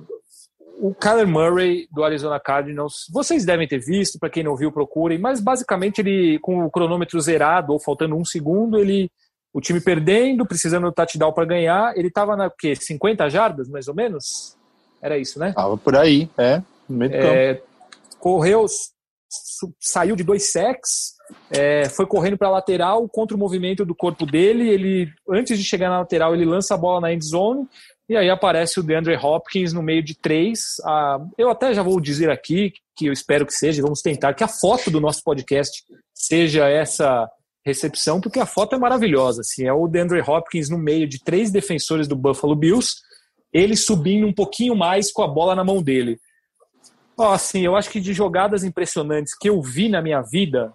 o 0.78 0.94
Kyler 0.94 1.26
Murray 1.26 1.88
do 1.90 2.04
Arizona 2.04 2.38
Cardinals, 2.38 3.06
vocês 3.12 3.44
devem 3.44 3.66
ter 3.66 3.78
visto, 3.78 4.18
para 4.18 4.30
quem 4.30 4.42
não 4.42 4.56
viu, 4.56 4.70
procurem, 4.70 5.18
mas 5.18 5.40
basicamente 5.40 6.00
ele, 6.00 6.38
com 6.40 6.64
o 6.64 6.70
cronômetro 6.70 7.20
zerado 7.20 7.72
ou 7.72 7.80
faltando 7.80 8.16
um 8.16 8.24
segundo, 8.24 8.78
ele 8.78 9.10
o 9.52 9.60
time 9.60 9.80
perdendo, 9.80 10.44
precisando 10.44 10.84
do 10.84 10.92
touchdown 10.92 11.32
para 11.32 11.46
ganhar, 11.46 11.96
ele 11.96 12.08
estava 12.08 12.36
na 12.36 12.50
quê? 12.50 12.76
50 12.76 13.30
jardas, 13.30 13.68
mais 13.68 13.88
ou 13.88 13.94
menos? 13.94 14.54
Era 15.00 15.16
isso, 15.16 15.38
né? 15.38 15.54
Tava 15.54 15.78
por 15.78 15.96
aí, 15.96 16.28
é, 16.36 16.62
no 16.86 16.98
meio 16.98 17.10
do 17.10 17.16
é, 17.16 17.54
campo. 17.54 17.66
Correu, 18.18 18.66
saiu 19.80 20.14
de 20.14 20.22
dois 20.22 20.52
sacks, 20.52 21.14
é, 21.50 21.88
foi 21.88 22.06
correndo 22.06 22.36
para 22.36 22.48
a 22.48 22.52
lateral 22.52 23.08
contra 23.08 23.34
o 23.34 23.40
movimento 23.40 23.84
do 23.84 23.94
corpo 23.94 24.26
dele. 24.26 24.68
Ele, 24.68 25.08
antes 25.28 25.58
de 25.58 25.64
chegar 25.64 25.88
na 25.88 26.00
lateral, 26.00 26.34
ele 26.34 26.44
lança 26.44 26.74
a 26.74 26.78
bola 26.78 27.00
na 27.00 27.12
end 27.12 27.24
zone 27.24 27.66
e 28.08 28.16
aí 28.16 28.30
aparece 28.30 28.78
o 28.78 28.82
DeAndre 28.82 29.16
Hopkins 29.16 29.72
no 29.72 29.82
meio 29.82 30.02
de 30.02 30.14
três. 30.14 30.76
Ah, 30.84 31.18
eu 31.36 31.50
até 31.50 31.74
já 31.74 31.82
vou 31.82 32.00
dizer 32.00 32.30
aqui 32.30 32.72
que 32.96 33.06
eu 33.06 33.12
espero 33.12 33.44
que 33.44 33.52
seja, 33.52 33.82
vamos 33.82 34.00
tentar 34.00 34.34
que 34.34 34.44
a 34.44 34.48
foto 34.48 34.90
do 34.90 35.00
nosso 35.00 35.22
podcast 35.24 35.82
seja 36.14 36.68
essa 36.68 37.28
recepção, 37.64 38.20
porque 38.20 38.38
a 38.38 38.46
foto 38.46 38.76
é 38.76 38.78
maravilhosa. 38.78 39.40
Assim, 39.40 39.66
é 39.66 39.72
o 39.72 39.88
DeAndre 39.88 40.20
Hopkins 40.20 40.70
no 40.70 40.78
meio 40.78 41.08
de 41.08 41.22
três 41.22 41.50
defensores 41.50 42.06
do 42.06 42.14
Buffalo 42.14 42.54
Bills, 42.54 42.94
ele 43.52 43.76
subindo 43.76 44.26
um 44.26 44.32
pouquinho 44.32 44.76
mais 44.76 45.10
com 45.10 45.22
a 45.22 45.28
bola 45.28 45.56
na 45.56 45.64
mão 45.64 45.82
dele. 45.82 46.18
Ó, 47.18 47.32
assim, 47.32 47.62
eu 47.62 47.74
acho 47.74 47.90
que 47.90 48.00
de 48.00 48.12
jogadas 48.12 48.62
impressionantes 48.62 49.36
que 49.36 49.48
eu 49.48 49.60
vi 49.60 49.88
na 49.88 50.00
minha 50.00 50.22
vida, 50.22 50.72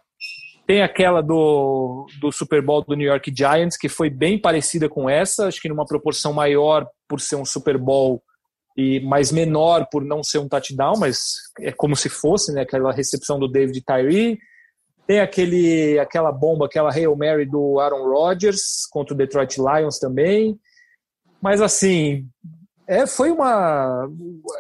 tem 0.66 0.82
aquela 0.82 1.22
do, 1.22 2.06
do 2.20 2.32
Super 2.32 2.62
Bowl 2.62 2.84
do 2.84 2.96
New 2.96 3.08
York 3.08 3.34
Giants, 3.36 3.78
que 3.78 3.90
foi 3.90 4.10
bem 4.10 4.40
parecida 4.40 4.88
com 4.88 5.10
essa, 5.10 5.48
acho 5.48 5.62
que 5.62 5.70
numa 5.70 5.86
proporção 5.86 6.34
maior 6.34 6.88
por 7.08 7.20
ser 7.20 7.36
um 7.36 7.46
Super 7.46 7.78
Bowl 7.78 8.22
e 8.78 9.00
mais 9.02 9.32
menor 9.32 9.88
por 9.92 10.04
não 10.04 10.24
ser 10.24 10.38
um 10.38 10.48
touchdown, 10.48 10.98
mas 10.98 11.20
é 11.60 11.72
como 11.72 11.96
se 11.96 12.10
fosse, 12.10 12.54
né, 12.54 12.62
aquela 12.62 12.92
recepção 12.92 13.38
do 13.38 13.48
David 13.48 13.82
Tyree. 13.82 14.40
Tem 15.06 15.20
aquele, 15.20 16.00
aquela 16.00 16.32
bomba, 16.32 16.68
aquela 16.68 16.92
Hail 16.92 17.16
Mary 17.16 17.46
do 17.46 17.80
Aaron 17.80 18.08
Rodgers 18.08 18.86
contra 18.90 19.14
o 19.14 19.18
Detroit 19.18 19.58
Lions 19.58 20.00
também. 20.00 20.58
Mas 21.42 21.62
assim, 21.62 22.26
é, 22.88 23.06
foi 23.06 23.32
uma 23.32 24.08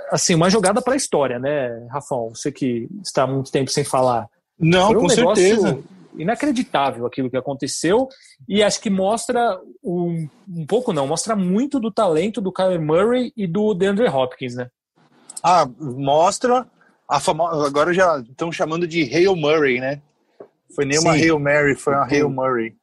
assim 0.09 0.35
uma 0.35 0.49
jogada 0.49 0.81
para 0.81 0.93
a 0.93 0.97
história, 0.97 1.39
né, 1.39 1.87
Rafão? 1.89 2.29
Você 2.29 2.51
que 2.51 2.89
está 3.03 3.23
há 3.23 3.27
muito 3.27 3.51
tempo 3.51 3.69
sem 3.69 3.83
falar. 3.83 4.27
Não, 4.61 4.91
um 4.91 4.99
com 4.99 5.09
certeza. 5.09 5.79
Inacreditável 6.17 7.05
aquilo 7.05 7.29
que 7.29 7.37
aconteceu 7.37 8.07
e 8.47 8.61
acho 8.61 8.81
que 8.81 8.89
mostra 8.89 9.59
um, 9.81 10.27
um 10.47 10.65
pouco 10.65 10.91
não, 10.91 11.07
mostra 11.07 11.37
muito 11.37 11.79
do 11.79 11.89
talento 11.89 12.41
do 12.41 12.51
Kyler 12.51 12.81
Murray 12.81 13.31
e 13.35 13.47
do 13.47 13.73
DeAndre 13.73 14.09
Hopkins, 14.09 14.55
né? 14.55 14.69
Ah, 15.41 15.67
mostra 15.79 16.67
a 17.07 17.19
famosa, 17.19 17.65
agora 17.65 17.93
já 17.93 18.19
estão 18.19 18.51
chamando 18.51 18.87
de 18.87 19.03
Hail 19.03 19.35
Murray, 19.35 19.79
né? 19.79 20.01
Foi 20.75 20.85
nem 20.85 20.99
uma 20.99 21.13
Hail 21.13 21.39
Mary, 21.39 21.75
foi 21.75 21.93
uma 21.93 22.05
Hail 22.05 22.29
Murray. 22.29 22.73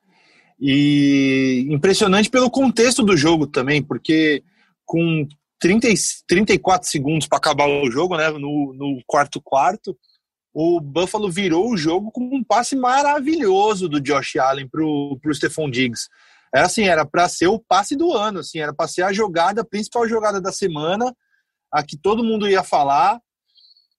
E 0.61 1.67
impressionante 1.71 2.29
pelo 2.29 2.51
contexto 2.51 3.03
do 3.03 3.17
jogo 3.17 3.47
também, 3.47 3.83
porque 3.83 4.43
com 4.85 5.27
30, 5.61 5.89
34 6.27 6.89
segundos 6.89 7.27
para 7.27 7.39
acabar 7.39 7.69
o 7.69 7.91
jogo, 7.91 8.17
né, 8.17 8.31
no, 8.31 8.75
no 8.75 9.01
quarto 9.07 9.41
quarto, 9.41 9.97
o 10.61 10.81
Buffalo 10.81 11.31
virou 11.31 11.71
o 11.71 11.77
jogo 11.77 12.11
com 12.11 12.21
um 12.35 12.43
passe 12.43 12.75
maravilhoso 12.75 13.89
do 13.89 14.01
Josh 14.01 14.35
Allen 14.35 14.67
pro, 14.67 15.17
pro 15.23 15.33
Stephon 15.33 15.71
Diggs. 15.71 16.09
Era 16.53 16.67
assim, 16.67 16.89
era 16.89 17.07
para 17.07 17.29
ser 17.29 17.47
o 17.47 17.61
passe 17.61 17.95
do 17.95 18.13
ano, 18.13 18.41
assim, 18.41 18.59
era 18.59 18.75
para 18.75 18.89
ser 18.89 19.03
a 19.03 19.13
jogada, 19.13 19.61
a 19.61 19.65
principal 19.65 20.09
jogada 20.09 20.41
da 20.41 20.51
semana, 20.51 21.15
a 21.73 21.85
que 21.85 21.97
todo 21.97 22.25
mundo 22.25 22.49
ia 22.49 22.65
falar, 22.65 23.21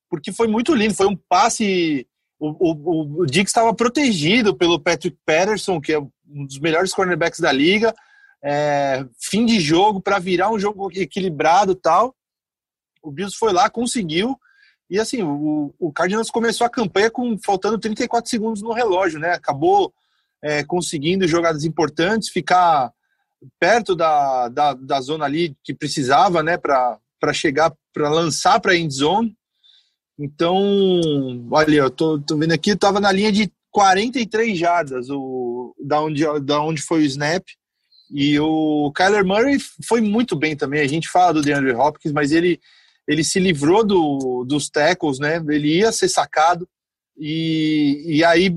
porque 0.09 0.33
foi 0.33 0.49
muito 0.49 0.75
lindo, 0.75 0.93
foi 0.93 1.07
um 1.07 1.15
passe 1.15 2.05
o, 2.37 2.49
o, 2.59 3.21
o 3.21 3.25
Diggs 3.25 3.51
estava 3.51 3.73
protegido 3.73 4.53
pelo 4.53 4.81
Patrick 4.81 5.17
Patterson, 5.25 5.79
que 5.79 5.93
é 5.93 5.99
um 5.99 6.45
dos 6.45 6.59
melhores 6.59 6.93
cornerbacks 6.93 7.39
da 7.39 7.53
liga. 7.53 7.93
é, 8.43 9.05
fim 9.17 9.45
de 9.45 9.61
jogo 9.61 10.01
para 10.01 10.19
virar 10.19 10.51
um 10.51 10.59
jogo 10.59 10.91
equilibrado 10.93 11.73
tal. 11.73 12.13
O 13.01 13.11
Bills 13.11 13.37
foi 13.37 13.53
lá, 13.53 13.69
conseguiu. 13.69 14.37
E 14.89 14.99
assim, 14.99 15.21
o, 15.21 15.73
o 15.77 15.91
Cardinals 15.91 16.31
começou 16.31 16.65
a 16.65 16.69
campanha 16.69 17.11
com 17.11 17.37
faltando 17.37 17.77
34 17.77 18.29
segundos 18.29 18.61
no 18.61 18.73
relógio, 18.73 19.19
né? 19.19 19.33
Acabou 19.33 19.93
é, 20.41 20.63
conseguindo 20.63 21.27
jogadas 21.27 21.63
importantes, 21.63 22.29
ficar 22.29 22.91
perto 23.59 23.95
da, 23.95 24.49
da, 24.49 24.73
da 24.73 25.01
zona 25.01 25.25
ali 25.25 25.55
que 25.63 25.73
precisava, 25.73 26.41
né? 26.41 26.57
Para 26.57 26.99
chegar, 27.33 27.71
para 27.93 28.09
lançar 28.09 28.59
para 28.59 28.71
a 28.71 28.75
end 28.75 28.93
zone. 28.93 29.37
Então, 30.17 30.57
olha, 31.51 31.75
eu 31.75 31.89
tô, 31.89 32.19
tô 32.19 32.37
vendo 32.37 32.51
aqui, 32.51 32.71
estava 32.71 32.99
na 32.99 33.11
linha 33.11 33.31
de 33.31 33.51
43 33.71 34.57
jardas 34.57 35.09
o, 35.09 35.73
da, 35.79 36.01
onde, 36.01 36.23
da 36.41 36.61
onde 36.61 36.81
foi 36.81 37.01
o 37.01 37.05
snap. 37.05 37.45
E 38.11 38.39
o 38.39 38.91
Kyler 38.95 39.23
Murray 39.23 39.57
foi 39.85 40.01
muito 40.01 40.35
bem 40.35 40.55
também. 40.55 40.81
A 40.81 40.87
gente 40.87 41.07
fala 41.07 41.33
do 41.33 41.41
DeAndre 41.41 41.73
Hopkins, 41.73 42.11
mas 42.11 42.31
ele, 42.31 42.59
ele 43.09 43.23
se 43.23 43.39
livrou 43.39 43.83
do, 43.83 44.45
dos 44.47 44.69
tackles, 44.69 45.17
né? 45.17 45.43
Ele 45.49 45.79
ia 45.79 45.91
ser 45.91 46.07
sacado. 46.07 46.69
E, 47.17 48.03
e 48.05 48.23
aí, 48.23 48.55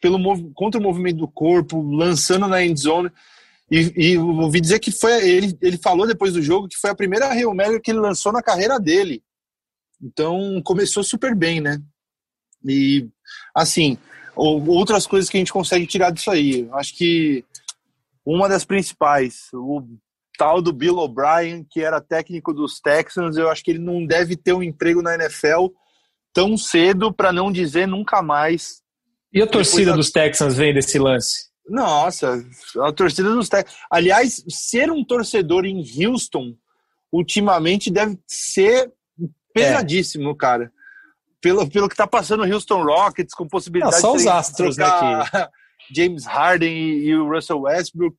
pelo 0.00 0.52
contra 0.54 0.80
o 0.80 0.82
movimento 0.82 1.16
do 1.16 1.26
corpo, 1.26 1.82
lançando 1.82 2.46
na 2.46 2.64
end 2.64 2.80
zone. 2.80 3.10
E, 3.68 4.12
e 4.12 4.18
ouvi 4.18 4.60
dizer 4.60 4.78
que 4.78 4.92
foi 4.92 5.28
ele, 5.28 5.58
ele 5.60 5.76
falou 5.76 6.06
depois 6.06 6.32
do 6.32 6.40
jogo 6.40 6.68
que 6.68 6.76
foi 6.76 6.90
a 6.90 6.94
primeira 6.94 7.26
Hail 7.32 7.50
que 7.82 7.90
ele 7.90 7.98
lançou 7.98 8.32
na 8.32 8.40
carreira 8.40 8.78
dele. 8.78 9.20
Então 10.00 10.62
começou 10.62 11.02
super 11.02 11.34
bem, 11.34 11.60
né? 11.60 11.82
E 12.64 13.08
assim, 13.52 13.98
outras 14.36 15.08
coisas 15.08 15.28
que 15.28 15.36
a 15.36 15.40
gente 15.40 15.52
consegue 15.52 15.88
tirar 15.88 16.12
disso 16.12 16.30
aí. 16.30 16.68
Acho 16.74 16.94
que 16.94 17.44
uma 18.24 18.48
das 18.48 18.64
principais, 18.64 19.48
o 19.52 19.82
tal 20.36 20.60
do 20.60 20.72
Bill 20.72 20.98
O'Brien, 20.98 21.66
que 21.68 21.80
era 21.80 22.00
técnico 22.00 22.52
dos 22.52 22.80
Texans, 22.80 23.36
eu 23.36 23.50
acho 23.50 23.62
que 23.62 23.70
ele 23.70 23.78
não 23.78 24.04
deve 24.06 24.36
ter 24.36 24.52
um 24.52 24.62
emprego 24.62 25.02
na 25.02 25.14
NFL 25.14 25.68
tão 26.32 26.56
cedo, 26.56 27.12
para 27.12 27.32
não 27.32 27.50
dizer 27.50 27.86
nunca 27.86 28.20
mais. 28.22 28.82
E 29.32 29.40
a 29.40 29.46
torcida 29.46 29.92
da... 29.92 29.96
dos 29.96 30.10
Texans 30.10 30.56
vem 30.56 30.74
desse 30.74 30.98
lance? 30.98 31.46
Nossa, 31.68 32.44
a 32.82 32.92
torcida 32.92 33.34
dos 33.34 33.48
Texans. 33.48 33.76
Aliás, 33.90 34.44
ser 34.48 34.90
um 34.90 35.04
torcedor 35.04 35.64
em 35.64 35.82
Houston 36.04 36.54
ultimamente 37.10 37.90
deve 37.90 38.18
ser 38.26 38.92
pesadíssimo, 39.52 40.30
é. 40.30 40.34
cara. 40.34 40.72
Pelo, 41.40 41.68
pelo 41.68 41.88
que 41.88 41.96
tá 41.96 42.06
passando 42.06 42.44
o 42.44 42.52
Houston 42.52 42.82
Rockets, 42.82 43.34
com 43.34 43.48
possibilidade 43.48 43.94
Não, 43.94 44.00
só 44.00 44.12
de 44.12 44.18
os 44.18 44.26
astros, 44.26 44.76
né. 44.76 44.86
James 45.94 46.24
Harden 46.24 46.72
e, 46.72 47.08
e, 47.08 47.16
o 47.16 47.28
Russell 47.28 47.60
Westbrook, 47.60 48.16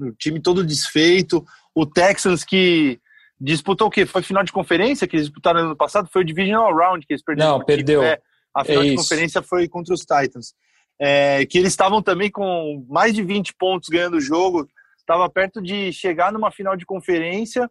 o 0.00 0.12
time 0.12 0.40
todo 0.40 0.64
desfeito. 0.64 1.44
O 1.74 1.86
Texans 1.86 2.44
que 2.44 3.00
disputou 3.40 3.88
o 3.88 3.90
quê? 3.90 4.06
Foi 4.06 4.22
final 4.22 4.42
de 4.42 4.52
conferência 4.52 5.06
que 5.06 5.16
eles 5.16 5.26
disputaram 5.26 5.60
no 5.60 5.66
ano 5.66 5.76
passado? 5.76 6.08
Foi 6.12 6.22
o 6.22 6.24
Divisional 6.24 6.74
Round 6.74 7.06
que 7.06 7.12
eles 7.12 7.22
perderam. 7.22 7.58
Não, 7.58 7.64
perdeu. 7.64 8.02
É, 8.02 8.18
a 8.54 8.64
final 8.64 8.82
é 8.82 8.86
de 8.86 8.96
conferência 8.96 9.42
foi 9.42 9.68
contra 9.68 9.94
os 9.94 10.00
Titans. 10.00 10.54
É, 11.00 11.46
que 11.46 11.58
eles 11.58 11.72
estavam 11.72 12.02
também 12.02 12.30
com 12.30 12.84
mais 12.88 13.14
de 13.14 13.22
20 13.22 13.54
pontos 13.54 13.88
ganhando 13.88 14.16
o 14.16 14.20
jogo, 14.20 14.66
estava 14.98 15.30
perto 15.30 15.62
de 15.62 15.92
chegar 15.92 16.32
numa 16.32 16.50
final 16.50 16.76
de 16.76 16.84
conferência 16.84 17.70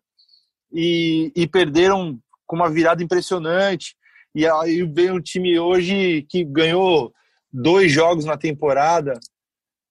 e, 0.71 1.31
e 1.35 1.45
perderam 1.45 2.17
com 2.45 2.55
uma 2.55 2.69
virada 2.69 3.03
impressionante. 3.03 3.95
E 4.33 4.47
aí 4.47 4.83
vem 4.83 5.11
um 5.11 5.21
time 5.21 5.59
hoje 5.59 6.25
que 6.29 6.45
ganhou 6.45 7.13
dois 7.51 7.91
jogos 7.91 8.23
na 8.23 8.37
temporada, 8.37 9.19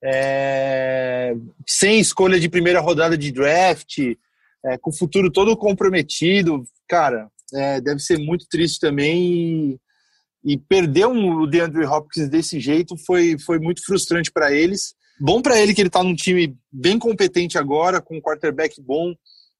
é, 0.08 1.34
sem 1.66 1.98
escolha 1.98 2.38
de 2.38 2.48
primeira 2.48 2.80
rodada 2.80 3.18
de 3.18 3.32
draft, 3.32 3.98
é, 4.64 4.78
com 4.78 4.90
o 4.90 4.96
futuro 4.96 5.30
todo 5.32 5.56
comprometido. 5.56 6.62
Cara, 6.88 7.28
é, 7.52 7.80
deve 7.80 7.98
ser 7.98 8.18
muito 8.18 8.46
triste 8.48 8.78
também. 8.78 9.78
E, 10.44 10.52
e 10.52 10.56
perder 10.56 11.06
um, 11.06 11.40
o 11.40 11.46
DeAndre 11.46 11.84
Hopkins 11.84 12.28
desse 12.28 12.60
jeito 12.60 12.96
foi, 13.04 13.36
foi 13.38 13.58
muito 13.58 13.84
frustrante 13.84 14.30
para 14.30 14.52
eles. 14.52 14.94
Bom 15.18 15.42
para 15.42 15.60
ele 15.60 15.74
que 15.74 15.80
ele 15.80 15.88
está 15.88 16.04
num 16.04 16.14
time 16.14 16.56
bem 16.70 16.98
competente 16.98 17.58
agora, 17.58 18.00
com 18.00 18.18
um 18.18 18.20
quarterback 18.20 18.80
bom, 18.80 19.12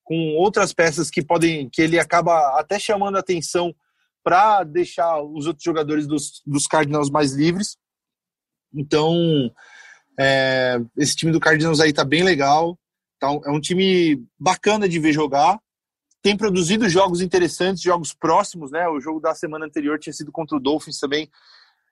com 0.05 0.37
outras 0.37 0.73
peças 0.73 1.11
que 1.11 1.25
podem 1.25 1.69
que 1.71 1.83
ele 1.83 1.99
acaba 1.99 2.61
até 2.61 2.79
chamando 2.79 3.17
atenção 3.17 3.75
para 4.23 4.63
deixar 4.63 5.21
os 5.23 5.47
outros 5.47 5.65
jogadores 5.65 6.07
dos, 6.07 6.43
dos 6.47 6.67
Cardinals 6.67 7.11
mais 7.11 7.33
livres. 7.33 7.77
Então, 8.75 9.51
é, 10.19 10.81
esse 10.97 11.15
time 11.15 11.31
do 11.31 11.41
Cardinals 11.41 11.81
aí 11.81 11.93
tá 11.93 12.05
bem 12.05 12.23
legal. 12.23 12.79
Tá, 13.19 13.29
é 13.29 13.51
um 13.51 13.61
time 13.61 14.25
bacana 14.39 14.89
de 14.89 14.99
ver 14.99 15.13
jogar. 15.13 15.59
Tem 16.23 16.37
produzido 16.37 16.89
jogos 16.89 17.21
interessantes, 17.21 17.83
jogos 17.83 18.13
próximos, 18.13 18.71
né? 18.71 18.89
O 18.89 19.01
jogo 19.01 19.21
da 19.21 19.35
semana 19.35 19.67
anterior 19.67 19.99
tinha 19.99 20.13
sido 20.13 20.33
contra 20.33 20.57
o 20.57 20.61
Dolphins 20.61 20.99
também. 20.99 21.31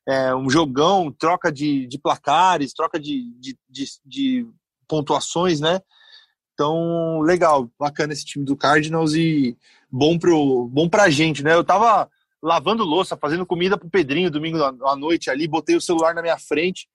É, 0.07 0.35
um 0.35 0.51
jogão, 0.51 1.13
troca 1.13 1.53
de, 1.53 1.87
de 1.87 1.99
placares, 1.99 2.75
troca 2.75 2.99
de, 2.99 3.33
de, 3.39 3.57
de, 3.69 3.85
de 4.05 4.47
pontuações, 4.89 5.61
né? 5.61 5.81
Então, 6.53 7.21
legal, 7.21 7.71
bacana 7.79 8.13
esse 8.13 8.25
time 8.25 8.45
do 8.45 8.57
Cardinals 8.57 9.15
e 9.15 9.57
bom 9.91 10.19
pro 10.19 10.69
bom 10.69 10.89
pra 10.89 11.11
gente, 11.11 11.43
né? 11.43 11.55
Eu 11.55 11.65
tava 11.65 12.09
lavando 12.43 12.85
louça, 12.85 13.17
fazendo 13.17 13.47
comida 13.47 13.79
pro 13.79 13.89
Pedrinho 13.89 14.31
domingo 14.31 14.63
à 14.63 14.95
noite 14.95 15.31
ali, 15.31 15.49
botei 15.49 15.75
o 15.75 15.81
celular 15.81 16.15
na 16.15 16.23
minha 16.23 16.39
frente 16.39 16.87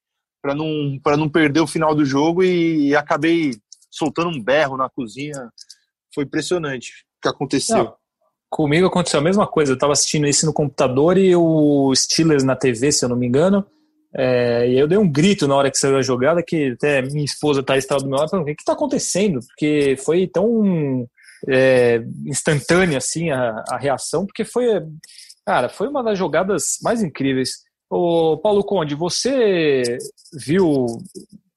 para 0.41 0.55
não 0.55 0.99
para 1.03 1.17
não 1.17 1.29
perder 1.29 1.59
o 1.59 1.67
final 1.67 1.93
do 1.93 2.05
jogo 2.05 2.43
e, 2.43 2.89
e, 2.89 2.95
acabei 2.95 3.51
soltando 3.91 4.29
um 4.29 4.41
berro 4.41 4.77
na 4.77 4.89
cozinha. 4.89 5.51
Foi 6.13 6.23
impressionante 6.23 7.05
o 7.17 7.21
que 7.21 7.29
aconteceu. 7.29 7.83
Não, 7.83 7.93
comigo 8.49 8.87
aconteceu 8.87 9.19
a 9.19 9.23
mesma 9.23 9.47
coisa. 9.47 9.73
Eu 9.73 9.77
tava 9.77 9.93
assistindo 9.93 10.27
isso 10.27 10.45
no 10.45 10.53
computador 10.53 11.17
e 11.17 11.35
o 11.35 11.93
Steelers 11.95 12.43
na 12.43 12.55
TV, 12.55 12.91
se 12.91 13.05
eu 13.05 13.09
não 13.09 13.15
me 13.15 13.27
engano. 13.27 13.65
É, 14.15 14.67
e 14.67 14.79
eu 14.79 14.87
dei 14.87 14.97
um 14.97 15.09
grito 15.09 15.47
na 15.47 15.55
hora 15.55 15.69
que 15.69 15.77
saiu 15.77 15.97
a 15.97 16.01
jogada, 16.01 16.41
que 16.41 16.71
até 16.71 17.01
minha 17.01 17.23
esposa 17.23 17.61
tá 17.61 17.77
estava 17.77 18.01
do 18.01 18.09
meu 18.09 18.17
lado, 18.17 18.29
falando, 18.29 18.43
o 18.43 18.55
que 18.55 18.61
está 18.61 18.73
acontecendo? 18.73 19.39
Porque 19.39 19.95
foi 20.03 20.27
tão 20.27 21.07
é, 21.47 22.03
instantânea 22.25 22.97
assim 22.97 23.29
a, 23.29 23.63
a, 23.69 23.77
reação, 23.77 24.25
porque 24.25 24.43
foi, 24.43 24.65
cara, 25.45 25.69
foi 25.69 25.87
uma 25.87 26.03
das 26.03 26.17
jogadas 26.17 26.77
mais 26.81 27.03
incríveis. 27.03 27.68
Ô, 27.89 28.37
Paulo 28.37 28.63
Conde, 28.63 28.93
você 28.93 29.97
viu 30.31 30.85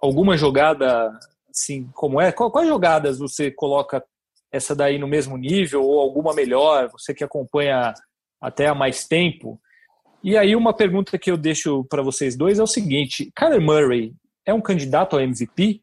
alguma 0.00 0.36
jogada 0.36 1.10
assim 1.50 1.90
como 1.92 2.20
é? 2.20 2.32
Quais 2.32 2.66
jogadas 2.66 3.18
você 3.18 3.50
coloca 3.50 4.02
essa 4.50 4.74
daí 4.74 4.98
no 4.98 5.06
mesmo 5.06 5.36
nível 5.36 5.84
ou 5.84 6.00
alguma 6.00 6.32
melhor? 6.32 6.90
Você 6.92 7.12
que 7.12 7.22
acompanha 7.22 7.92
até 8.40 8.66
há 8.66 8.74
mais 8.74 9.06
tempo, 9.06 9.60
e 10.24 10.36
aí 10.36 10.56
uma 10.56 10.72
pergunta 10.72 11.18
que 11.18 11.30
eu 11.30 11.36
deixo 11.36 11.84
para 11.84 12.02
vocês 12.02 12.36
dois 12.36 12.58
é 12.58 12.62
o 12.62 12.66
seguinte: 12.66 13.30
Kyler 13.36 13.60
Murray 13.60 14.14
é 14.46 14.54
um 14.54 14.60
candidato 14.60 15.16
ao 15.16 15.22
MVP? 15.22 15.82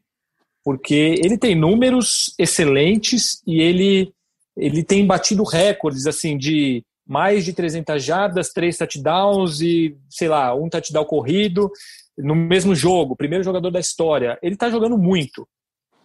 Porque 0.64 1.14
ele 1.22 1.38
tem 1.38 1.54
números 1.54 2.34
excelentes 2.38 3.40
e 3.46 3.60
ele 3.60 4.12
ele 4.56 4.82
tem 4.82 5.06
batido 5.06 5.44
recordes 5.44 6.06
assim 6.06 6.36
de 6.36 6.84
mais 7.06 7.44
de 7.44 7.52
300 7.52 8.02
jardas, 8.02 8.52
três 8.52 8.78
touchdowns 8.78 9.60
e, 9.60 9.96
sei 10.08 10.28
lá, 10.28 10.54
um 10.54 10.68
touchdown 10.68 11.04
corrido 11.04 11.70
no 12.16 12.34
mesmo 12.34 12.74
jogo, 12.74 13.16
primeiro 13.16 13.44
jogador 13.44 13.70
da 13.70 13.80
história. 13.80 14.38
Ele 14.42 14.54
está 14.54 14.70
jogando 14.70 14.96
muito, 14.96 15.46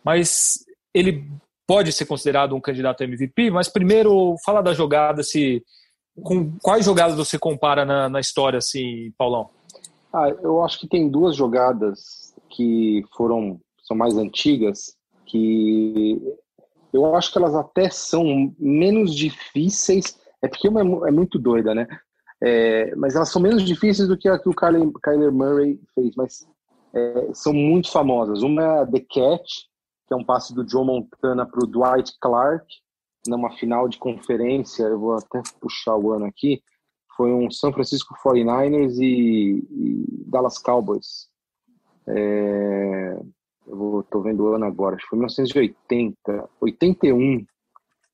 mas 0.03 0.59
ele 0.93 1.27
pode 1.67 1.91
ser 1.91 2.05
considerado 2.05 2.55
um 2.55 2.61
candidato 2.61 3.01
a 3.01 3.03
MVP. 3.05 3.51
Mas 3.51 3.67
primeiro, 3.67 4.35
fala 4.45 4.61
da 4.61 4.73
jogada, 4.73 5.23
se 5.23 5.63
com 6.23 6.57
quais 6.59 6.85
jogadas 6.85 7.17
você 7.17 7.37
compara 7.37 7.83
na, 7.83 8.07
na 8.07 8.19
história, 8.19 8.57
assim, 8.57 9.11
Paulão? 9.17 9.49
Ah, 10.13 10.29
eu 10.41 10.63
acho 10.63 10.79
que 10.79 10.87
tem 10.87 11.09
duas 11.09 11.35
jogadas 11.35 12.33
que 12.49 13.03
foram 13.15 13.59
são 13.83 13.95
mais 13.95 14.17
antigas 14.17 14.95
que 15.25 16.19
eu 16.93 17.15
acho 17.15 17.31
que 17.31 17.37
elas 17.37 17.55
até 17.55 17.89
são 17.89 18.53
menos 18.57 19.13
difíceis. 19.13 20.17
É 20.45 20.47
porque 20.47 20.67
uma 20.67 20.81
é, 20.81 21.09
é 21.09 21.11
muito 21.11 21.39
doida, 21.39 21.73
né? 21.73 21.87
É, 22.39 22.95
mas 22.95 23.15
elas 23.15 23.29
são 23.29 23.41
menos 23.41 23.63
difíceis 23.63 24.07
do 24.07 24.15
que 24.15 24.29
a 24.29 24.37
que 24.37 24.47
o 24.47 24.53
Kyler, 24.53 25.31
Murray 25.31 25.79
fez, 25.95 26.15
mas 26.15 26.47
é, 26.93 27.29
são 27.33 27.51
muito 27.51 27.91
famosas. 27.91 28.43
Uma 28.43 28.81
é 28.81 28.85
The 28.85 28.99
Catch, 28.99 29.63
que 30.07 30.13
é 30.13 30.15
um 30.15 30.23
passe 30.23 30.53
do 30.53 30.67
Joe 30.67 30.85
Montana 30.85 31.47
para 31.47 31.63
o 31.63 31.67
Dwight 31.67 32.15
Clark, 32.21 32.65
numa 33.27 33.57
final 33.57 33.89
de 33.89 33.97
conferência, 33.97 34.83
eu 34.83 34.99
vou 34.99 35.13
até 35.15 35.41
puxar 35.59 35.95
o 35.95 36.11
ano 36.11 36.25
aqui, 36.25 36.61
foi 37.17 37.31
um 37.31 37.49
São 37.49 37.73
Francisco 37.73 38.13
49ers 38.23 38.99
e, 38.99 39.65
e 39.71 40.05
Dallas 40.27 40.59
Cowboys. 40.59 41.27
É, 42.07 43.19
eu 43.65 43.75
vou, 43.75 44.03
tô 44.03 44.21
vendo 44.21 44.43
o 44.43 44.53
ano 44.53 44.65
agora, 44.65 44.95
acho 44.95 45.05
que 45.05 45.09
foi 45.09 45.17
1980, 45.17 46.49
81, 46.61 47.43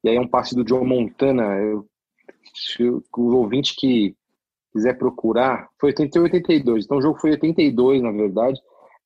e 0.04 0.10
aí 0.10 0.16
é 0.16 0.22
um 0.22 0.28
passe 0.28 0.56
do 0.56 0.66
Joe 0.66 0.86
Montana, 0.86 1.58
eu, 1.58 1.86
o 2.80 3.36
ouvinte 3.36 3.76
que 3.76 4.16
quiser 4.72 4.98
procurar, 4.98 5.70
foi 5.80 5.89
81 5.89 6.24
82, 6.24 6.86
então 6.86 6.98
o 6.98 7.02
jogo 7.02 7.20
foi 7.20 7.32
82, 7.32 8.02
na 8.02 8.12
verdade, 8.12 8.60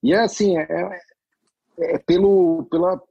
e 0.04 0.14
é 0.14 0.20
assim, 0.20 0.58
é, 0.58 0.68
é, 0.70 1.96
é 1.96 1.98
pelo, 1.98 2.68
pela 2.70 3.02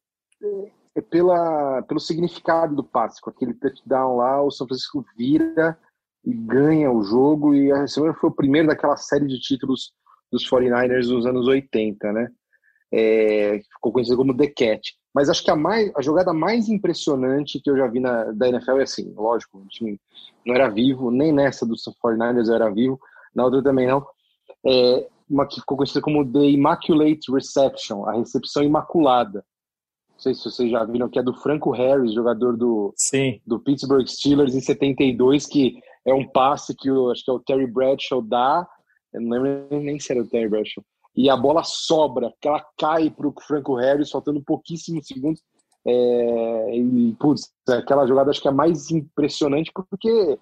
é 0.95 1.01
pela, 1.01 1.83
pelo 1.83 1.99
significado 1.99 2.77
do 2.77 2.85
passe. 2.85 3.21
Com 3.21 3.31
aquele 3.31 3.55
touchdown 3.55 4.17
lá, 4.17 4.41
o 4.43 4.51
São 4.51 4.67
Francisco 4.67 5.05
vira 5.17 5.77
e 6.25 6.33
ganha 6.33 6.91
o 6.91 7.03
jogo. 7.03 7.55
E 7.55 7.73
a 7.73 7.87
semana 7.89 8.15
foi 8.15 8.31
o 8.31 8.35
primeiro 8.35 8.69
daquela 8.69 8.97
série 8.97 9.27
de 9.27 9.41
títulos 9.41 9.93
dos 10.31 10.49
49ers 10.49 11.09
nos 11.09 11.27
anos 11.27 11.49
80, 11.49 12.13
né? 12.13 12.29
É, 12.93 13.61
ficou 13.73 13.93
conhecido 13.93 14.17
como 14.17 14.37
The 14.37 14.47
Cat. 14.47 14.95
Mas 15.15 15.29
acho 15.29 15.45
que 15.45 15.51
a, 15.51 15.57
mais, 15.57 15.93
a 15.95 16.03
jogada 16.03 16.33
mais 16.33 16.69
impressionante 16.69 17.61
que 17.61 17.71
eu 17.71 17.77
já 17.77 17.87
vi 17.87 18.01
na, 18.01 18.33
da 18.33 18.49
NFL 18.49 18.81
é 18.81 18.83
assim, 18.83 19.15
lógico, 19.15 19.59
o 19.59 19.69
time 19.69 20.01
não 20.45 20.55
era 20.55 20.69
vivo, 20.69 21.11
nem 21.11 21.33
nessa 21.33 21.65
dos 21.65 21.85
49ers 22.05 22.49
eu 22.49 22.55
era 22.55 22.69
vivo, 22.69 22.99
na 23.35 23.45
outra 23.45 23.63
também 23.63 23.87
não. 23.87 24.05
É, 24.67 25.09
uma 25.31 25.47
que 25.47 25.61
ficou 25.61 25.77
conhecida 25.77 26.01
como 26.01 26.31
The 26.31 26.45
Immaculate 26.51 27.31
Reception, 27.33 28.05
a 28.07 28.15
recepção 28.15 28.63
imaculada. 28.63 29.45
Não 30.13 30.19
sei 30.19 30.35
se 30.35 30.45
vocês 30.45 30.71
já 30.71 30.85
viram, 30.85 31.09
que 31.09 31.19
é 31.19 31.23
do 31.23 31.35
Franco 31.35 31.71
Harris, 31.71 32.13
jogador 32.13 32.57
do, 32.57 32.93
Sim. 32.97 33.41
do 33.47 33.59
Pittsburgh 33.61 34.07
Steelers 34.07 34.55
em 34.55 34.61
72, 34.61 35.47
que 35.47 35.79
é 36.07 36.13
um 36.13 36.27
passe 36.27 36.75
que 36.77 36.91
o, 36.91 37.11
acho 37.11 37.25
que 37.25 37.31
é 37.31 37.35
o 37.35 37.41
Terry 37.41 37.67
Bradshaw 37.67 38.21
dá, 38.21 38.67
eu 39.13 39.21
não 39.21 39.31
lembro 39.31 39.81
nem 39.81 39.99
se 39.99 40.13
era 40.13 40.23
o 40.23 40.27
Terry 40.27 40.49
Bradshaw, 40.49 40.85
e 41.17 41.31
a 41.31 41.37
bola 41.37 41.63
sobra, 41.63 42.33
que 42.41 42.49
ela 42.49 42.65
cai 42.79 43.11
para 43.11 43.29
o 43.29 43.35
Franco 43.41 43.75
Harris, 43.75 44.11
faltando 44.11 44.43
pouquíssimos 44.43 45.07
segundos. 45.07 45.41
É, 45.87 46.77
e, 46.77 47.15
putz, 47.21 47.53
aquela 47.69 48.07
jogada 48.07 48.31
acho 48.31 48.41
que 48.41 48.49
é 48.49 48.51
a 48.51 48.55
mais 48.55 48.91
impressionante 48.91 49.71
porque 49.75 50.39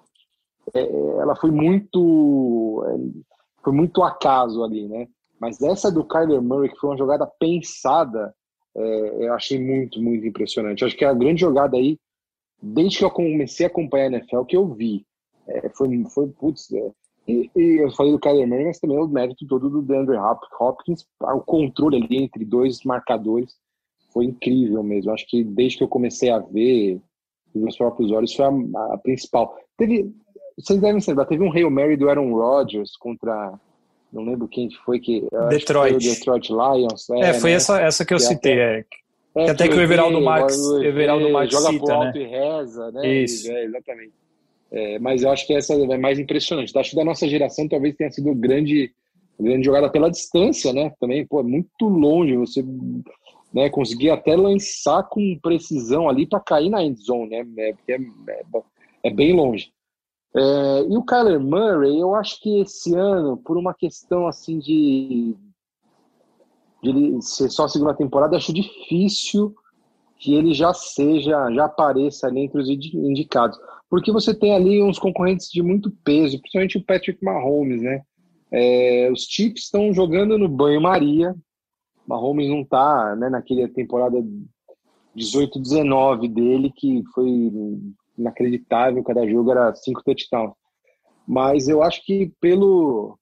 é, 0.72 0.80
ela 1.18 1.34
foi 1.34 1.50
muito 1.50 2.84
é, 2.86 3.30
foi 3.62 3.72
muito 3.72 4.02
acaso 4.02 4.62
ali, 4.62 4.88
né? 4.88 5.08
Mas 5.40 5.60
essa 5.60 5.90
do 5.90 6.04
Kyler 6.04 6.40
Murray, 6.40 6.70
que 6.70 6.78
foi 6.78 6.90
uma 6.90 6.96
jogada 6.96 7.26
pensada, 7.26 8.32
é, 8.76 9.26
eu 9.26 9.34
achei 9.34 9.58
muito, 9.58 10.00
muito 10.00 10.24
impressionante. 10.26 10.84
Acho 10.84 10.96
que 10.96 11.04
é 11.04 11.08
a 11.08 11.14
grande 11.14 11.40
jogada 11.40 11.76
aí, 11.76 11.98
desde 12.62 12.98
que 12.98 13.04
eu 13.04 13.10
comecei 13.10 13.66
a 13.66 13.68
acompanhar 13.68 14.04
a 14.04 14.16
NFL, 14.18 14.44
que 14.44 14.56
eu 14.56 14.66
vi. 14.72 15.04
É, 15.48 15.68
foi, 15.70 16.04
foi, 16.14 16.28
putz, 16.28 16.72
é, 16.72 16.90
e, 17.26 17.50
e, 17.54 17.82
eu 17.82 17.90
falei 17.92 18.12
do 18.12 18.18
Kyler 18.18 18.48
Murray, 18.48 18.66
mas 18.66 18.80
também 18.80 18.98
o 18.98 19.06
mérito 19.06 19.46
todo 19.46 19.70
do 19.70 19.82
DeAndre 19.82 20.16
Hopkins, 20.58 21.06
o 21.20 21.40
controle 21.40 21.96
ali 21.96 22.24
entre 22.24 22.44
dois 22.44 22.82
marcadores 22.84 23.54
foi 24.12 24.26
incrível 24.26 24.82
mesmo. 24.82 25.12
Acho 25.12 25.26
que 25.26 25.42
desde 25.42 25.78
que 25.78 25.84
eu 25.84 25.88
comecei 25.88 26.30
a 26.30 26.38
ver 26.38 27.00
os 27.54 27.62
meus 27.62 27.76
próprios 27.76 28.10
olhos, 28.10 28.34
foi 28.34 28.44
a, 28.44 28.94
a 28.94 28.98
principal. 28.98 29.56
Teve, 29.76 30.12
vocês 30.58 30.80
devem 30.80 31.02
lembrar, 31.06 31.26
teve 31.26 31.42
um 31.42 31.52
Hail 31.52 31.70
Mary 31.70 31.96
do 31.96 32.08
Aaron 32.08 32.32
Rodgers 32.32 32.96
contra. 32.96 33.58
Não 34.12 34.24
lembro 34.24 34.48
quem 34.48 34.70
foi 34.84 35.00
que. 35.00 35.26
Detroit. 35.48 35.98
Que 35.98 36.10
Detroit 36.10 36.50
Lions. 36.50 37.08
É, 37.10 37.30
é 37.30 37.34
foi 37.34 37.50
né? 37.50 37.56
essa, 37.56 37.80
essa 37.80 38.04
que 38.04 38.12
eu 38.12 38.18
que 38.18 38.24
citei. 38.24 38.52
Até, 38.52 38.86
é. 39.36 39.50
até 39.50 39.68
que, 39.68 39.74
que 39.74 39.78
o 39.78 39.82
Everaldo 39.82 40.20
Max, 40.20 40.58
Everaldo 40.82 41.30
Max 41.30 41.50
joga 41.50 41.70
cita, 41.70 41.84
pro 41.84 41.88
né? 41.88 42.06
alto 42.06 42.18
né? 42.18 42.24
e 42.24 42.26
reza, 42.26 42.92
né? 42.92 43.08
Isso. 43.22 43.50
É, 43.50 43.64
exatamente. 43.64 44.21
É, 44.72 44.98
mas 44.98 45.22
eu 45.22 45.30
acho 45.30 45.46
que 45.46 45.52
essa 45.52 45.74
é 45.74 45.98
mais 45.98 46.18
impressionante. 46.18 46.76
Acho 46.76 46.90
que 46.90 46.96
da 46.96 47.04
nossa 47.04 47.28
geração 47.28 47.68
talvez 47.68 47.94
tenha 47.94 48.10
sido 48.10 48.34
grande, 48.34 48.90
grande 49.38 49.66
jogada 49.66 49.90
pela 49.90 50.10
distância, 50.10 50.72
né? 50.72 50.90
Também, 50.98 51.26
pô, 51.26 51.40
é 51.40 51.42
muito 51.42 51.86
longe 51.86 52.34
você 52.38 52.64
né, 53.52 53.68
conseguir 53.68 54.08
até 54.08 54.34
lançar 54.34 55.02
com 55.04 55.38
precisão 55.42 56.08
ali 56.08 56.26
para 56.26 56.40
cair 56.40 56.70
na 56.70 56.82
end 56.82 56.98
zone, 57.02 57.28
né? 57.28 57.46
É, 57.58 57.72
porque 57.74 57.92
é, 57.92 57.96
é, 58.30 58.44
é 59.04 59.10
bem 59.10 59.36
longe. 59.36 59.70
É, 60.34 60.86
e 60.88 60.96
o 60.96 61.04
Kyler 61.04 61.38
Murray, 61.38 62.00
eu 62.00 62.14
acho 62.14 62.40
que 62.40 62.60
esse 62.60 62.94
ano, 62.94 63.36
por 63.36 63.58
uma 63.58 63.74
questão 63.74 64.26
assim 64.26 64.58
de, 64.58 65.36
de 66.82 66.88
ele 66.88 67.20
ser 67.20 67.50
só 67.50 67.64
a 67.64 67.68
segunda 67.68 67.92
temporada, 67.92 68.38
acho 68.38 68.54
difícil 68.54 69.54
que 70.16 70.34
ele 70.34 70.54
já 70.54 70.72
seja, 70.72 71.50
já 71.50 71.66
apareça 71.66 72.28
ali 72.28 72.40
entre 72.40 72.58
os 72.58 72.68
indicados. 72.70 73.58
Porque 73.92 74.10
você 74.10 74.32
tem 74.32 74.54
ali 74.54 74.82
uns 74.82 74.98
concorrentes 74.98 75.50
de 75.50 75.62
muito 75.62 75.90
peso, 76.02 76.38
principalmente 76.38 76.78
o 76.78 76.82
Patrick 76.82 77.22
Mahomes, 77.22 77.82
né? 77.82 78.00
É, 78.50 79.10
os 79.12 79.24
Chiefs 79.24 79.64
estão 79.64 79.92
jogando 79.92 80.38
no 80.38 80.48
banho-maria. 80.48 81.34
Mahomes 82.06 82.48
não 82.48 82.62
está 82.62 83.14
né, 83.14 83.28
naquela 83.28 83.68
temporada 83.68 84.16
18-19 85.14 86.32
dele, 86.32 86.72
que 86.74 87.02
foi 87.14 87.52
inacreditável, 88.16 89.04
cada 89.04 89.28
jogo 89.28 89.50
era 89.50 89.74
cinco 89.74 90.02
touchdowns. 90.02 90.54
Mas 91.28 91.68
eu 91.68 91.82
acho 91.82 92.02
que 92.06 92.32
pelo 92.40 93.18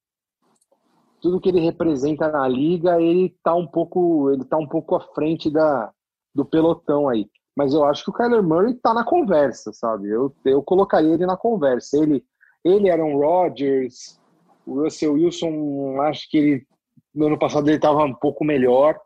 tudo 1.20 1.40
que 1.40 1.48
ele 1.48 1.58
representa 1.58 2.30
na 2.30 2.46
liga, 2.46 3.02
ele 3.02 3.34
tá 3.42 3.56
um 3.56 3.66
pouco, 3.66 4.30
ele 4.30 4.44
tá 4.44 4.56
um 4.56 4.68
pouco 4.68 4.94
à 4.94 5.00
frente 5.00 5.50
da, 5.50 5.90
do 6.32 6.44
pelotão 6.44 7.08
aí. 7.08 7.26
Mas 7.60 7.74
eu 7.74 7.84
acho 7.84 8.02
que 8.04 8.08
o 8.08 8.12
Kyler 8.14 8.42
Murray 8.42 8.72
tá 8.72 8.94
na 8.94 9.04
conversa, 9.04 9.70
sabe? 9.70 10.08
Eu, 10.08 10.34
eu 10.46 10.62
colocaria 10.62 11.12
ele 11.12 11.26
na 11.26 11.36
conversa. 11.36 11.98
Ele, 11.98 12.24
ele 12.64 12.88
Aaron 12.88 13.18
Rodgers, 13.18 14.18
o 14.66 14.82
Russell 14.82 15.12
Wilson, 15.12 16.00
acho 16.00 16.26
que 16.30 16.38
ele 16.38 16.66
no 17.14 17.26
ano 17.26 17.38
passado 17.38 17.68
ele 17.68 17.76
estava 17.76 18.02
um 18.02 18.14
pouco 18.14 18.46
melhor. 18.46 18.98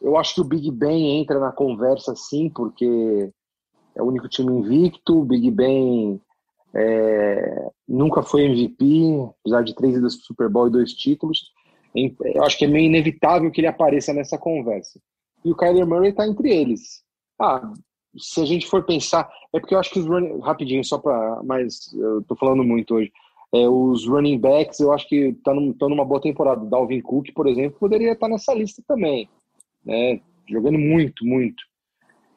Eu 0.00 0.16
acho 0.16 0.36
que 0.36 0.40
o 0.40 0.44
Big 0.44 0.70
Ben 0.70 1.20
entra 1.20 1.38
na 1.38 1.52
conversa 1.52 2.16
sim, 2.16 2.48
porque 2.48 3.30
é 3.94 4.02
o 4.02 4.06
único 4.06 4.26
time 4.26 4.54
invicto. 4.54 5.20
O 5.20 5.26
Big 5.26 5.50
Ben 5.50 6.18
é, 6.74 7.68
nunca 7.86 8.22
foi 8.22 8.44
MVP, 8.46 8.84
apesar 9.42 9.62
de 9.62 9.74
três 9.74 9.96
idas 9.98 10.16
para 10.16 10.24
Super 10.24 10.48
Bowl 10.48 10.68
e 10.68 10.72
dois 10.72 10.94
títulos. 10.94 11.52
Eu 11.94 12.42
acho 12.42 12.56
que 12.56 12.64
é 12.64 12.68
meio 12.68 12.86
inevitável 12.86 13.50
que 13.50 13.60
ele 13.60 13.68
apareça 13.68 14.14
nessa 14.14 14.38
conversa. 14.38 14.98
E 15.44 15.52
o 15.52 15.54
Kyler 15.54 15.86
Murray 15.86 16.08
está 16.08 16.26
entre 16.26 16.50
eles. 16.50 17.04
Ah, 17.38 17.72
se 18.16 18.40
a 18.40 18.44
gente 18.44 18.66
for 18.66 18.82
pensar, 18.84 19.28
é 19.52 19.60
porque 19.60 19.74
eu 19.74 19.78
acho 19.78 19.90
que 19.90 19.98
os 19.98 20.06
running, 20.06 20.40
rapidinho, 20.40 20.84
só 20.84 20.98
para, 20.98 21.42
mas 21.44 21.92
eu 21.94 22.22
tô 22.22 22.34
falando 22.34 22.64
muito 22.64 22.94
hoje. 22.94 23.12
É, 23.52 23.68
os 23.68 24.06
running 24.06 24.38
backs, 24.38 24.80
eu 24.80 24.92
acho 24.92 25.08
que 25.08 25.28
estão 25.28 25.72
tá 25.74 25.88
numa 25.88 26.04
boa 26.04 26.20
temporada. 26.20 26.64
Dalvin 26.64 27.00
Cook, 27.00 27.32
por 27.34 27.46
exemplo, 27.46 27.78
poderia 27.78 28.12
estar 28.12 28.28
nessa 28.28 28.52
lista 28.52 28.82
também, 28.86 29.28
né? 29.84 30.20
Jogando 30.48 30.78
muito, 30.78 31.24
muito. 31.24 31.62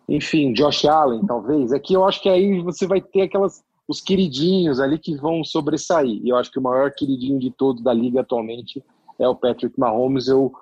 Enfim, 0.07 0.53
Josh 0.53 0.85
Allen, 0.85 1.25
talvez. 1.25 1.71
Aqui 1.71 1.93
eu 1.93 2.05
acho 2.05 2.21
que 2.21 2.29
aí 2.29 2.61
você 2.61 2.87
vai 2.87 3.01
ter 3.01 3.23
aquelas 3.23 3.63
os 3.89 3.99
queridinhos 3.99 4.79
ali 4.79 4.99
que 4.99 5.15
vão 5.15 5.43
sobressair. 5.43 6.21
E 6.23 6.29
eu 6.29 6.35
acho 6.35 6.51
que 6.51 6.59
o 6.59 6.61
maior 6.61 6.91
queridinho 6.91 7.39
de 7.39 7.49
todos 7.49 7.81
da 7.81 7.91
liga 7.91 8.21
atualmente 8.21 8.83
é 9.17 9.27
o 9.27 9.35
Patrick 9.35 9.77
Mahomes. 9.79 10.27
Eu 10.27 10.53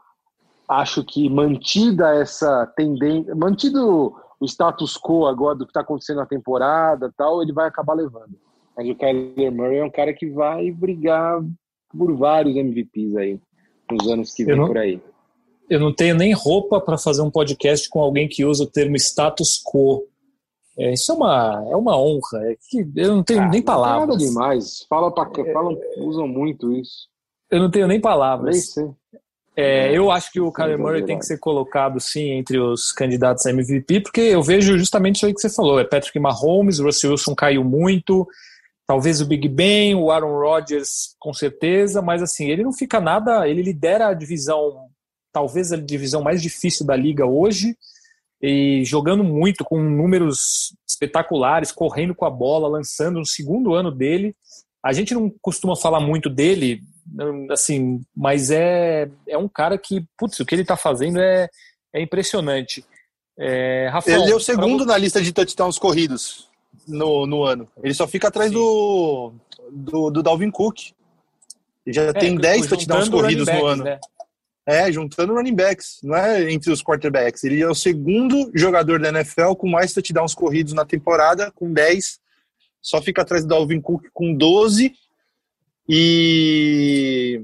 acho 0.66 1.04
que 1.04 1.30
mantida 1.30 2.16
essa 2.16 2.66
tendência, 2.68 3.36
mantido 3.36 4.16
o 4.40 4.46
status 4.46 4.98
quo 4.98 5.26
agora 5.26 5.56
do 5.56 5.66
que 5.66 5.72
está 5.72 5.82
acontecendo 5.82 6.18
na 6.18 6.26
temporada, 6.26 7.14
tal, 7.18 7.42
ele 7.42 7.54
vai 7.54 7.68
acabar 7.68 7.94
levando. 7.94 8.38
Mas 8.76 8.88
o 8.88 8.96
Kyler 8.96 9.52
Murray 9.52 9.78
é 9.80 9.84
um 9.84 9.90
cara 9.90 10.14
que 10.14 10.30
vai 10.30 10.72
brigar 10.72 11.42
por 11.90 12.16
vários 12.16 12.56
MVPs 12.56 13.16
aí 13.16 13.40
nos 13.90 14.08
anos 14.10 14.34
que 14.34 14.46
vem 14.46 14.58
por 14.58 14.78
aí 14.78 15.02
eu 15.70 15.80
não 15.80 15.94
tenho 15.94 16.16
nem 16.16 16.34
roupa 16.34 16.80
para 16.80 16.98
fazer 16.98 17.22
um 17.22 17.32
podcast 17.32 17.90
com 17.90 18.00
alguém 18.00 18.28
que 18.28 18.46
usa 18.46 18.64
o 18.64 18.68
termo 18.68 18.96
status 18.96 19.62
quo. 19.64 20.08
É, 20.78 20.94
isso 20.94 21.12
é 21.12 21.16
uma, 21.16 21.68
é 21.70 21.76
uma 21.76 21.98
honra. 22.00 22.52
É 22.52 22.56
que 22.70 22.88
eu 22.96 23.16
não 23.16 23.24
tenho 23.24 23.42
ah, 23.42 23.50
nem 23.50 23.62
palavras. 23.62 24.08
nada 24.08 24.18
demais. 24.18 24.86
Fala 24.90 25.14
pra, 25.14 25.30
falam, 25.52 25.78
usam 25.98 26.28
muito 26.28 26.72
isso. 26.72 27.10
Eu 27.50 27.60
não 27.60 27.72
tenho 27.72 27.88
nem 27.88 28.00
palavras. 28.00 28.54
Nem 28.54 28.62
sei. 28.62 28.90
É, 29.60 29.92
eu 29.92 30.12
acho 30.12 30.32
que 30.32 30.40
o 30.40 30.52
Kyler 30.52 30.78
Murray 30.78 31.04
tem 31.04 31.18
que 31.18 31.26
ser 31.26 31.40
colocado 31.40 32.00
sim 32.00 32.30
entre 32.30 32.60
os 32.60 32.92
candidatos 32.92 33.44
a 33.46 33.50
MVP, 33.50 34.02
porque 34.02 34.22
eu 34.22 34.44
vejo 34.44 34.78
justamente 34.78 35.16
isso 35.16 35.26
aí 35.26 35.34
que 35.34 35.42
você 35.42 35.50
falou. 35.50 35.80
É 35.80 35.84
Patrick 35.84 36.20
Mahomes, 36.20 36.80
o 36.80 36.84
Russell 36.84 37.12
Wilson 37.12 37.34
caiu 37.34 37.64
muito, 37.64 38.28
talvez 38.86 39.20
o 39.20 39.26
Big 39.26 39.50
Ben, 39.50 39.96
o 39.96 40.12
Aaron 40.12 40.38
Rodgers 40.38 41.16
com 41.20 41.34
certeza, 41.34 42.04
mas 42.04 42.22
assim, 42.22 42.52
ele 42.52 42.64
não 42.64 42.72
fica 42.72 43.02
nada, 43.02 43.48
ele 43.48 43.64
lidera 43.64 44.10
a 44.10 44.14
divisão 44.14 44.88
talvez 45.38 45.72
a 45.72 45.78
divisão 45.78 46.24
mais 46.24 46.42
difícil 46.42 46.84
da 46.84 46.96
liga 46.96 47.26
hoje, 47.26 47.78
e 48.42 48.84
jogando 48.84 49.24
muito, 49.24 49.64
com 49.64 49.82
números 49.82 50.76
espetaculares, 50.88 51.72
correndo 51.72 52.16
com 52.16 52.26
a 52.26 52.30
bola, 52.30 52.68
lançando 52.68 53.20
no 53.20 53.26
segundo 53.26 53.74
ano 53.74 53.92
dele. 53.92 54.36
A 54.84 54.94
gente 54.94 55.14
não 55.14 55.32
costuma 55.42 55.76
falar 55.76 56.00
muito 56.00 56.30
dele, 56.30 56.82
assim, 57.50 58.02
mas 58.16 58.52
é, 58.52 59.10
é 59.28 59.38
um 59.38 59.48
cara 59.48 59.78
que, 59.78 60.06
putz, 60.18 60.40
o 60.40 60.46
que 60.46 60.56
ele 60.56 60.62
está 60.62 60.78
fazendo 60.78 61.20
é, 61.20 61.50
é 61.94 62.02
impressionante. 62.02 62.86
É, 63.38 63.88
Rafael, 63.92 64.24
ele 64.24 64.32
é 64.32 64.36
o 64.36 64.40
segundo 64.40 64.84
pra... 64.84 64.94
na 64.94 64.98
lista 64.98 65.22
de 65.22 65.32
touchdowns 65.32 65.78
corridos 65.78 66.50
no, 66.88 67.26
no 67.26 67.44
ano. 67.44 67.68
Ele 67.84 67.94
só 67.94 68.08
fica 68.08 68.28
atrás 68.28 68.52
do, 68.52 69.34
do, 69.72 70.10
do 70.10 70.24
Dalvin 70.24 70.52
Cook. 70.52 70.92
Ele 71.86 71.94
já 71.94 72.04
é, 72.04 72.14
tem 72.14 72.36
10 72.36 72.68
touchdowns 72.68 73.10
corridos 73.10 73.48
no 73.48 73.66
ano. 73.66 73.84
Né? 73.84 74.00
É, 74.66 74.92
juntando 74.92 75.34
running 75.34 75.56
backs, 75.56 76.00
não 76.04 76.16
é 76.16 76.52
entre 76.52 76.72
os 76.72 76.84
quarterbacks. 76.84 77.44
Ele 77.46 77.62
é 77.62 77.68
o 77.68 77.76
segundo 77.76 78.52
jogador 78.54 79.00
da 79.00 79.10
NFL 79.10 79.54
com 79.54 79.70
mais 79.70 79.94
touchdowns 79.94 80.36
corridos 80.36 80.74
na 80.74 80.84
temporada, 80.84 81.52
com 81.52 81.72
10. 81.72 82.20
Só 82.82 83.02
fica 83.02 83.22
atrás 83.22 83.46
do 83.46 83.50
Dalvin 83.50 83.80
Cook 83.80 84.08
com 84.14 84.34
12. 84.34 84.94
E, 85.88 87.42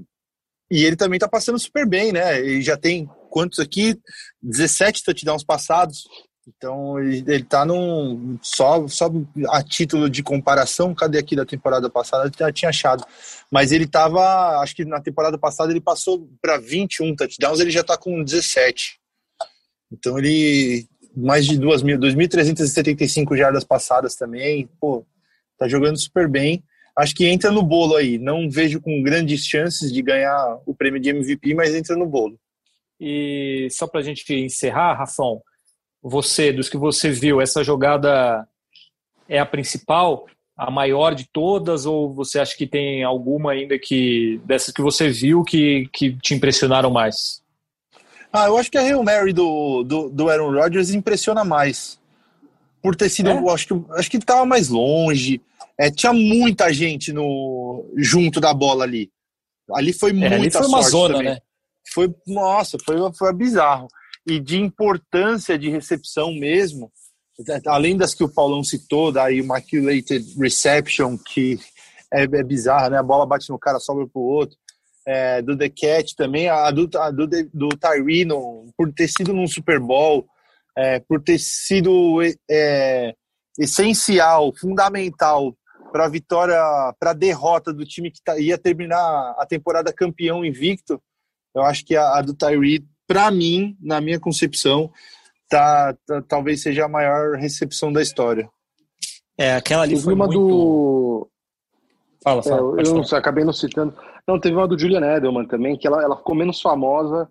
e 0.69 0.83
ele 0.83 0.95
também 0.95 1.19
tá 1.19 1.27
passando 1.27 1.57
super 1.57 1.87
bem, 1.87 2.11
né? 2.11 2.39
Ele 2.39 2.61
já 2.61 2.77
tem 2.77 3.09
quantos 3.29 3.59
aqui? 3.59 3.97
17 4.41 5.03
touchdowns 5.03 5.43
passados. 5.43 6.03
Então 6.47 6.99
ele, 6.99 7.23
ele 7.25 7.43
tá 7.43 7.65
num. 7.65 8.37
Só, 8.41 8.85
só 8.87 9.09
a 9.49 9.63
título 9.63 10.09
de 10.09 10.21
comparação, 10.21 10.93
cadê 10.93 11.17
aqui 11.17 11.35
da 11.35 11.45
temporada 11.45 11.89
passada? 11.89 12.27
Eu 12.27 12.31
já 12.37 12.51
tinha 12.51 12.69
achado. 12.69 13.05
Mas 13.49 13.71
ele 13.71 13.87
tava. 13.87 14.59
Acho 14.59 14.75
que 14.75 14.83
na 14.83 14.99
temporada 14.99 15.37
passada 15.37 15.71
ele 15.71 15.79
passou 15.79 16.29
para 16.41 16.57
21 16.57 17.15
touchdowns, 17.15 17.59
ele 17.59 17.71
já 17.71 17.83
tá 17.83 17.97
com 17.97 18.23
17. 18.23 18.99
Então 19.91 20.17
ele. 20.17 20.87
Mais 21.15 21.45
de 21.45 21.59
2.375 21.59 23.37
jardas 23.37 23.63
passadas 23.63 24.15
também. 24.15 24.67
Pô, 24.81 25.05
tá 25.59 25.67
jogando 25.67 25.97
super 25.97 26.27
bem. 26.27 26.63
Acho 26.95 27.15
que 27.15 27.25
entra 27.25 27.51
no 27.51 27.63
bolo 27.63 27.95
aí. 27.95 28.17
Não 28.17 28.49
vejo 28.49 28.79
com 28.79 29.01
grandes 29.01 29.45
chances 29.45 29.91
de 29.91 30.01
ganhar 30.01 30.59
o 30.65 30.75
prêmio 30.75 30.99
de 30.99 31.09
MVP, 31.09 31.53
mas 31.53 31.73
entra 31.73 31.95
no 31.95 32.05
bolo. 32.05 32.37
E 32.99 33.67
só 33.71 33.87
para 33.87 33.99
a 33.99 34.03
gente 34.03 34.31
encerrar, 34.33 34.93
Rafão, 34.93 35.41
você, 36.01 36.51
dos 36.51 36.69
que 36.69 36.77
você 36.77 37.09
viu, 37.09 37.41
essa 37.41 37.63
jogada 37.63 38.47
é 39.27 39.39
a 39.39 39.45
principal, 39.45 40.27
a 40.55 40.69
maior 40.69 41.15
de 41.15 41.27
todas, 41.31 41.85
ou 41.85 42.13
você 42.13 42.39
acha 42.39 42.55
que 42.55 42.67
tem 42.67 43.03
alguma 43.03 43.51
ainda 43.53 43.79
que 43.79 44.39
dessas 44.45 44.73
que 44.73 44.81
você 44.81 45.09
viu 45.09 45.43
que, 45.43 45.89
que 45.91 46.15
te 46.17 46.35
impressionaram 46.35 46.91
mais? 46.91 47.41
Ah, 48.31 48.47
eu 48.47 48.57
acho 48.57 48.69
que 48.69 48.77
a 48.77 48.81
Hail 48.81 49.03
Mary 49.03 49.33
do, 49.33 49.83
do, 49.83 50.09
do 50.09 50.29
Aaron 50.29 50.51
Rodgers 50.51 50.91
impressiona 50.91 51.43
mais. 51.43 51.99
Por 52.83 52.95
ter 52.95 53.09
sido, 53.09 53.29
é? 53.29 53.53
acho 53.53 53.67
que 53.67 53.73
acho 53.91 54.11
que 54.11 54.17
estava 54.17 54.45
mais 54.45 54.69
longe. 54.69 55.41
É, 55.79 55.89
tinha 55.89 56.13
muita 56.13 56.71
gente 56.71 57.11
no 57.11 57.91
junto 57.97 58.39
da 58.39 58.53
bola 58.53 58.83
ali. 58.83 59.09
Ali 59.71 59.93
foi 59.93 60.11
muita 60.13 60.35
é, 60.35 60.37
ali 60.37 60.51
foi 60.51 60.67
uma 60.67 60.81
zona, 60.81 61.15
também. 61.15 61.31
né? 61.31 61.39
Foi, 61.93 62.13
nossa, 62.27 62.77
foi, 62.85 62.97
foi 63.13 63.33
bizarro 63.33 63.87
e 64.25 64.39
de 64.39 64.57
importância 64.57 65.57
de 65.57 65.69
recepção 65.69 66.33
mesmo, 66.33 66.91
além 67.65 67.97
das 67.97 68.13
que 68.13 68.23
o 68.23 68.29
Paulão 68.29 68.63
citou, 68.63 69.11
da 69.11 69.31
Immaculate 69.31 70.19
Reception, 70.39 71.17
que 71.17 71.59
é, 72.13 72.23
é 72.23 72.43
bizarra, 72.43 72.89
né? 72.89 72.97
A 72.97 73.03
bola 73.03 73.25
bate 73.25 73.49
no 73.49 73.59
cara, 73.59 73.79
sobra 73.79 74.07
pro 74.07 74.21
outro. 74.21 74.57
É, 75.05 75.41
do 75.41 75.57
The 75.57 75.67
Cat 75.67 76.15
também, 76.15 76.47
a 76.47 76.71
do, 76.71 76.89
a 76.97 77.11
do, 77.11 77.27
do 77.53 77.69
Tyree, 77.69 78.25
por 78.77 78.93
ter 78.93 79.09
sido 79.09 79.33
num 79.33 79.47
Super 79.47 79.77
Bowl, 79.77 80.25
é, 80.77 80.99
por 80.99 81.21
ter 81.21 81.39
sido 81.39 82.19
é, 82.49 83.13
essencial, 83.59 84.53
fundamental 84.59 85.55
para 85.91 86.05
a 86.05 86.09
vitória, 86.09 86.57
para 86.99 87.11
a 87.11 87.13
derrota 87.13 87.71
do 87.71 87.85
time 87.85 88.09
que 88.09 88.21
tá, 88.23 88.39
ia 88.39 88.57
terminar 88.57 89.35
a 89.37 89.45
temporada 89.45 89.93
campeão 89.93 90.43
invicto. 90.43 91.01
Eu 91.55 91.61
acho 91.61 91.85
que 91.85 91.95
a, 91.95 92.17
a 92.17 92.21
do 92.21 92.33
Tyree 92.33 92.83
para 93.07 93.29
mim, 93.29 93.77
na 93.79 94.01
minha 94.01 94.19
concepção, 94.19 94.91
tá, 95.49 95.95
tá, 96.07 96.21
talvez 96.27 96.61
seja 96.61 96.85
a 96.85 96.89
maior 96.89 97.35
recepção 97.35 97.93
da 97.93 98.01
história. 98.01 98.49
É, 99.37 99.55
aquela 99.55 99.83
ali 99.83 99.93
teve 99.93 100.03
foi 100.03 100.13
uma 100.13 100.25
muito... 100.25 100.39
do. 100.39 101.29
Fala, 102.23 102.41
fala. 102.41 102.81
É, 102.81 102.87
eu 102.87 102.93
não, 102.95 103.03
acabei 103.17 103.43
não 103.43 103.53
citando. 103.53 103.95
Não, 104.27 104.39
teve 104.39 104.55
uma 104.55 104.67
do 104.67 104.79
Julian 104.79 105.01
Edelman 105.01 105.45
também, 105.45 105.77
que 105.77 105.85
ela, 105.85 106.01
ela 106.01 106.17
ficou 106.17 106.33
menos 106.33 106.61
famosa 106.61 107.29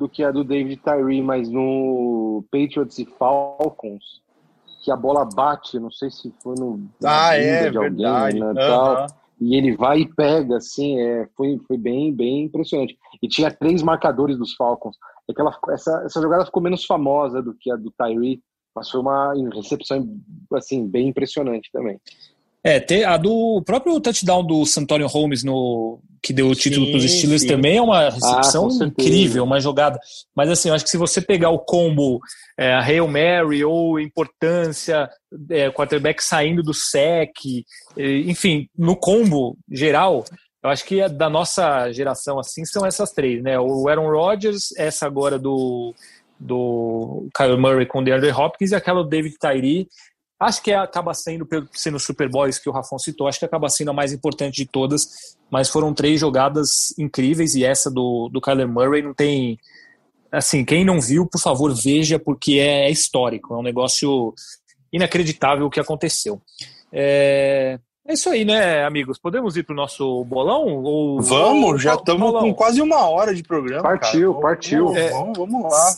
do 0.00 0.08
que 0.08 0.24
a 0.24 0.30
do 0.30 0.42
David 0.42 0.80
Tyree, 0.82 1.20
mas 1.20 1.50
no 1.50 2.42
Patriots 2.50 2.98
e 2.98 3.04
Falcons, 3.04 4.22
que 4.82 4.90
a 4.90 4.96
bola 4.96 5.26
bate, 5.26 5.78
não 5.78 5.90
sei 5.90 6.10
se 6.10 6.34
foi 6.42 6.54
no. 6.58 6.88
Ah, 7.04 7.36
é, 7.36 7.70
de 7.70 7.76
alguém, 7.76 7.96
verdade. 7.96 8.40
Né, 8.40 8.46
uhum. 8.46 8.54
tal, 8.54 9.06
e 9.38 9.54
ele 9.54 9.76
vai 9.76 10.00
e 10.00 10.14
pega, 10.14 10.56
assim, 10.56 10.98
é, 10.98 11.28
foi, 11.36 11.58
foi 11.66 11.76
bem, 11.76 12.14
bem 12.14 12.44
impressionante. 12.44 12.96
E 13.22 13.28
tinha 13.28 13.50
três 13.50 13.82
marcadores 13.82 14.38
dos 14.38 14.54
Falcons. 14.54 14.96
É 15.28 15.34
que 15.34 15.40
ela, 15.40 15.54
essa, 15.68 16.02
essa 16.06 16.20
jogada 16.20 16.46
ficou 16.46 16.62
menos 16.62 16.86
famosa 16.86 17.42
do 17.42 17.54
que 17.54 17.70
a 17.70 17.76
do 17.76 17.90
Tyree, 17.90 18.42
mas 18.74 18.90
foi 18.90 19.00
uma 19.00 19.34
recepção 19.54 20.18
assim, 20.54 20.88
bem 20.88 21.08
impressionante 21.08 21.70
também. 21.70 22.00
É, 22.62 22.78
ter 22.78 23.04
a 23.04 23.16
do 23.16 23.62
próprio 23.64 23.98
touchdown 24.00 24.44
do 24.44 24.66
Santonio 24.66 25.06
Holmes 25.06 25.42
no 25.42 25.98
que 26.22 26.32
deu 26.32 26.48
o 26.48 26.54
título 26.54 26.86
para 26.88 26.98
os 26.98 27.10
Steelers 27.10 27.42
sim. 27.42 27.48
também 27.48 27.78
é 27.78 27.82
uma 27.82 28.10
recepção 28.10 28.68
ah, 28.68 28.84
incrível, 28.84 29.44
uma 29.44 29.58
jogada. 29.58 29.98
Mas 30.36 30.50
assim, 30.50 30.68
eu 30.68 30.74
acho 30.74 30.84
que 30.84 30.90
se 30.90 30.98
você 30.98 31.20
pegar 31.20 31.48
o 31.48 31.58
combo 31.58 32.20
é, 32.58 32.74
a 32.74 32.80
Hail 32.80 33.08
Mary 33.08 33.64
ou 33.64 33.98
importância, 33.98 35.08
é, 35.48 35.70
quarterback 35.70 36.22
saindo 36.22 36.62
do 36.62 36.74
sec, 36.74 37.34
enfim, 37.96 38.68
no 38.76 38.94
combo 38.94 39.56
geral, 39.70 40.26
eu 40.62 40.68
acho 40.68 40.84
que 40.84 41.00
é 41.00 41.08
da 41.08 41.30
nossa 41.30 41.90
geração 41.90 42.38
assim 42.38 42.66
são 42.66 42.84
essas 42.84 43.12
três, 43.12 43.42
né? 43.42 43.58
O 43.58 43.88
Aaron 43.88 44.10
Rodgers, 44.10 44.76
essa 44.76 45.06
agora 45.06 45.38
do 45.38 45.94
do 46.38 47.28
Kyle 47.36 47.58
Murray 47.58 47.84
com 47.84 47.98
o 47.98 48.04
DeAndre 48.04 48.30
Hopkins 48.30 48.70
e 48.70 48.74
aquela 48.74 49.02
do 49.02 49.08
David 49.08 49.36
Tyree 49.38 49.88
Acho 50.40 50.62
que 50.62 50.72
acaba 50.72 51.12
sendo, 51.12 51.46
sendo 51.70 51.98
o 51.98 52.00
Super 52.00 52.26
Boys 52.26 52.58
que 52.58 52.66
o 52.66 52.72
Rafão 52.72 52.98
citou, 52.98 53.28
acho 53.28 53.38
que 53.38 53.44
acaba 53.44 53.68
sendo 53.68 53.90
a 53.90 53.94
mais 53.94 54.10
importante 54.10 54.56
de 54.56 54.64
todas, 54.64 55.36
mas 55.50 55.68
foram 55.68 55.92
três 55.92 56.18
jogadas 56.18 56.94
incríveis 56.98 57.54
e 57.54 57.62
essa 57.62 57.90
do, 57.90 58.30
do 58.32 58.40
Kyler 58.40 58.66
Murray 58.66 59.02
não 59.02 59.12
tem. 59.12 59.58
Assim, 60.32 60.64
quem 60.64 60.82
não 60.82 60.98
viu, 60.98 61.26
por 61.26 61.38
favor, 61.40 61.74
veja, 61.74 62.18
porque 62.18 62.52
é 62.52 62.90
histórico, 62.90 63.52
é 63.52 63.58
um 63.58 63.62
negócio 63.62 64.32
inacreditável 64.90 65.66
o 65.66 65.70
que 65.70 65.80
aconteceu. 65.80 66.40
É, 66.90 67.78
é 68.06 68.14
isso 68.14 68.30
aí, 68.30 68.44
né, 68.44 68.82
amigos? 68.84 69.18
Podemos 69.18 69.58
ir 69.58 69.64
para 69.64 69.74
o 69.74 69.76
nosso 69.76 70.24
bolão? 70.24 70.82
Ou... 70.82 71.20
Vamos, 71.20 71.82
já 71.82 71.94
estamos 71.94 72.32
com 72.32 72.54
quase 72.54 72.80
uma 72.80 73.08
hora 73.10 73.34
de 73.34 73.42
programa. 73.42 73.82
Partiu, 73.82 74.32
cara. 74.32 74.42
partiu. 74.42 74.96
É, 74.96 75.10
vamos, 75.10 75.36
vamos 75.36 75.62
lá. 75.64 75.94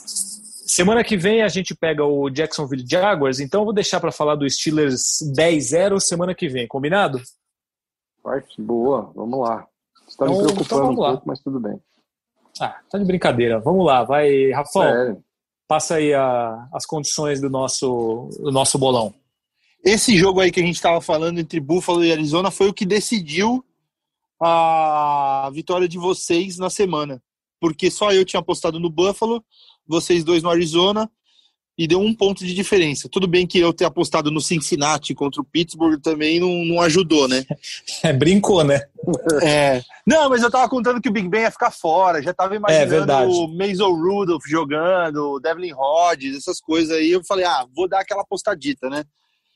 Semana 0.74 1.04
que 1.04 1.18
vem 1.18 1.42
a 1.42 1.48
gente 1.48 1.74
pega 1.74 2.02
o 2.02 2.30
Jacksonville 2.30 2.86
Jaguars, 2.88 3.40
então 3.40 3.60
eu 3.60 3.64
vou 3.66 3.74
deixar 3.74 4.00
para 4.00 4.10
falar 4.10 4.36
do 4.36 4.48
Steelers 4.48 5.18
10-0 5.36 6.00
semana 6.00 6.34
que 6.34 6.48
vem, 6.48 6.66
combinado? 6.66 7.20
Parte 8.22 8.58
boa, 8.58 9.12
vamos 9.14 9.38
lá. 9.38 9.66
Está 10.08 10.24
então, 10.24 10.38
me 10.38 10.44
preocupando 10.44 10.80
então 10.80 10.90
um 10.92 10.96
pouco, 10.96 11.22
mas 11.26 11.40
tudo 11.40 11.60
bem. 11.60 11.78
Ah, 12.58 12.80
tá 12.90 12.96
de 12.96 13.04
brincadeira. 13.04 13.60
Vamos 13.60 13.84
lá, 13.84 14.02
vai, 14.02 14.50
Rafael. 14.50 15.22
Passa 15.68 15.96
aí 15.96 16.14
a, 16.14 16.66
as 16.72 16.86
condições 16.86 17.38
do 17.38 17.50
nosso, 17.50 18.30
do 18.40 18.50
nosso 18.50 18.78
bolão. 18.78 19.12
Esse 19.84 20.16
jogo 20.16 20.40
aí 20.40 20.50
que 20.50 20.60
a 20.60 20.64
gente 20.64 20.76
estava 20.76 21.02
falando 21.02 21.38
entre 21.38 21.60
Buffalo 21.60 22.02
e 22.02 22.10
Arizona 22.10 22.50
foi 22.50 22.70
o 22.70 22.74
que 22.74 22.86
decidiu 22.86 23.62
a 24.40 25.50
vitória 25.52 25.86
de 25.86 25.98
vocês 25.98 26.56
na 26.56 26.70
semana. 26.70 27.22
Porque 27.60 27.90
só 27.90 28.10
eu 28.10 28.24
tinha 28.24 28.40
apostado 28.40 28.80
no 28.80 28.88
Buffalo 28.88 29.44
vocês 29.86 30.24
dois 30.24 30.42
no 30.42 30.50
Arizona 30.50 31.10
e 31.76 31.86
deu 31.86 32.00
um 32.00 32.14
ponto 32.14 32.44
de 32.44 32.54
diferença. 32.54 33.08
Tudo 33.08 33.26
bem 33.26 33.46
que 33.46 33.58
eu 33.58 33.72
ter 33.72 33.84
apostado 33.84 34.30
no 34.30 34.40
Cincinnati 34.40 35.14
contra 35.14 35.40
o 35.40 35.44
Pittsburgh 35.44 36.00
também 36.00 36.38
não, 36.38 36.64
não 36.64 36.80
ajudou, 36.82 37.26
né? 37.26 37.44
É, 38.02 38.12
brincou, 38.12 38.64
né? 38.64 38.80
É. 39.42 39.82
Não, 40.06 40.28
mas 40.28 40.42
eu 40.42 40.50
tava 40.50 40.68
contando 40.68 41.00
que 41.00 41.08
o 41.08 41.12
Big 41.12 41.28
Ben 41.28 41.42
ia 41.42 41.50
ficar 41.50 41.70
fora, 41.70 42.22
já 42.22 42.34
tava 42.34 42.56
imaginando 42.56 43.12
é, 43.12 43.26
o 43.26 43.46
Mason 43.48 43.92
Rudolph 43.92 44.44
jogando, 44.46 45.32
o 45.32 45.40
Devlin 45.40 45.72
Hodges, 45.72 46.36
essas 46.36 46.60
coisas 46.60 46.96
aí. 46.96 47.10
Eu 47.10 47.24
falei, 47.24 47.44
ah, 47.44 47.64
vou 47.74 47.88
dar 47.88 48.00
aquela 48.00 48.22
apostadita, 48.22 48.88
né? 48.90 49.04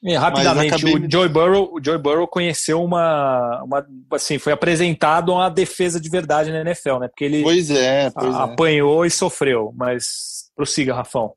E, 0.06 0.14
rapidamente, 0.14 0.72
acabei... 0.72 0.94
o 0.94 1.10
Joey 1.10 1.28
Burrow, 1.28 1.74
o 1.74 1.84
Joey 1.84 1.98
Burrow 1.98 2.28
conheceu 2.28 2.80
uma, 2.80 3.60
uma, 3.64 3.84
assim, 4.12 4.38
foi 4.38 4.52
apresentado 4.52 5.32
uma 5.32 5.48
defesa 5.48 6.00
de 6.00 6.08
verdade 6.08 6.52
na 6.52 6.60
NFL, 6.60 6.98
né? 7.00 7.08
Porque 7.08 7.24
ele 7.24 7.42
pois 7.42 7.68
é, 7.70 8.08
pois 8.10 8.32
é. 8.32 8.38
apanhou 8.38 9.04
é. 9.04 9.08
e 9.08 9.10
sofreu, 9.10 9.74
mas 9.76 10.48
prossiga, 10.54 10.94
Rafão. 10.94 11.32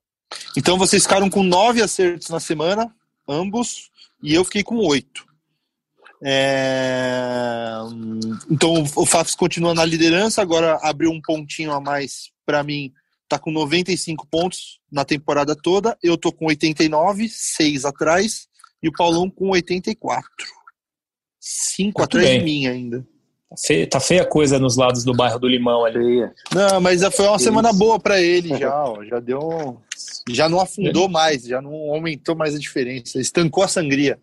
Então 0.56 0.78
vocês 0.78 1.02
ficaram 1.02 1.32
com 1.32 1.42
nove 1.42 1.82
acertos 1.82 2.30
na 2.30 2.40
semana, 2.40 2.94
ambos, 3.28 3.90
e 4.22 4.36
eu 4.36 4.46
fiquei 4.46 4.62
com 4.62 4.78
oito. 4.86 5.26
É... 6.24 7.72
Então 8.52 8.84
o 8.96 9.06
Fafs 9.06 9.34
continua 9.34 9.74
na 9.74 9.84
liderança, 9.84 10.44
agora 10.44 10.78
abriu 10.84 11.10
um 11.10 11.20
pontinho 11.20 11.72
a 11.72 11.82
mais 11.82 12.30
para 12.46 12.62
mim, 12.62 12.92
tá 13.28 13.40
com 13.40 13.52
95 13.52 14.28
pontos 14.28 14.80
na 14.92 15.04
temporada 15.04 15.56
toda, 15.56 15.98
eu 16.04 16.16
tô 16.16 16.32
com 16.32 16.46
89, 16.46 17.28
seis 17.30 17.84
atrás, 17.84 18.49
e 18.82 18.88
o 18.88 18.92
Paulão 18.92 19.30
com 19.30 19.50
84. 19.50 20.30
Cinco 21.40 22.00
Muito 22.00 22.04
atrás 22.04 22.28
bem. 22.28 22.40
de 22.40 22.46
mim 22.46 22.68
ainda. 22.68 23.08
Tá 23.50 23.56
feia, 23.58 23.90
tá 23.90 24.00
feia 24.00 24.22
a 24.22 24.26
coisa 24.26 24.60
nos 24.60 24.78
lados 24.78 25.04
do 25.04 25.14
bairro 25.14 25.40
do 25.40 25.48
Limão 25.48 25.84
ali. 25.84 26.22
Não, 26.54 26.80
mas 26.80 27.02
foi 27.16 27.26
uma 27.26 27.38
Isso. 27.38 27.46
semana 27.46 27.74
boa 27.74 28.00
para 28.00 28.22
ele 28.22 28.56
já, 28.56 28.84
ó, 28.84 29.04
já 29.06 29.20
deu, 29.20 29.82
já 30.30 30.48
não 30.48 30.60
afundou 30.60 31.06
é. 31.06 31.10
mais, 31.10 31.44
já 31.44 31.60
não 31.60 31.74
aumentou 31.92 32.36
mais 32.36 32.54
a 32.54 32.60
diferença, 32.60 33.20
estancou 33.20 33.64
a 33.64 33.68
sangria. 33.68 34.20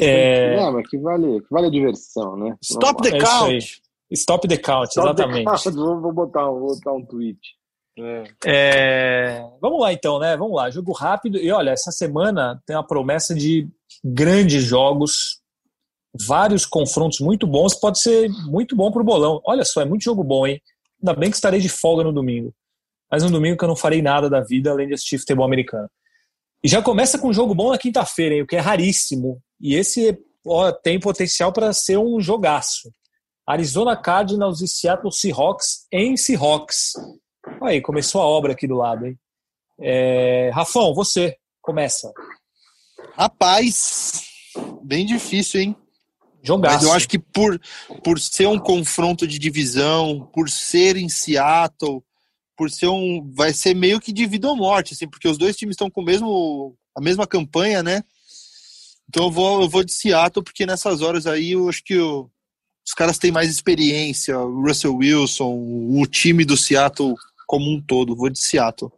É, 0.00 0.04
é... 0.04 0.56
Não, 0.56 0.72
mas 0.72 0.88
que 0.88 0.96
vale, 0.96 1.40
que 1.40 1.50
vale 1.50 1.66
a 1.66 1.70
diversão, 1.70 2.36
né? 2.36 2.56
Stop 2.62 3.02
the 3.02 3.18
count. 3.18 3.82
Stop 4.14 4.48
the 4.48 4.56
count, 4.56 4.90
Stop 4.90 5.08
exatamente. 5.08 5.44
The 5.44 5.50
count. 5.50 5.76
Vou, 5.76 6.12
botar, 6.12 6.44
vou 6.46 6.68
botar 6.68 6.92
um 6.92 7.04
tweet. 7.04 7.38
É. 7.98 8.24
É, 8.44 9.50
vamos 9.60 9.80
lá 9.80 9.92
então, 9.92 10.18
né? 10.18 10.36
Vamos 10.36 10.56
lá, 10.56 10.70
jogo 10.70 10.92
rápido. 10.92 11.38
E 11.38 11.50
olha, 11.50 11.70
essa 11.70 11.90
semana 11.90 12.60
tem 12.66 12.74
uma 12.74 12.86
promessa 12.86 13.34
de 13.34 13.68
grandes 14.02 14.64
jogos, 14.64 15.40
vários 16.26 16.64
confrontos 16.64 17.20
muito 17.20 17.46
bons. 17.46 17.74
Pode 17.74 18.00
ser 18.00 18.28
muito 18.46 18.74
bom 18.74 18.90
para 18.90 19.02
o 19.02 19.04
bolão. 19.04 19.40
Olha 19.44 19.64
só, 19.64 19.82
é 19.82 19.84
muito 19.84 20.04
jogo 20.04 20.24
bom, 20.24 20.46
hein? 20.46 20.60
Ainda 21.00 21.18
bem 21.18 21.30
que 21.30 21.36
estarei 21.36 21.60
de 21.60 21.68
folga 21.68 22.04
no 22.04 22.12
domingo. 22.12 22.54
Mas 23.10 23.22
no 23.22 23.30
domingo 23.30 23.58
que 23.58 23.64
eu 23.64 23.68
não 23.68 23.76
farei 23.76 24.00
nada 24.00 24.30
da 24.30 24.40
vida 24.40 24.70
além 24.70 24.88
de 24.88 24.94
assistir 24.94 25.18
futebol 25.18 25.44
americano. 25.44 25.88
E 26.64 26.68
já 26.68 26.80
começa 26.80 27.18
com 27.18 27.28
um 27.28 27.32
jogo 27.32 27.54
bom 27.54 27.72
na 27.72 27.78
quinta-feira, 27.78 28.42
o 28.42 28.46
que 28.46 28.56
é 28.56 28.60
raríssimo. 28.60 29.42
E 29.60 29.74
esse 29.74 30.18
ó, 30.46 30.72
tem 30.72 30.98
potencial 30.98 31.52
para 31.52 31.72
ser 31.72 31.98
um 31.98 32.20
jogaço. 32.20 32.90
Arizona 33.46 33.96
Cardinals 33.96 34.60
e 34.60 34.68
Seattle 34.68 35.12
Seahawks 35.12 35.86
em 35.92 36.16
Seahawks. 36.16 36.92
Aí, 37.62 37.80
começou 37.80 38.20
a 38.20 38.26
obra 38.26 38.52
aqui 38.52 38.66
do 38.66 38.76
lado, 38.76 39.06
hein? 39.06 39.18
É... 39.80 40.50
Rafão, 40.52 40.94
você, 40.94 41.36
começa. 41.60 42.12
Rapaz, 43.16 44.24
bem 44.82 45.04
difícil, 45.04 45.60
hein? 45.60 45.76
Jogaço. 46.42 46.76
Mas 46.76 46.84
eu 46.84 46.92
acho 46.92 47.08
que 47.08 47.18
por, 47.18 47.60
por 48.02 48.18
ser 48.18 48.48
um 48.48 48.58
confronto 48.58 49.26
de 49.26 49.38
divisão, 49.38 50.28
por 50.34 50.50
ser 50.50 50.96
em 50.96 51.08
Seattle, 51.08 52.02
por 52.56 52.70
ser 52.70 52.88
um. 52.88 53.30
Vai 53.32 53.52
ser 53.52 53.74
meio 53.74 54.00
que 54.00 54.12
de 54.12 54.26
vida 54.26 54.48
ou 54.48 54.56
morte, 54.56 54.92
assim, 54.92 55.08
porque 55.08 55.28
os 55.28 55.38
dois 55.38 55.56
times 55.56 55.74
estão 55.74 55.90
com 55.90 56.00
o 56.00 56.04
mesmo, 56.04 56.76
a 56.96 57.00
mesma 57.00 57.26
campanha, 57.26 57.82
né? 57.82 58.02
Então 59.08 59.24
eu 59.24 59.30
vou, 59.30 59.62
eu 59.62 59.68
vou 59.68 59.84
de 59.84 59.92
Seattle, 59.92 60.42
porque 60.42 60.66
nessas 60.66 61.00
horas 61.00 61.26
aí 61.26 61.52
eu 61.52 61.68
acho 61.68 61.84
que 61.84 61.94
eu, 61.94 62.30
os 62.84 62.92
caras 62.92 63.18
têm 63.18 63.30
mais 63.30 63.50
experiência, 63.50 64.38
o 64.38 64.62
Russell 64.62 64.96
Wilson, 64.96 65.52
o 65.54 66.06
time 66.06 66.44
do 66.44 66.56
Seattle 66.56 67.14
como 67.52 67.70
um 67.70 67.78
todo. 67.82 68.16
Vou 68.16 68.30
de 68.30 68.38
Seattle. 68.38 68.90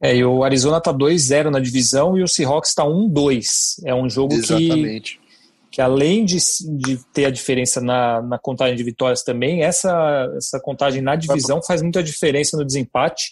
É, 0.00 0.16
e 0.16 0.24
o 0.24 0.42
Arizona 0.42 0.80
tá 0.80 0.90
2-0 0.90 1.50
na 1.50 1.60
divisão 1.60 2.16
e 2.16 2.22
o 2.22 2.28
Seahawks 2.28 2.70
está 2.70 2.82
1-2. 2.82 3.82
É 3.84 3.94
um 3.94 4.08
jogo 4.08 4.32
Exatamente. 4.32 5.18
que 5.18 5.30
que 5.70 5.80
além 5.80 6.24
de, 6.24 6.36
de 6.78 6.98
ter 7.12 7.26
a 7.26 7.30
diferença 7.30 7.80
na, 7.80 8.20
na 8.20 8.38
contagem 8.40 8.74
de 8.74 8.82
vitórias 8.82 9.22
também, 9.22 9.62
essa, 9.62 10.28
essa 10.36 10.58
contagem 10.58 11.00
na 11.00 11.14
divisão 11.14 11.62
faz 11.62 11.80
muita 11.80 12.02
diferença 12.02 12.56
no 12.56 12.64
desempate. 12.64 13.30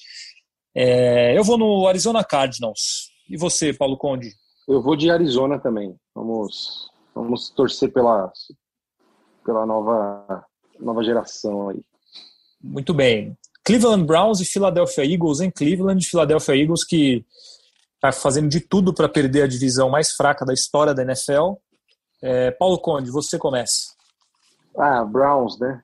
É, 0.73 1.37
eu 1.37 1.43
vou 1.43 1.59
no 1.59 1.89
Arizona 1.89 2.23
Cardinals. 2.23 3.11
E 3.29 3.37
você, 3.37 3.73
Paulo 3.73 3.97
Conde? 3.97 4.31
Eu 4.69 4.81
vou 4.81 4.95
de 4.95 5.11
Arizona 5.11 5.59
também. 5.59 5.97
Vamos, 6.15 6.89
vamos 7.13 7.51
torcer 7.51 7.93
pela, 7.93 8.33
pela 9.45 9.67
nova, 9.67 10.47
nova 10.79 11.03
geração 11.03 11.71
aí. 11.71 11.83
Muito 12.63 12.95
bem. 12.95 13.37
Cleveland 13.69 14.07
Browns 14.07 14.41
e 14.41 14.47
Philadelphia 14.47 15.05
Eagles 15.05 15.41
em 15.41 15.51
Cleveland. 15.51 16.03
Philadelphia 16.09 16.57
Eagles 16.57 16.85
que 16.85 17.23
está 17.97 18.11
fazendo 18.11 18.49
de 18.49 18.61
tudo 18.61 18.95
para 18.95 19.11
perder 19.11 19.43
a 19.43 19.47
divisão 19.47 19.91
mais 19.91 20.13
fraca 20.13 20.43
da 20.43 20.55
história 20.55 20.95
da 20.95 21.03
NFL. 21.03 21.53
É, 22.23 22.51
Paulo 22.51 22.79
Conde, 22.79 23.11
você 23.11 23.37
começa. 23.37 23.95
Ah, 24.75 25.05
Browns, 25.05 25.59
né? 25.59 25.83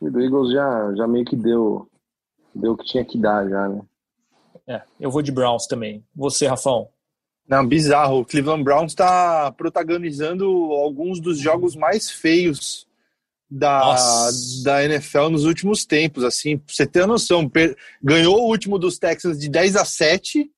O 0.00 0.10
do 0.10 0.18
Eagles 0.18 0.50
já, 0.50 0.94
já 0.94 1.06
meio 1.06 1.26
que 1.26 1.36
deu, 1.36 1.86
deu 2.54 2.72
o 2.72 2.76
que 2.78 2.86
tinha 2.86 3.04
que 3.04 3.18
dar 3.18 3.46
já, 3.46 3.68
né? 3.68 3.82
É, 4.66 4.82
eu 4.98 5.10
vou 5.10 5.20
de 5.20 5.30
Browns 5.30 5.66
também. 5.66 6.02
Você, 6.14 6.46
Rafão? 6.46 6.88
Não, 7.46 7.68
bizarro. 7.68 8.20
O 8.20 8.24
Cleveland 8.24 8.64
Browns 8.64 8.92
está 8.92 9.52
protagonizando 9.52 10.46
alguns 10.72 11.20
dos 11.20 11.38
jogos 11.38 11.76
mais 11.76 12.10
feios 12.10 12.86
da, 13.50 14.30
da 14.64 14.84
NFL 14.84 15.28
nos 15.30 15.44
últimos 15.44 15.84
tempos. 15.84 16.24
Assim, 16.24 16.58
pra 16.58 16.74
você 16.74 16.86
ter 16.86 17.02
a 17.02 17.06
noção, 17.06 17.48
per, 17.48 17.76
ganhou 18.02 18.40
o 18.40 18.48
último 18.48 18.78
dos 18.78 18.98
Texans 18.98 19.38
de 19.38 19.48
10 19.48 19.76
a 19.76 19.84
7 19.84 20.50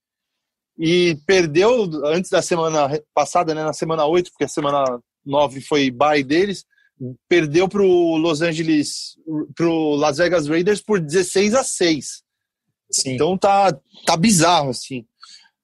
e 0.79 1.19
perdeu 1.27 1.91
antes 2.05 2.31
da 2.31 2.41
semana 2.41 2.89
passada, 3.15 3.55
né, 3.55 3.65
na 3.65 3.73
semana 3.73 4.07
8, 4.07 4.31
porque 4.31 4.45
a 4.45 4.49
semana 4.49 4.85
9 5.25 5.61
foi 5.61 5.91
bye 5.91 6.23
deles, 6.23 6.65
perdeu 7.29 7.69
para 7.69 7.83
o 7.83 8.17
Los 8.17 8.43
Angeles, 8.43 9.17
para 9.57 9.67
o 9.67 9.97
Las 9.97 10.19
Vegas 10.19 10.47
Raiders 10.47 10.81
por 10.81 11.01
16 11.01 11.55
a 11.55 11.65
6. 11.65 12.23
Sim. 12.91 13.15
Então 13.15 13.37
tá, 13.37 13.77
tá 14.07 14.17
bizarro, 14.17 14.71
assim. 14.71 15.05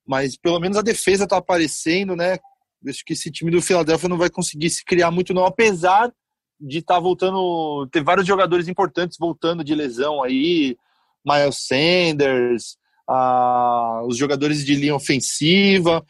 Mas 0.06 0.36
pelo 0.36 0.60
menos 0.60 0.76
a 0.76 0.82
defesa 0.82 1.26
tá 1.26 1.38
aparecendo, 1.38 2.14
né? 2.14 2.38
Acho 2.86 3.04
que 3.04 3.14
esse 3.14 3.30
time 3.30 3.50
do 3.50 3.62
Philadelphia 3.62 4.08
não 4.08 4.18
vai 4.18 4.28
conseguir 4.28 4.68
se 4.68 4.84
criar 4.84 5.10
muito, 5.10 5.32
não, 5.32 5.46
apesar 5.46 6.12
de 6.66 6.78
estar 6.78 6.94
tá 6.94 7.00
voltando. 7.00 7.86
Ter 7.90 8.02
vários 8.02 8.26
jogadores 8.26 8.68
importantes 8.68 9.18
voltando 9.18 9.62
de 9.62 9.74
lesão 9.74 10.22
aí. 10.22 10.76
Miles 11.24 11.66
Sanders, 11.66 12.76
os 14.06 14.16
jogadores 14.16 14.64
de 14.64 14.74
linha 14.74 14.94
ofensiva. 14.94 16.04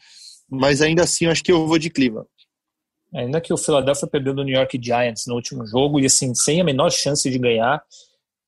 Mas 0.49 0.81
ainda 0.81 1.03
assim, 1.03 1.25
acho 1.25 1.43
que 1.43 1.51
eu 1.51 1.67
vou 1.67 1.77
de 1.77 1.89
Cleveland. 1.89 2.27
Ainda 3.13 3.39
que 3.39 3.53
o 3.53 3.57
Philadelphia 3.57 4.07
perdeu 4.07 4.33
do 4.33 4.43
New 4.43 4.55
York 4.55 4.79
Giants 4.81 5.25
no 5.25 5.35
último 5.35 5.65
jogo 5.65 5.99
e 5.99 6.05
assim, 6.05 6.35
sem 6.35 6.59
a 6.59 6.63
menor 6.63 6.91
chance 6.91 7.29
de 7.29 7.39
ganhar, 7.39 7.81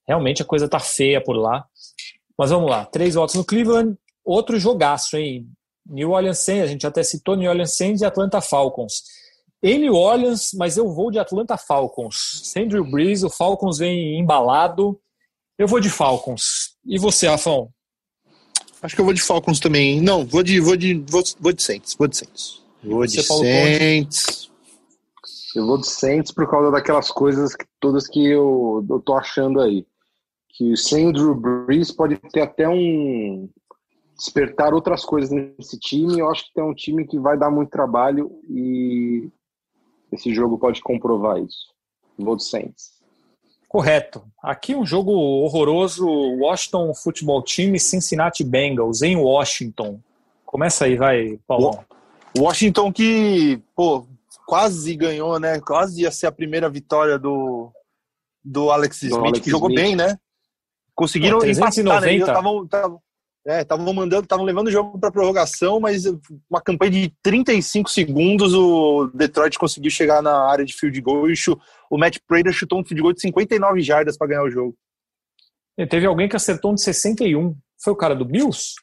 realmente 0.05 0.41
a 0.41 0.45
coisa 0.45 0.67
tá 0.67 0.79
feia 0.79 1.23
por 1.23 1.37
lá. 1.37 1.65
Mas 2.37 2.49
vamos 2.49 2.69
lá, 2.69 2.85
três 2.85 3.15
votos 3.15 3.35
no 3.35 3.45
Cleveland, 3.45 3.97
outro 4.25 4.59
jogaço, 4.59 5.15
hein? 5.15 5.47
New 5.85 6.11
Orleans 6.11 6.39
Saints, 6.39 6.65
a 6.65 6.67
gente 6.67 6.85
até 6.85 7.01
citou 7.01 7.35
New 7.35 7.49
Orleans 7.49 7.75
Saints 7.75 8.01
e 8.01 8.05
Atlanta 8.05 8.41
Falcons. 8.41 9.03
Em 9.61 9.79
New 9.79 9.93
Orleans, 9.93 10.51
mas 10.53 10.77
eu 10.77 10.93
vou 10.93 11.09
de 11.09 11.17
Atlanta 11.17 11.57
Falcons. 11.57 12.41
Sem 12.43 12.67
Drew 12.67 12.83
Brees, 12.83 13.23
o 13.23 13.29
Falcons 13.29 13.79
vem 13.79 14.19
embalado. 14.19 14.99
Eu 15.57 15.67
vou 15.67 15.79
de 15.79 15.89
Falcons. 15.89 16.75
E 16.85 16.99
você, 16.99 17.27
Rafão? 17.27 17.69
Acho 18.81 18.95
que 18.95 19.01
eu 19.01 19.05
vou 19.05 19.13
de 19.13 19.21
Falcons 19.21 19.59
também. 19.59 19.99
Não, 19.99 20.23
vou 20.23 20.43
de 20.43 20.59
vou 20.59 20.77
de 20.77 20.93
vou, 21.07 21.23
vou 21.39 21.51
de 21.51 21.63
Saints, 21.63 21.95
vou 21.95 22.07
de 22.07 22.17
Saints. 22.17 22.61
Vou 22.83 23.05
de 23.05 23.23
Saints. 23.23 24.51
Eu 25.55 25.65
vou 25.65 25.79
de 25.79 25.87
Saints 25.87 26.31
por 26.31 26.47
causa 26.47 26.69
daquelas 26.69 27.09
coisas 27.09 27.55
que, 27.55 27.65
todas 27.79 28.07
que 28.07 28.23
eu, 28.23 28.85
eu 28.87 28.99
tô 28.99 29.15
achando 29.15 29.59
aí. 29.59 29.85
Que 30.49 30.77
sem 30.77 31.07
o 31.07 31.13
Drew 31.13 31.33
Brees 31.33 31.91
pode 31.91 32.17
ter 32.31 32.41
até 32.41 32.69
um. 32.69 33.49
despertar 34.15 34.73
outras 34.75 35.03
coisas 35.03 35.31
nesse 35.31 35.79
time. 35.79 36.19
Eu 36.19 36.29
acho 36.29 36.45
que 36.45 36.53
tem 36.53 36.63
um 36.63 36.75
time 36.75 37.07
que 37.07 37.17
vai 37.17 37.35
dar 37.35 37.49
muito 37.49 37.71
trabalho 37.71 38.31
e 38.47 39.31
esse 40.11 40.33
jogo 40.33 40.57
pode 40.57 40.81
comprovar 40.81 41.39
isso. 41.39 41.73
Vou 42.17 42.35
de 42.35 42.43
Saints. 42.43 42.97
Correto. 43.67 44.23
Aqui 44.41 44.75
um 44.75 44.85
jogo 44.85 45.11
horroroso, 45.11 46.07
Washington 46.07 46.93
Football 46.93 47.43
Team 47.43 47.75
e 47.75 47.79
Cincinnati 47.79 48.43
Bengals 48.43 49.01
em 49.01 49.17
Washington. 49.17 49.99
Começa 50.45 50.85
aí, 50.85 50.95
vai, 50.95 51.37
Paulo. 51.45 51.83
Washington 52.37 52.91
que, 52.91 53.61
pô, 53.75 54.07
quase 54.45 54.95
ganhou, 54.95 55.39
né? 55.39 55.59
Quase 55.59 56.01
ia 56.01 56.11
ser 56.11 56.27
a 56.27 56.31
primeira 56.31 56.69
vitória 56.69 57.19
do, 57.19 57.69
do 58.43 58.71
Alex 58.71 59.03
Smith, 59.03 59.19
Alex 59.19 59.39
que 59.41 59.49
jogou 59.49 59.69
Smith. 59.69 59.83
bem, 59.83 59.95
né? 59.95 60.17
Conseguiram 60.95 61.37
Pô, 61.37 61.43
390. 61.43 62.11
empatar, 62.11 62.41
né? 62.41 62.65
Estavam 62.65 63.01
é, 63.47 63.65
mandando, 63.93 64.23
estavam 64.23 64.43
levando 64.43 64.67
o 64.67 64.71
jogo 64.71 64.99
para 64.99 65.09
prorrogação, 65.09 65.79
mas 65.79 66.03
uma 66.49 66.61
campanha 66.61 66.91
de 66.91 67.13
35 67.23 67.89
segundos, 67.89 68.53
o 68.53 69.09
Detroit 69.13 69.57
conseguiu 69.57 69.89
chegar 69.89 70.21
na 70.21 70.49
área 70.49 70.65
de 70.65 70.73
field 70.73 70.99
goal 70.99 71.29
e 71.29 71.33
o 71.89 71.97
Matt 71.97 72.17
Prater 72.27 72.51
chutou 72.51 72.81
um 72.81 72.83
field 72.83 73.01
goal 73.01 73.13
de 73.13 73.21
59 73.21 73.81
jardas 73.81 74.17
para 74.17 74.27
ganhar 74.27 74.43
o 74.43 74.51
jogo. 74.51 74.75
E 75.77 75.87
teve 75.87 76.05
alguém 76.05 76.27
que 76.27 76.35
acertou 76.35 76.71
um 76.71 76.75
de 76.75 76.81
61. 76.81 77.55
Foi 77.81 77.93
o 77.93 77.95
cara 77.95 78.13
do 78.13 78.25
Bills? 78.25 78.73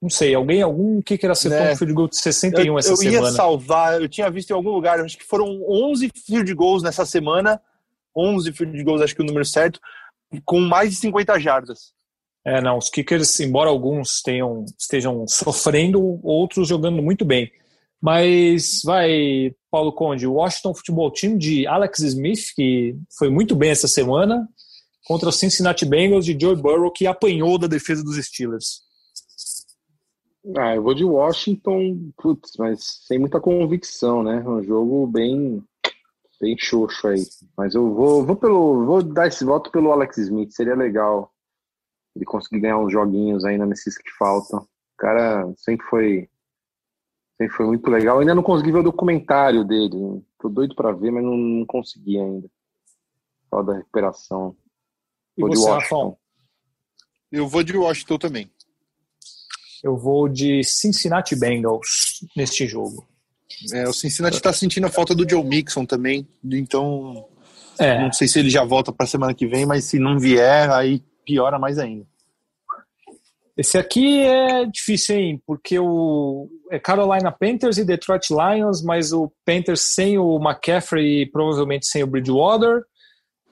Não 0.00 0.08
sei, 0.08 0.36
alguém, 0.36 0.62
algum 0.62 1.02
que 1.02 1.26
acertou 1.26 1.58
né? 1.58 1.72
um 1.72 1.76
field 1.76 1.92
goal 1.92 2.08
de 2.08 2.16
61 2.16 2.66
eu, 2.66 2.78
essa 2.78 2.92
eu 2.92 2.96
semana. 2.96 3.16
Eu 3.16 3.24
ia 3.24 3.30
salvar, 3.32 4.00
eu 4.00 4.08
tinha 4.08 4.30
visto 4.30 4.50
em 4.50 4.54
algum 4.54 4.70
lugar, 4.70 5.00
acho 5.00 5.18
que 5.18 5.24
foram 5.24 5.62
11 5.68 6.10
field 6.26 6.54
goals 6.54 6.82
nessa 6.84 7.04
semana, 7.04 7.60
11 8.16 8.52
field 8.52 8.84
goals, 8.84 9.02
acho 9.02 9.16
que 9.16 9.20
é 9.20 9.24
o 9.24 9.26
número 9.26 9.44
certo, 9.44 9.80
com 10.44 10.60
mais 10.60 10.90
de 10.90 10.96
50 10.96 11.40
jardas. 11.40 11.92
É, 12.44 12.60
não, 12.60 12.78
os 12.78 12.88
kickers, 12.88 13.38
embora 13.40 13.68
alguns 13.68 14.22
tenham, 14.22 14.64
estejam 14.78 15.26
sofrendo, 15.28 16.20
outros 16.22 16.68
jogando 16.68 17.02
muito 17.02 17.24
bem. 17.24 17.50
Mas 18.00 18.80
vai, 18.82 19.54
Paulo 19.70 19.92
Conde, 19.92 20.26
o 20.26 20.34
Washington 20.34 20.74
Football 20.74 21.10
Team 21.10 21.36
de 21.36 21.66
Alex 21.66 21.98
Smith, 21.98 22.54
que 22.54 22.96
foi 23.18 23.28
muito 23.28 23.54
bem 23.54 23.70
essa 23.70 23.86
semana, 23.86 24.48
contra 25.06 25.28
o 25.28 25.32
Cincinnati 25.32 25.84
Bengals 25.84 26.24
de 26.24 26.36
Joe 26.40 26.56
Burrow, 26.56 26.90
que 26.90 27.06
apanhou 27.06 27.58
da 27.58 27.66
defesa 27.66 28.02
dos 28.02 28.16
Steelers. 28.16 28.82
Ah, 30.56 30.74
eu 30.74 30.82
vou 30.82 30.94
de 30.94 31.04
Washington, 31.04 32.10
putz, 32.16 32.52
mas 32.58 33.02
sem 33.06 33.18
muita 33.18 33.38
convicção, 33.38 34.22
né? 34.22 34.42
Um 34.46 34.62
jogo 34.62 35.06
bem, 35.06 35.62
bem 36.40 36.56
xoxo 36.58 37.06
aí. 37.06 37.22
Mas 37.54 37.74
eu 37.74 37.92
vou, 37.92 38.24
vou 38.24 38.36
pelo, 38.36 38.86
vou 38.86 39.02
dar 39.02 39.26
esse 39.26 39.44
voto 39.44 39.70
pelo 39.70 39.92
Alex 39.92 40.16
Smith, 40.16 40.52
seria 40.52 40.74
legal 40.74 41.30
conseguir 42.30 42.60
ganhar 42.60 42.78
uns 42.78 42.92
joguinhos 42.92 43.44
ainda 43.44 43.66
nesses 43.66 43.98
que 43.98 44.10
faltam. 44.18 44.60
O 44.60 44.96
cara 44.96 45.52
sempre 45.56 45.84
foi, 45.86 46.28
sempre 47.36 47.56
foi 47.56 47.66
muito 47.66 47.90
legal. 47.90 48.16
Eu 48.16 48.20
ainda 48.20 48.34
não 48.34 48.42
consegui 48.42 48.70
ver 48.70 48.78
o 48.78 48.84
documentário 48.84 49.64
dele. 49.64 50.24
Tô 50.38 50.48
doido 50.48 50.74
para 50.74 50.92
ver, 50.92 51.10
mas 51.10 51.24
não, 51.24 51.36
não, 51.36 51.66
consegui 51.66 52.18
ainda. 52.18 52.48
Só 53.48 53.62
da 53.62 53.74
recuperação. 53.74 54.56
E 55.36 55.40
vou 55.42 55.50
você, 55.50 55.60
de 55.60 55.68
Washington. 55.68 56.18
Eu 57.32 57.48
vou 57.48 57.62
de 57.62 57.76
Washington 57.76 58.18
também. 58.18 58.50
Eu 59.82 59.96
vou 59.96 60.28
de 60.28 60.62
Cincinnati 60.62 61.34
Bengals 61.34 62.20
neste 62.36 62.66
jogo. 62.66 63.08
É, 63.72 63.88
o 63.88 63.92
Cincinnati 63.92 64.36
está 64.36 64.52
sentindo 64.52 64.86
a 64.86 64.90
falta 64.90 65.14
do 65.14 65.28
Joe 65.28 65.42
Mixon 65.42 65.84
também, 65.84 66.26
então 66.44 67.28
é. 67.78 68.00
não 68.00 68.12
sei 68.12 68.28
se 68.28 68.38
ele 68.38 68.48
já 68.48 68.64
volta 68.64 68.92
para 68.92 69.06
semana 69.06 69.34
que 69.34 69.46
vem, 69.46 69.66
mas 69.66 69.84
se 69.84 69.98
não 69.98 70.18
vier, 70.18 70.70
aí 70.70 71.02
piora 71.24 71.58
mais 71.58 71.78
ainda. 71.78 72.06
Esse 73.60 73.76
aqui 73.76 74.22
é 74.22 74.64
difícil, 74.64 75.16
hein? 75.16 75.42
Porque 75.46 75.78
o 75.78 76.48
é 76.70 76.78
Carolina 76.78 77.30
Panthers 77.30 77.76
e 77.76 77.84
Detroit 77.84 78.30
Lions, 78.30 78.82
mas 78.82 79.12
o 79.12 79.30
Panthers 79.44 79.82
sem 79.82 80.16
o 80.16 80.38
McCaffrey 80.38 81.20
e 81.20 81.30
provavelmente 81.30 81.86
sem 81.86 82.02
o 82.02 82.06
Bridgewater. 82.06 82.82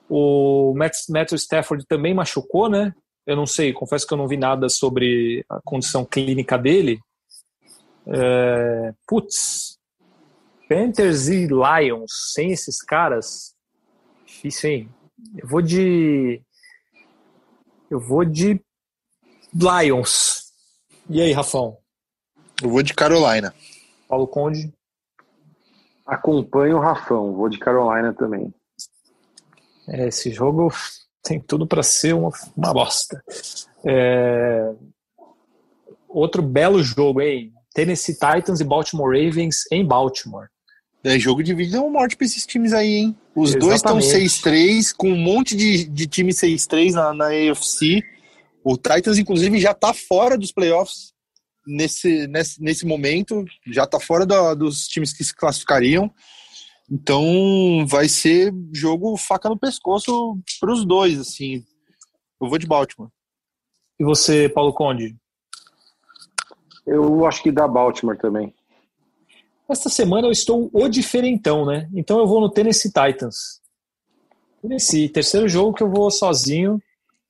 O 0.09 0.73
Matthew 0.73 1.35
Stafford 1.35 1.85
também 1.85 2.15
machucou, 2.15 2.67
né? 2.67 2.91
Eu 3.23 3.35
não 3.35 3.45
sei, 3.45 3.71
confesso 3.71 4.07
que 4.07 4.11
eu 4.11 4.17
não 4.17 4.27
vi 4.27 4.35
nada 4.35 4.67
sobre 4.67 5.45
a 5.47 5.59
condição 5.63 6.03
clínica 6.03 6.57
dele. 6.57 6.99
É, 8.07 8.91
putz, 9.07 9.77
Panthers 10.67 11.27
e 11.27 11.45
Lions 11.45 12.31
sem 12.33 12.51
esses 12.51 12.81
caras, 12.81 13.53
difícil, 14.25 14.71
hein? 14.71 14.89
Eu 15.37 15.47
vou 15.47 15.61
de. 15.61 16.41
Eu 17.91 17.99
vou 17.99 18.25
de 18.25 18.59
Lions. 19.53 20.51
E 21.09 21.21
aí, 21.21 21.31
Rafão? 21.31 21.77
Eu 22.61 22.69
vou 22.69 22.83
de 22.83 22.93
Carolina. 22.93 23.53
Paulo 24.07 24.27
Conde? 24.27 24.73
Acompanho 26.05 26.77
o 26.77 26.81
Rafão, 26.81 27.33
vou 27.33 27.49
de 27.49 27.59
Carolina 27.59 28.13
também. 28.13 28.53
É, 29.87 30.07
esse 30.07 30.31
jogo 30.31 30.71
tem 31.23 31.39
tudo 31.39 31.67
para 31.67 31.83
ser 31.83 32.13
uma, 32.13 32.31
uma 32.55 32.73
bosta. 32.73 33.23
É... 33.85 34.73
Outro 36.07 36.41
belo 36.41 36.81
jogo, 36.81 37.21
hein? 37.21 37.53
Tennessee 37.73 38.15
Titans 38.15 38.59
e 38.59 38.63
Baltimore 38.63 39.11
Ravens 39.11 39.65
em 39.71 39.85
Baltimore. 39.85 40.47
É 41.03 41.17
jogo 41.17 41.41
de 41.41 41.53
vida 41.53 41.81
ou 41.81 41.89
morte 41.89 42.17
para 42.17 42.25
esses 42.25 42.45
times 42.45 42.73
aí, 42.73 42.95
hein? 42.95 43.17
Os 43.35 43.55
Exatamente. 43.55 44.11
dois 44.11 44.11
estão 44.11 44.51
6-3, 44.51 44.93
com 44.97 45.09
um 45.09 45.17
monte 45.17 45.55
de, 45.55 45.85
de 45.85 46.07
time 46.07 46.31
6-3 46.33 46.91
na, 46.91 47.13
na 47.13 47.27
AFC. 47.27 48.03
O 48.63 48.75
Titans, 48.75 49.17
inclusive, 49.17 49.59
já 49.59 49.71
está 49.71 49.93
fora 49.93 50.37
dos 50.37 50.51
playoffs 50.51 51.13
nesse, 51.65 52.27
nesse, 52.27 52.61
nesse 52.61 52.85
momento, 52.85 53.45
já 53.67 53.83
está 53.83 53.99
fora 53.99 54.25
da, 54.25 54.53
dos 54.53 54.87
times 54.87 55.13
que 55.13 55.23
se 55.23 55.35
classificariam. 55.35 56.11
Então 56.91 57.85
vai 57.87 58.09
ser 58.09 58.51
jogo 58.73 59.15
faca 59.15 59.47
no 59.47 59.57
pescoço 59.57 60.39
para 60.59 60.73
os 60.73 60.85
dois, 60.85 61.19
assim. 61.19 61.63
Eu 62.41 62.49
vou 62.49 62.57
de 62.57 62.65
Baltimore. 62.65 63.11
E 63.99 64.03
você, 64.03 64.49
Paulo 64.49 64.73
Conde? 64.73 65.15
Eu 66.87 67.25
acho 67.25 67.43
que 67.43 67.51
dá 67.51 67.67
Baltimore 67.67 68.17
também. 68.17 68.53
Esta 69.69 69.89
semana 69.89 70.27
eu 70.27 70.31
estou 70.31 70.69
o 70.73 70.87
diferentão, 70.87 71.63
né? 71.63 71.87
Então 71.93 72.17
eu 72.17 72.25
vou 72.25 72.41
no 72.41 72.49
Tennessee 72.49 72.91
Titans. 72.91 73.61
Tennessee, 74.61 75.07
terceiro 75.09 75.47
jogo 75.47 75.73
que 75.73 75.83
eu 75.83 75.91
vou 75.91 76.09
sozinho. 76.09 76.81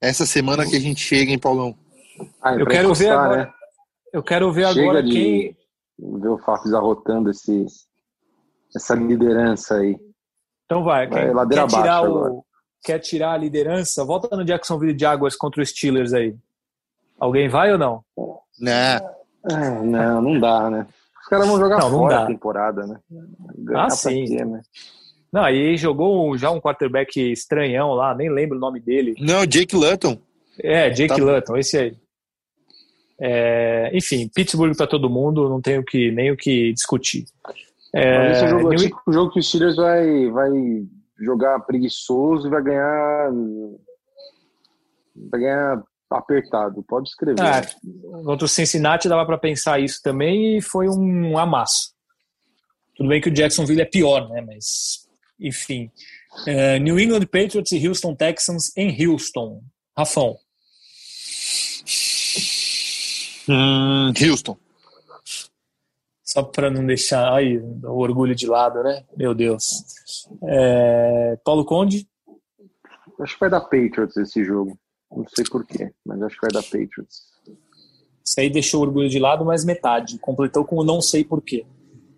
Essa 0.02 0.26
semana 0.26 0.66
que 0.66 0.76
a 0.76 0.80
gente 0.80 1.02
chega, 1.02 1.32
hein, 1.32 1.40
Paulão? 1.40 1.76
Ah, 2.42 2.56
eu 2.56 2.66
quero 2.66 2.94
ver 2.94 3.10
agora. 3.10 3.38
Né? 3.38 3.54
Eu 4.14 4.24
quero 4.24 4.52
ver 4.52 4.68
chega 4.68 4.82
agora 4.82 5.04
quem. 5.04 5.58
Ver 5.98 6.30
o 6.30 6.38
Fafis 6.38 6.74
arrotando 6.74 7.30
esse, 7.30 7.66
essa 8.74 8.96
liderança 8.96 9.76
aí. 9.76 10.00
Então 10.66 10.84
vai, 10.84 11.08
vai 11.08 11.48
quem 11.48 11.58
quer 11.58 11.68
tirar, 11.68 12.10
o, 12.10 12.46
quer 12.84 13.00
tirar 13.00 13.34
a 13.34 13.38
liderança? 13.38 14.06
Volta 14.06 14.36
no 14.38 14.46
Jacksonville 14.46 14.98
Jaguars 14.98 15.36
contra 15.36 15.62
os 15.62 15.70
Steelers 15.70 16.14
aí. 16.14 16.36
Alguém 17.20 17.50
vai 17.50 17.72
ou 17.74 17.78
não? 17.78 18.04
Não. 18.60 19.20
É, 19.50 19.82
não, 19.84 20.22
não 20.22 20.40
dá, 20.40 20.70
né? 20.70 20.88
Os 21.22 21.28
caras 21.28 21.48
vão 21.48 21.60
jogar 21.60 21.80
não, 21.80 21.92
fora 21.92 22.24
a 22.24 22.28
temporada, 22.28 22.88
né? 22.88 23.00
Ganhar 23.58 23.86
ah, 23.86 23.90
sim. 23.90 24.26
Quê, 24.26 24.46
né? 24.46 24.62
Não, 25.32 25.44
aí 25.44 25.78
jogou 25.78 26.38
já 26.38 26.50
um 26.50 26.60
quarterback 26.60 27.32
estranhão 27.32 27.94
lá, 27.94 28.16
nem 28.16 28.30
lembro 28.30 28.58
o 28.58 28.62
nome 28.62 28.80
dele. 28.80 29.16
Não, 29.20 29.46
Jake 29.46 29.76
Luton. 29.76 30.20
É, 30.60 30.90
Jake 30.90 31.16
tá... 31.16 31.24
Luton, 31.24 31.58
esse 31.58 31.78
aí. 31.78 31.98
É, 33.22 33.92
enfim, 33.94 34.30
Pittsburgh 34.34 34.76
para 34.76 34.88
todo 34.88 35.10
mundo, 35.10 35.50
não 35.50 35.62
tenho 35.62 35.84
que, 35.84 36.10
nem 36.12 36.32
o 36.32 36.38
que 36.38 36.72
discutir. 36.74 37.26
É, 37.94 38.32
esse 38.32 38.48
jogo, 38.48 38.70
New... 38.70 38.78
tipo 38.78 39.02
jogo 39.10 39.32
que 39.32 39.40
o 39.40 39.44
Steelers 39.44 39.76
vai, 39.76 40.28
vai 40.30 40.50
jogar 41.20 41.60
preguiçoso 41.62 42.48
e 42.48 42.50
vai 42.50 42.64
ganhar 42.64 43.32
vai 45.32 45.40
ganhar 45.42 45.84
apertado, 46.10 46.82
pode 46.84 47.10
escrever. 47.10 47.42
Ah, 47.42 47.62
contra 48.24 48.46
o 48.46 48.50
Cincinnati 48.50 49.10
dava 49.10 49.26
para 49.26 49.38
pensar 49.38 49.80
isso 49.80 50.02
também 50.02 50.58
e 50.58 50.62
foi 50.62 50.88
um 50.88 51.38
amasso. 51.38 51.94
Tudo 52.96 53.10
bem 53.10 53.22
que 53.22 53.30
o 53.30 53.34
Jacksonville 53.34 53.82
é 53.82 53.86
pior, 53.86 54.30
né? 54.30 54.42
Mas, 54.42 55.09
enfim. 55.40 55.92
É, 56.48 56.80
New 56.80 57.00
England 57.00 57.26
Patriots 57.26 57.72
e 57.72 57.88
Houston 57.88 58.16
Texans 58.16 58.76
em 58.76 59.06
Houston. 59.06 59.62
Rafão. 59.98 60.38
Hum, 63.48 64.14
Houston. 64.22 64.58
Só 66.24 66.44
para 66.44 66.70
não 66.70 66.86
deixar 66.86 67.34
aí, 67.34 67.58
o 67.58 67.98
orgulho 67.98 68.36
de 68.36 68.46
lado, 68.46 68.84
né? 68.84 69.04
Meu 69.18 69.34
Deus. 69.34 69.84
É, 70.44 71.38
Paulo 71.44 71.66
Conde? 71.66 72.08
Acho 73.20 73.34
que 73.34 73.40
vai 73.40 73.50
dar 73.50 73.62
Patriots 73.62 74.16
esse 74.16 74.44
jogo. 74.44 74.78
Não 75.12 75.26
sei 75.28 75.44
porquê, 75.50 75.92
mas 76.06 76.22
acho 76.22 76.36
que 76.36 76.42
vai 76.42 76.52
dar 76.52 76.62
Patriots. 76.62 77.24
Isso 78.24 78.40
aí 78.40 78.48
deixou 78.48 78.82
o 78.82 78.84
orgulho 78.84 79.10
de 79.10 79.18
lado, 79.18 79.44
mas 79.44 79.66
metade. 79.66 80.20
Completou 80.20 80.64
com 80.64 80.76
o 80.76 80.84
não 80.84 81.02
sei 81.02 81.24
porquê. 81.24 81.66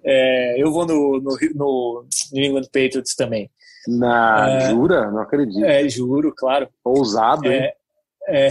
É, 0.04 0.62
eu 0.62 0.72
vou 0.72 0.86
no, 0.86 1.20
no, 1.20 1.38
no, 1.56 2.06
New 2.32 2.44
England 2.44 2.64
Patriots 2.64 3.16
também. 3.16 3.50
Na, 3.88 4.50
é, 4.50 4.70
jura? 4.70 5.12
Não 5.12 5.22
acredito. 5.22 5.64
É, 5.64 5.88
juro, 5.88 6.34
claro. 6.36 6.68
Ousado, 6.84 7.48
é, 7.48 7.58
hein? 7.58 7.72
É. 8.28 8.50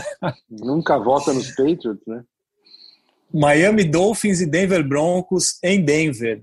Nunca 0.50 0.98
vota 0.98 1.32
nos 1.32 1.48
Patriots, 1.50 2.06
né? 2.06 2.22
Miami 3.32 3.84
Dolphins 3.84 4.40
e 4.40 4.46
Denver 4.46 4.86
Broncos 4.86 5.58
em 5.62 5.82
Denver. 5.82 6.42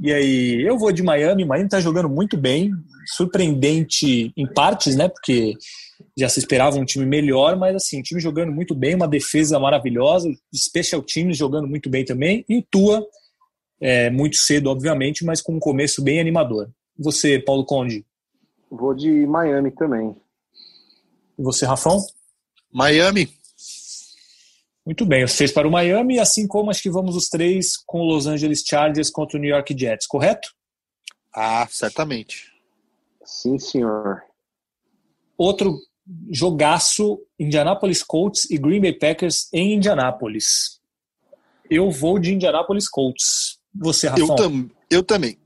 E 0.00 0.12
aí, 0.12 0.62
eu 0.62 0.78
vou 0.78 0.90
de 0.90 1.02
Miami. 1.02 1.44
Miami 1.44 1.66
está 1.66 1.80
jogando 1.80 2.08
muito 2.08 2.36
bem, 2.36 2.70
surpreendente 3.14 4.32
em 4.36 4.46
partes, 4.46 4.96
né? 4.96 5.08
Porque 5.08 5.54
já 6.16 6.28
se 6.28 6.38
esperava 6.38 6.78
um 6.78 6.84
time 6.84 7.04
melhor, 7.04 7.56
mas 7.56 7.76
assim, 7.76 8.00
o 8.00 8.02
time 8.02 8.20
jogando 8.20 8.50
muito 8.50 8.74
bem, 8.74 8.94
uma 8.94 9.08
defesa 9.08 9.58
maravilhosa, 9.58 10.28
special 10.54 11.02
teams 11.02 11.36
jogando 11.36 11.68
muito 11.68 11.90
bem 11.90 12.04
também, 12.04 12.44
e 12.48 12.58
o 12.58 12.64
Tua 12.70 13.06
é, 13.82 14.08
muito 14.10 14.36
cedo, 14.36 14.70
obviamente, 14.70 15.24
mas 15.24 15.42
com 15.42 15.56
um 15.56 15.58
começo 15.58 16.02
bem 16.02 16.20
animador. 16.20 16.70
Você, 16.96 17.40
Paulo 17.40 17.66
Conde? 17.66 18.06
Vou 18.70 18.94
de 18.94 19.26
Miami 19.26 19.72
também. 19.72 20.14
E 21.36 21.42
você, 21.42 21.66
Rafão? 21.66 21.98
Miami. 22.72 23.28
Muito 24.86 25.04
bem, 25.04 25.24
os 25.24 25.36
três 25.36 25.50
para 25.50 25.66
o 25.66 25.70
Miami, 25.70 26.18
assim 26.18 26.46
como 26.46 26.70
acho 26.70 26.82
que 26.82 26.90
vamos 26.90 27.16
os 27.16 27.28
três 27.28 27.76
com 27.76 28.00
o 28.00 28.04
Los 28.04 28.26
Angeles 28.26 28.62
Chargers 28.64 29.10
contra 29.10 29.36
o 29.36 29.40
New 29.40 29.50
York 29.50 29.76
Jets, 29.76 30.06
correto? 30.06 30.48
Ah, 31.34 31.66
certamente. 31.68 32.52
Sim, 33.24 33.58
senhor. 33.58 34.22
Outro 35.36 35.78
jogaço, 36.30 37.20
Indianapolis 37.38 38.02
Colts 38.02 38.48
e 38.50 38.58
Green 38.58 38.80
Bay 38.80 38.92
Packers 38.92 39.48
em 39.52 39.74
Indianapolis. 39.74 40.80
Eu 41.70 41.90
vou 41.90 42.18
de 42.18 42.34
Indianapolis 42.34 42.88
Colts. 42.88 43.60
Você, 43.74 44.08
Rafa? 44.08 44.20
Eu, 44.20 44.34
tam 44.34 44.70
eu 44.90 45.02
também. 45.02 45.38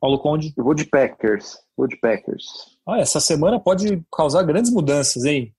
Paulo 0.00 0.18
Conde? 0.18 0.52
Eu 0.56 0.64
vou 0.64 0.74
de 0.74 0.84
Packers. 0.84 1.58
Vou 1.76 1.86
de 1.88 1.96
Packers. 1.96 2.44
Ah, 2.86 2.98
essa 2.98 3.20
semana 3.20 3.58
pode 3.58 4.02
causar 4.12 4.42
grandes 4.44 4.70
mudanças, 4.70 5.24
hein? 5.24 5.52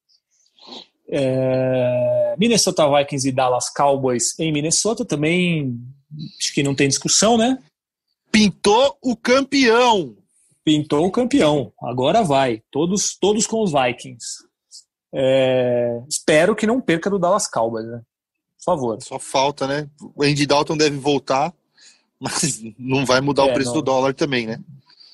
É... 1.10 2.36
Minnesota 2.38 2.86
Vikings 2.90 3.28
e 3.28 3.32
Dallas 3.32 3.70
Cowboys 3.70 4.38
em 4.38 4.52
Minnesota 4.52 5.06
também 5.06 5.80
acho 6.40 6.54
que 6.54 6.64
não 6.64 6.76
tem 6.76 6.88
discussão, 6.88 7.38
né? 7.38 7.58
Pintou 8.32 8.98
o 9.02 9.16
campeão. 9.16 10.16
Pintou 10.64 11.06
o 11.06 11.12
campeão. 11.12 11.72
Agora 11.82 12.24
vai. 12.24 12.62
Todos, 12.72 13.18
todos 13.18 13.48
com 13.48 13.64
os 13.64 13.72
Vikings. 13.72 14.46
É... 15.14 16.02
Espero 16.10 16.56
que 16.56 16.68
não 16.68 16.82
perca 16.82 17.10
do 17.10 17.20
Dallas 17.20 17.48
Cowboys, 17.50 17.88
né? 17.88 18.02
Por 18.58 18.64
favor. 18.64 19.02
Só 19.02 19.18
falta, 19.18 19.66
né? 19.66 19.90
O 20.16 20.24
Andy 20.24 20.46
Dalton 20.46 20.76
deve 20.76 20.98
voltar, 20.98 21.54
mas 22.20 22.62
não 22.78 23.06
vai 23.06 23.22
mudar 23.22 23.48
é, 23.48 23.52
o 23.52 23.54
preço 23.54 23.70
não, 23.70 23.78
do 23.78 23.82
dólar 23.82 24.14
também, 24.14 24.46
né? 24.48 24.60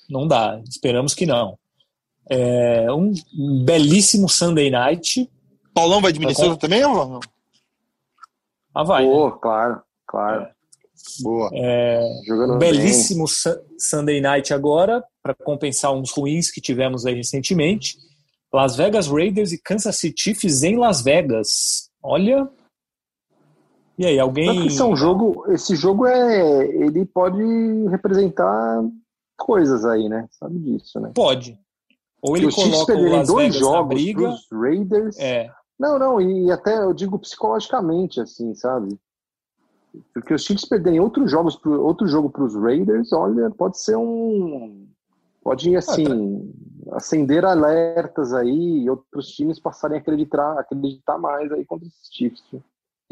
Não 0.09 0.27
dá. 0.27 0.61
Esperamos 0.67 1.13
que 1.13 1.25
não. 1.25 1.57
É 2.29 2.91
um 2.91 3.13
belíssimo 3.65 4.29
Sunday 4.29 4.69
Night 4.69 5.29
Paulão 5.73 5.99
vai 5.99 6.13
de 6.13 6.19
Minnesota 6.19 6.57
também 6.57 6.85
ou 6.85 6.95
não? 6.95 7.19
Ah, 8.75 8.83
vai. 8.83 9.03
Boa, 9.03 9.31
né? 9.31 9.37
claro, 9.41 9.81
claro. 10.07 10.41
É. 10.43 10.53
Boa. 11.21 11.49
É, 11.53 11.99
um 12.29 12.57
belíssimo 12.57 13.25
bem. 13.25 13.63
Sunday 13.77 14.21
Night 14.21 14.53
agora, 14.53 15.03
para 15.21 15.33
compensar 15.33 15.91
uns 15.93 16.11
ruins 16.11 16.49
que 16.51 16.61
tivemos 16.61 17.05
aí 17.05 17.15
recentemente. 17.15 17.97
Las 18.53 18.75
Vegas 18.75 19.07
Raiders 19.07 19.51
e 19.51 19.57
Kansas 19.57 19.97
City 19.97 20.21
Chiefs 20.21 20.61
em 20.61 20.77
Las 20.77 21.01
Vegas. 21.01 21.89
Olha. 22.01 22.47
E 23.97 24.05
aí, 24.05 24.19
alguém. 24.19 24.67
Isso 24.67 24.81
é 24.81 24.85
um 24.85 24.95
jogo. 24.95 25.45
Esse 25.51 25.75
jogo 25.75 26.05
é. 26.05 26.65
Ele 26.67 27.05
pode 27.05 27.43
representar 27.89 28.83
coisas 29.37 29.85
aí, 29.85 30.09
né? 30.09 30.27
Sabe 30.31 30.57
disso, 30.59 30.99
né? 30.99 31.11
Pode. 31.13 31.59
Ou 32.21 32.37
ele 32.37 32.51
coloca 32.51 32.93
o 32.93 33.09
Las 33.09 33.27
dois 33.27 33.53
Vegas 33.53 33.59
jogos 33.59 33.87
briga. 33.89 34.35
Raiders. 34.51 35.19
É 35.19 35.51
Não, 35.77 35.99
não, 35.99 36.21
e 36.21 36.49
até 36.49 36.81
eu 36.81 36.93
digo 36.93 37.19
psicologicamente, 37.19 38.21
assim, 38.21 38.55
sabe? 38.55 38.97
Porque 40.13 40.33
os 40.33 40.43
Chiefs 40.43 40.65
perderem 40.65 40.99
outros 40.99 41.29
jogos 41.29 41.55
pro, 41.55 41.83
outro 41.83 42.07
jogo 42.07 42.29
para 42.29 42.43
os 42.43 42.55
Raiders, 42.55 43.11
olha, 43.11 43.51
pode 43.51 43.77
ser 43.77 43.95
um. 43.97 44.87
Pode, 45.43 45.75
assim, 45.75 46.53
acender 46.93 47.43
alertas 47.43 48.33
aí 48.33 48.83
e 48.83 48.89
outros 48.89 49.27
times 49.27 49.59
passarem 49.59 49.97
a 49.97 49.99
acreditar, 49.99 50.57
acreditar 50.57 51.17
mais 51.17 51.51
aí 51.51 51.65
contra 51.65 51.85
esses 51.85 52.09
Chiefs. 52.09 52.41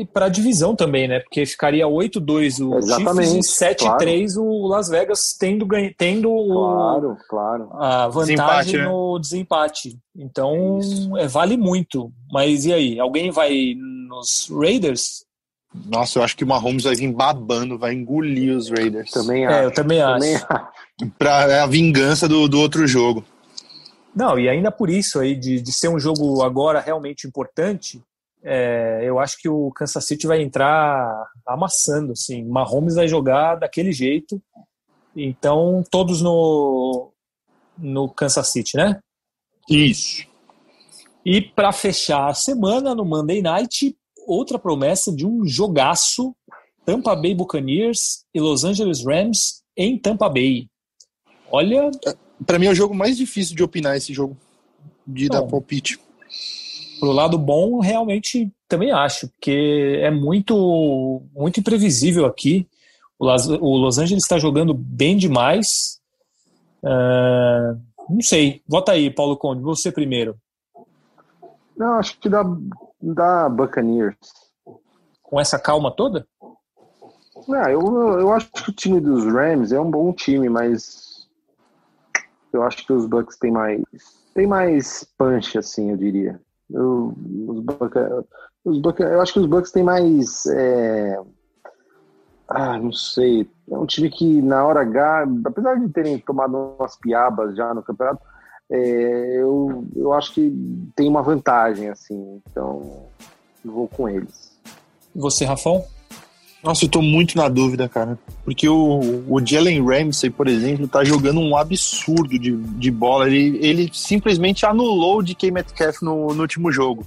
E 0.02 0.06
para 0.06 0.26
a 0.26 0.30
divisão 0.30 0.76
também, 0.76 1.08
né? 1.08 1.20
Porque 1.20 1.46
ficaria 1.46 1.86
8-2 1.86 2.66
o 2.66 2.76
Exatamente, 2.80 3.30
Chiefs 3.30 3.62
e 3.62 3.66
7-3 3.66 4.34
claro. 4.34 4.50
o 4.50 4.68
Las 4.68 4.90
Vegas 4.90 5.36
tendo, 5.40 5.68
tendo 5.96 6.30
claro, 6.48 7.18
claro. 7.30 7.70
a 7.74 8.08
vantagem 8.08 8.36
desempate, 8.36 8.78
né? 8.78 8.86
no 8.86 9.20
desempate. 9.20 10.00
Então 10.16 10.80
é, 11.20 11.28
vale 11.28 11.56
muito. 11.56 12.12
Mas 12.32 12.66
e 12.66 12.74
aí? 12.74 13.00
Alguém 13.00 13.30
vai 13.30 13.76
nos 13.78 14.50
Raiders? 14.50 15.24
Nossa, 15.86 16.18
eu 16.18 16.24
acho 16.24 16.36
que 16.36 16.44
o 16.44 16.48
Mahomes 16.48 16.84
vai 16.84 16.96
vir 16.96 17.14
babando, 17.14 17.78
vai 17.78 17.94
engolir 17.94 18.58
os 18.58 18.72
Raiders. 18.72 19.12
Também 19.12 19.46
acho. 19.46 19.56
É, 19.56 19.66
eu 19.66 19.72
também 19.72 20.02
acho. 20.02 20.20
Também 20.20 20.36
acho. 20.36 21.12
Pra, 21.20 21.44
é 21.44 21.60
a 21.60 21.68
vingança 21.68 22.28
do, 22.28 22.48
do 22.48 22.60
outro 22.60 22.88
jogo. 22.88 23.24
Não, 24.16 24.40
e 24.40 24.50
ainda 24.50 24.72
por 24.72 24.90
isso 24.90 25.20
aí, 25.20 25.36
de, 25.36 25.62
de 25.62 25.72
ser 25.72 25.90
um 25.90 26.00
jogo 26.00 26.42
agora 26.44 26.80
realmente 26.80 27.28
importante, 27.28 28.02
é, 28.44 29.02
eu 29.04 29.20
acho 29.20 29.38
que 29.40 29.48
o 29.48 29.72
Kansas 29.72 30.06
City 30.06 30.26
vai 30.26 30.42
entrar 30.42 31.28
amassando, 31.46 32.14
assim. 32.14 32.44
Mahomes 32.44 32.96
vai 32.96 33.08
jogar 33.08 33.56
daquele 33.56 33.92
jeito. 33.92 34.42
Então, 35.16 35.84
todos 35.92 36.22
no, 36.22 37.12
no 37.78 38.10
Kansas 38.10 38.48
City, 38.48 38.78
né? 38.78 39.00
Isso. 39.70 40.26
E 41.24 41.42
para 41.42 41.72
fechar 41.72 42.30
a 42.30 42.34
semana, 42.34 42.96
no 42.96 43.06
Monday 43.06 43.42
Night, 43.42 43.96
outra 44.26 44.58
promessa 44.58 45.16
de 45.16 45.26
um 45.26 45.46
jogaço: 45.46 46.36
Tampa 46.84 47.16
Bay 47.16 47.36
Buccaneers 47.36 48.26
e 48.34 48.40
Los 48.40 48.64
Angeles 48.64 49.06
Rams 49.06 49.62
em 49.78 49.98
Tampa 49.98 50.28
Bay. 50.28 50.68
Olha. 51.52 51.92
Para 52.44 52.58
mim 52.58 52.66
é 52.66 52.72
o 52.72 52.76
jogo 52.76 52.96
mais 52.96 53.18
difícil 53.18 53.56
de 53.56 53.62
opinar 53.62 53.96
esse 53.96 54.12
jogo, 54.16 54.36
de 55.06 55.28
Bom, 55.28 55.36
dar 55.36 55.44
palpite 55.44 56.00
pro 57.02 57.12
lado 57.12 57.36
bom, 57.36 57.80
realmente 57.80 58.54
também 58.68 58.92
acho, 58.92 59.28
porque 59.30 60.00
é 60.04 60.12
muito, 60.12 61.24
muito 61.34 61.60
imprevisível 61.60 62.28
aqui. 62.28 62.68
O, 63.18 63.26
Las, 63.26 63.48
o 63.48 63.76
Los 63.76 63.98
Angeles 63.98 64.24
está 64.24 64.38
jogando 64.38 64.72
bem 64.72 65.18
demais. 65.18 66.00
Uh, 66.84 67.82
não 68.08 68.22
sei. 68.22 68.62
Vota 68.68 68.92
aí, 68.92 69.10
Paulo 69.10 69.36
Conde, 69.36 69.64
você 69.64 69.92
primeiro. 69.92 70.38
Não, 71.76 71.94
acho 71.96 72.20
que 72.20 72.30
dá, 72.30 72.44
dá 73.02 73.50
Buccaneers. 73.50 74.16
Com 75.24 75.40
essa 75.42 75.58
calma 75.58 75.90
toda? 75.90 76.28
Não, 77.48 77.64
eu, 77.68 77.82
eu 78.20 78.32
acho 78.32 78.52
que 78.52 78.70
o 78.70 78.74
time 78.74 79.00
dos 79.00 79.26
Rams 79.26 79.72
é 79.72 79.80
um 79.80 79.90
bom 79.90 80.14
time, 80.14 80.48
mas 80.50 81.28
eu 82.54 82.62
acho 82.62 82.86
que 82.86 82.94
os 82.94 83.08
Bucks 83.08 83.38
têm 83.38 83.52
mais 83.52 83.82
tem 84.36 84.46
mais 84.46 85.04
punch, 85.18 85.58
assim, 85.58 85.90
eu 85.90 85.98
diria. 85.98 86.40
Eu, 86.74 87.14
os 87.48 87.60
Bucks, 87.62 88.02
os 88.66 88.80
Bucks, 88.80 89.06
eu 89.06 89.22
acho 89.22 89.34
que 89.34 89.40
os 89.40 89.46
Bucks 89.46 89.72
têm 89.72 89.84
mais. 89.84 90.46
É... 90.48 91.20
Ah, 92.48 92.78
não 92.78 92.92
sei. 92.92 93.50
É 93.70 93.78
um 93.78 93.86
time 93.86 94.10
que 94.10 94.42
na 94.42 94.66
hora 94.66 94.82
H, 94.82 95.28
apesar 95.46 95.80
de 95.80 95.90
terem 95.90 96.20
tomado 96.20 96.76
umas 96.78 96.98
piabas 96.98 97.56
já 97.56 97.74
no 97.74 97.82
campeonato, 97.82 98.22
é, 98.70 99.42
eu, 99.42 99.86
eu 99.96 100.14
acho 100.14 100.34
que 100.34 100.54
tem 100.96 101.08
uma 101.08 101.22
vantagem, 101.22 101.90
assim. 101.90 102.42
Então, 102.46 103.06
vou 103.64 103.88
com 103.88 104.08
eles. 104.08 104.58
Você, 105.16 105.46
Rafão? 105.46 105.84
Nossa, 106.64 106.86
eu 106.86 106.90
tô 106.90 107.02
muito 107.02 107.36
na 107.36 107.50
dúvida, 107.50 107.90
cara. 107.90 108.20
Porque 108.46 108.70
o, 108.70 109.24
o 109.28 109.44
Jalen 109.44 109.84
Ramsey, 109.84 110.30
por 110.30 110.48
exemplo, 110.48 110.88
tá 110.88 111.04
jogando 111.04 111.40
um 111.40 111.58
absurdo 111.58 112.38
de, 112.38 112.56
de 112.56 112.92
bola. 112.92 113.28
Ele, 113.28 113.58
ele 113.62 113.90
simplesmente 113.92 114.66
anulou 114.66 115.20
o 115.20 115.24
DK 115.24 115.52
Metcalf 115.52 116.02
no, 116.02 116.34
no 116.34 116.42
último 116.42 116.72
jogo. 116.72 117.06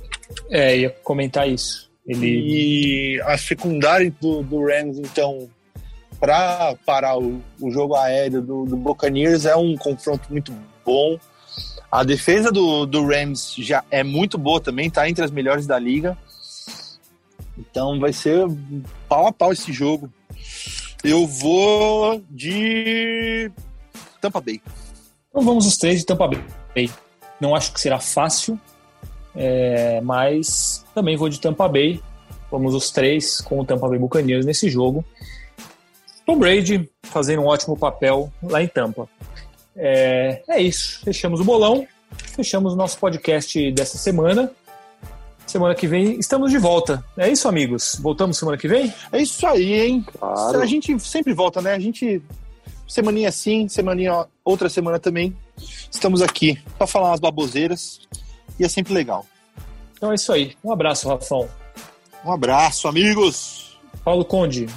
É, 0.51 0.79
ia 0.79 0.91
comentar 0.91 1.49
isso. 1.49 1.89
Ele... 2.07 2.27
E 2.27 3.21
a 3.23 3.39
secundária 3.39 4.13
do, 4.21 4.43
do 4.43 4.67
Rams, 4.67 4.99
então, 4.99 5.49
para 6.19 6.75
parar 6.85 7.17
o, 7.17 7.41
o 7.61 7.71
jogo 7.71 7.95
aéreo 7.95 8.43
do, 8.43 8.65
do 8.65 8.77
Buccaneers 8.77 9.47
é 9.47 9.55
um 9.55 9.77
confronto 9.77 10.29
muito 10.31 10.53
bom. 10.85 11.19
A 11.91 12.03
defesa 12.03 12.51
do, 12.51 12.87
do 12.87 13.07
Rams 13.07 13.55
já 13.59 13.85
é 13.89 14.03
muito 14.03 14.37
boa 14.37 14.61
também, 14.61 14.91
tá 14.91 15.09
entre 15.09 15.25
as 15.25 15.31
melhores 15.31 15.65
da 15.65 15.79
liga. 15.79 16.19
Então 17.59 17.99
vai 18.01 18.13
ser 18.13 18.47
pau 19.09 19.27
a 19.27 19.33
pau 19.33 19.53
esse 19.53 19.73
jogo. 19.73 20.11
Eu 21.03 21.27
vou 21.27 22.23
de 22.31 23.51
Tampa 24.21 24.41
Bay. 24.41 24.61
Então 25.29 25.43
vamos 25.43 25.67
os 25.67 25.77
três 25.77 26.01
de 26.01 26.07
Tampa 26.07 26.29
Bay. 26.29 26.91
Não 27.41 27.55
acho 27.55 27.73
que 27.73 27.81
será 27.81 27.99
fácil, 27.99 28.59
é, 29.35 30.01
mas 30.01 30.85
também 30.95 31.17
vou 31.17 31.29
de 31.29 31.41
Tampa 31.41 31.69
Bay. 31.69 32.01
Vamos 32.51 32.75
os 32.75 32.91
três 32.91 33.41
com 33.41 33.61
o 33.61 33.65
Tampa 33.65 33.89
Bay 33.89 33.99
Buccaneers 33.99 34.47
nesse 34.47 34.71
jogo. 34.71 35.05
Tom 36.25 36.39
Brady 36.39 36.89
fazendo 37.03 37.43
um 37.43 37.47
ótimo 37.47 37.77
papel 37.77 38.33
lá 38.43 38.63
em 38.63 38.69
Tampa. 38.69 39.09
É, 39.77 40.43
é 40.49 40.63
isso. 40.63 41.01
Fechamos 41.05 41.41
o 41.41 41.45
bolão. 41.45 41.87
Fechamos 42.35 42.73
o 42.73 42.77
nosso 42.77 42.99
podcast 42.99 43.73
dessa 43.73 43.99
semana. 43.99 44.51
Semana 45.47 45.75
que 45.75 45.87
vem 45.87 46.19
estamos 46.19 46.51
de 46.51 46.59
volta. 46.59 47.05
É 47.17 47.31
isso, 47.31 47.47
amigos? 47.49 47.99
Voltamos 48.01 48.37
semana 48.37 48.57
que 48.59 48.67
vem? 48.67 48.93
É 49.13 49.23
isso 49.23 49.47
aí, 49.47 49.73
hein? 49.73 50.07
Claro. 50.19 50.61
A 50.61 50.67
gente 50.67 50.99
sempre 51.01 51.33
volta, 51.33 51.61
né? 51.61 51.75
A 51.75 51.79
gente. 51.79 52.23
Semaninha 52.87 53.33
sim, 53.33 53.67
semaninha 53.69 54.27
outra 54.45 54.69
semana 54.69 54.99
também. 54.99 55.35
Estamos 55.91 56.21
aqui 56.21 56.61
para 56.77 56.87
falar 56.87 57.11
umas 57.11 57.21
baboseiras 57.21 58.01
e 58.59 58.65
é 58.65 58.69
sempre 58.69 58.93
legal. 58.93 59.25
Então 59.97 60.13
é 60.13 60.17
isso 60.17 60.33
aí. 60.33 60.55
Um 60.63 60.71
abraço, 60.71 61.09
Rafão. 61.09 61.49
Um 62.25 62.33
abraço, 62.33 62.89
amigos. 62.89 63.79
Paulo 64.05 64.25
Conde, 64.25 64.69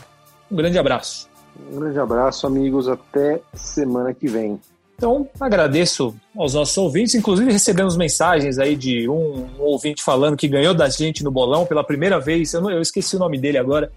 um 0.49 0.55
grande 0.55 0.77
abraço. 0.77 1.27
Um 1.69 1.79
grande 1.79 1.99
abraço, 1.99 2.47
amigos. 2.47 2.87
Até 2.87 3.41
semana 3.53 4.13
que 4.13 4.27
vem. 4.27 4.59
Então, 4.97 5.29
agradeço 5.39 6.15
aos 6.35 6.55
nossos 6.55 6.75
ouvintes. 6.75 7.13
Inclusive, 7.13 7.51
recebemos 7.51 7.95
mensagens 7.95 8.57
aí 8.57 8.75
de 8.75 9.07
um, 9.07 9.47
um 9.59 9.61
ouvinte 9.61 10.03
falando 10.03 10.35
que 10.35 10.47
ganhou 10.47 10.73
da 10.73 10.89
gente 10.89 11.23
no 11.23 11.29
bolão 11.29 11.67
pela 11.67 11.83
primeira 11.83 12.19
vez. 12.19 12.51
Eu, 12.51 12.61
não, 12.61 12.71
eu 12.71 12.81
esqueci 12.81 13.15
o 13.15 13.19
nome 13.19 13.37
dele 13.37 13.59
agora. 13.59 13.91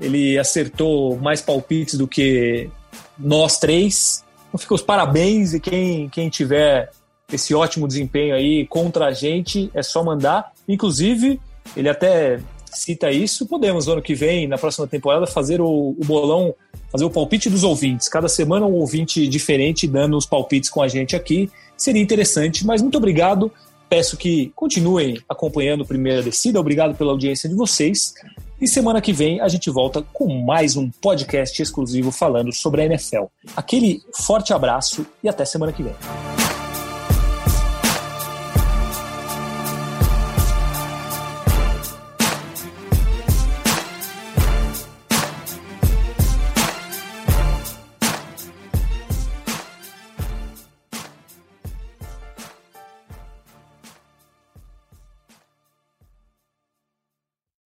Ele 0.00 0.38
acertou 0.38 1.16
mais 1.16 1.42
palpites 1.42 1.98
do 1.98 2.06
que 2.06 2.70
nós 3.18 3.58
três. 3.58 4.24
Então, 4.46 4.58
fica 4.58 4.74
os 4.74 4.82
parabéns. 4.82 5.54
E 5.54 5.60
quem, 5.60 6.08
quem 6.08 6.28
tiver 6.28 6.88
esse 7.32 7.52
ótimo 7.52 7.88
desempenho 7.88 8.36
aí 8.36 8.64
contra 8.68 9.06
a 9.06 9.12
gente, 9.12 9.68
é 9.74 9.82
só 9.82 10.04
mandar. 10.04 10.52
Inclusive, 10.68 11.40
ele 11.76 11.88
até 11.88 12.38
cita 12.74 13.10
isso. 13.10 13.46
Podemos, 13.46 13.86
no 13.86 13.94
ano 13.94 14.02
que 14.02 14.14
vem, 14.14 14.46
na 14.46 14.58
próxima 14.58 14.86
temporada, 14.86 15.26
fazer 15.26 15.60
o, 15.60 15.96
o 15.98 16.04
bolão 16.04 16.54
fazer 16.94 17.04
o 17.04 17.10
palpite 17.10 17.50
dos 17.50 17.64
ouvintes. 17.64 18.08
Cada 18.08 18.28
semana 18.28 18.66
um 18.66 18.74
ouvinte 18.74 19.26
diferente 19.26 19.84
dando 19.84 20.16
os 20.16 20.26
palpites 20.26 20.70
com 20.70 20.80
a 20.80 20.86
gente 20.86 21.16
aqui. 21.16 21.50
Seria 21.76 22.00
interessante, 22.00 22.64
mas 22.64 22.80
muito 22.80 22.96
obrigado. 22.96 23.50
Peço 23.88 24.16
que 24.16 24.52
continuem 24.54 25.20
acompanhando 25.28 25.80
o 25.80 25.86
Primeira 25.86 26.22
Descida. 26.22 26.60
Obrigado 26.60 26.96
pela 26.96 27.10
audiência 27.10 27.48
de 27.48 27.54
vocês. 27.56 28.14
E 28.60 28.68
semana 28.68 29.00
que 29.00 29.12
vem 29.12 29.40
a 29.40 29.48
gente 29.48 29.68
volta 29.70 30.02
com 30.12 30.28
mais 30.44 30.76
um 30.76 30.88
podcast 30.88 31.60
exclusivo 31.60 32.12
falando 32.12 32.52
sobre 32.52 32.82
a 32.82 32.84
NFL. 32.86 33.24
Aquele 33.56 34.00
forte 34.14 34.52
abraço 34.52 35.04
e 35.20 35.28
até 35.28 35.44
semana 35.44 35.72
que 35.72 35.82
vem. 35.82 36.43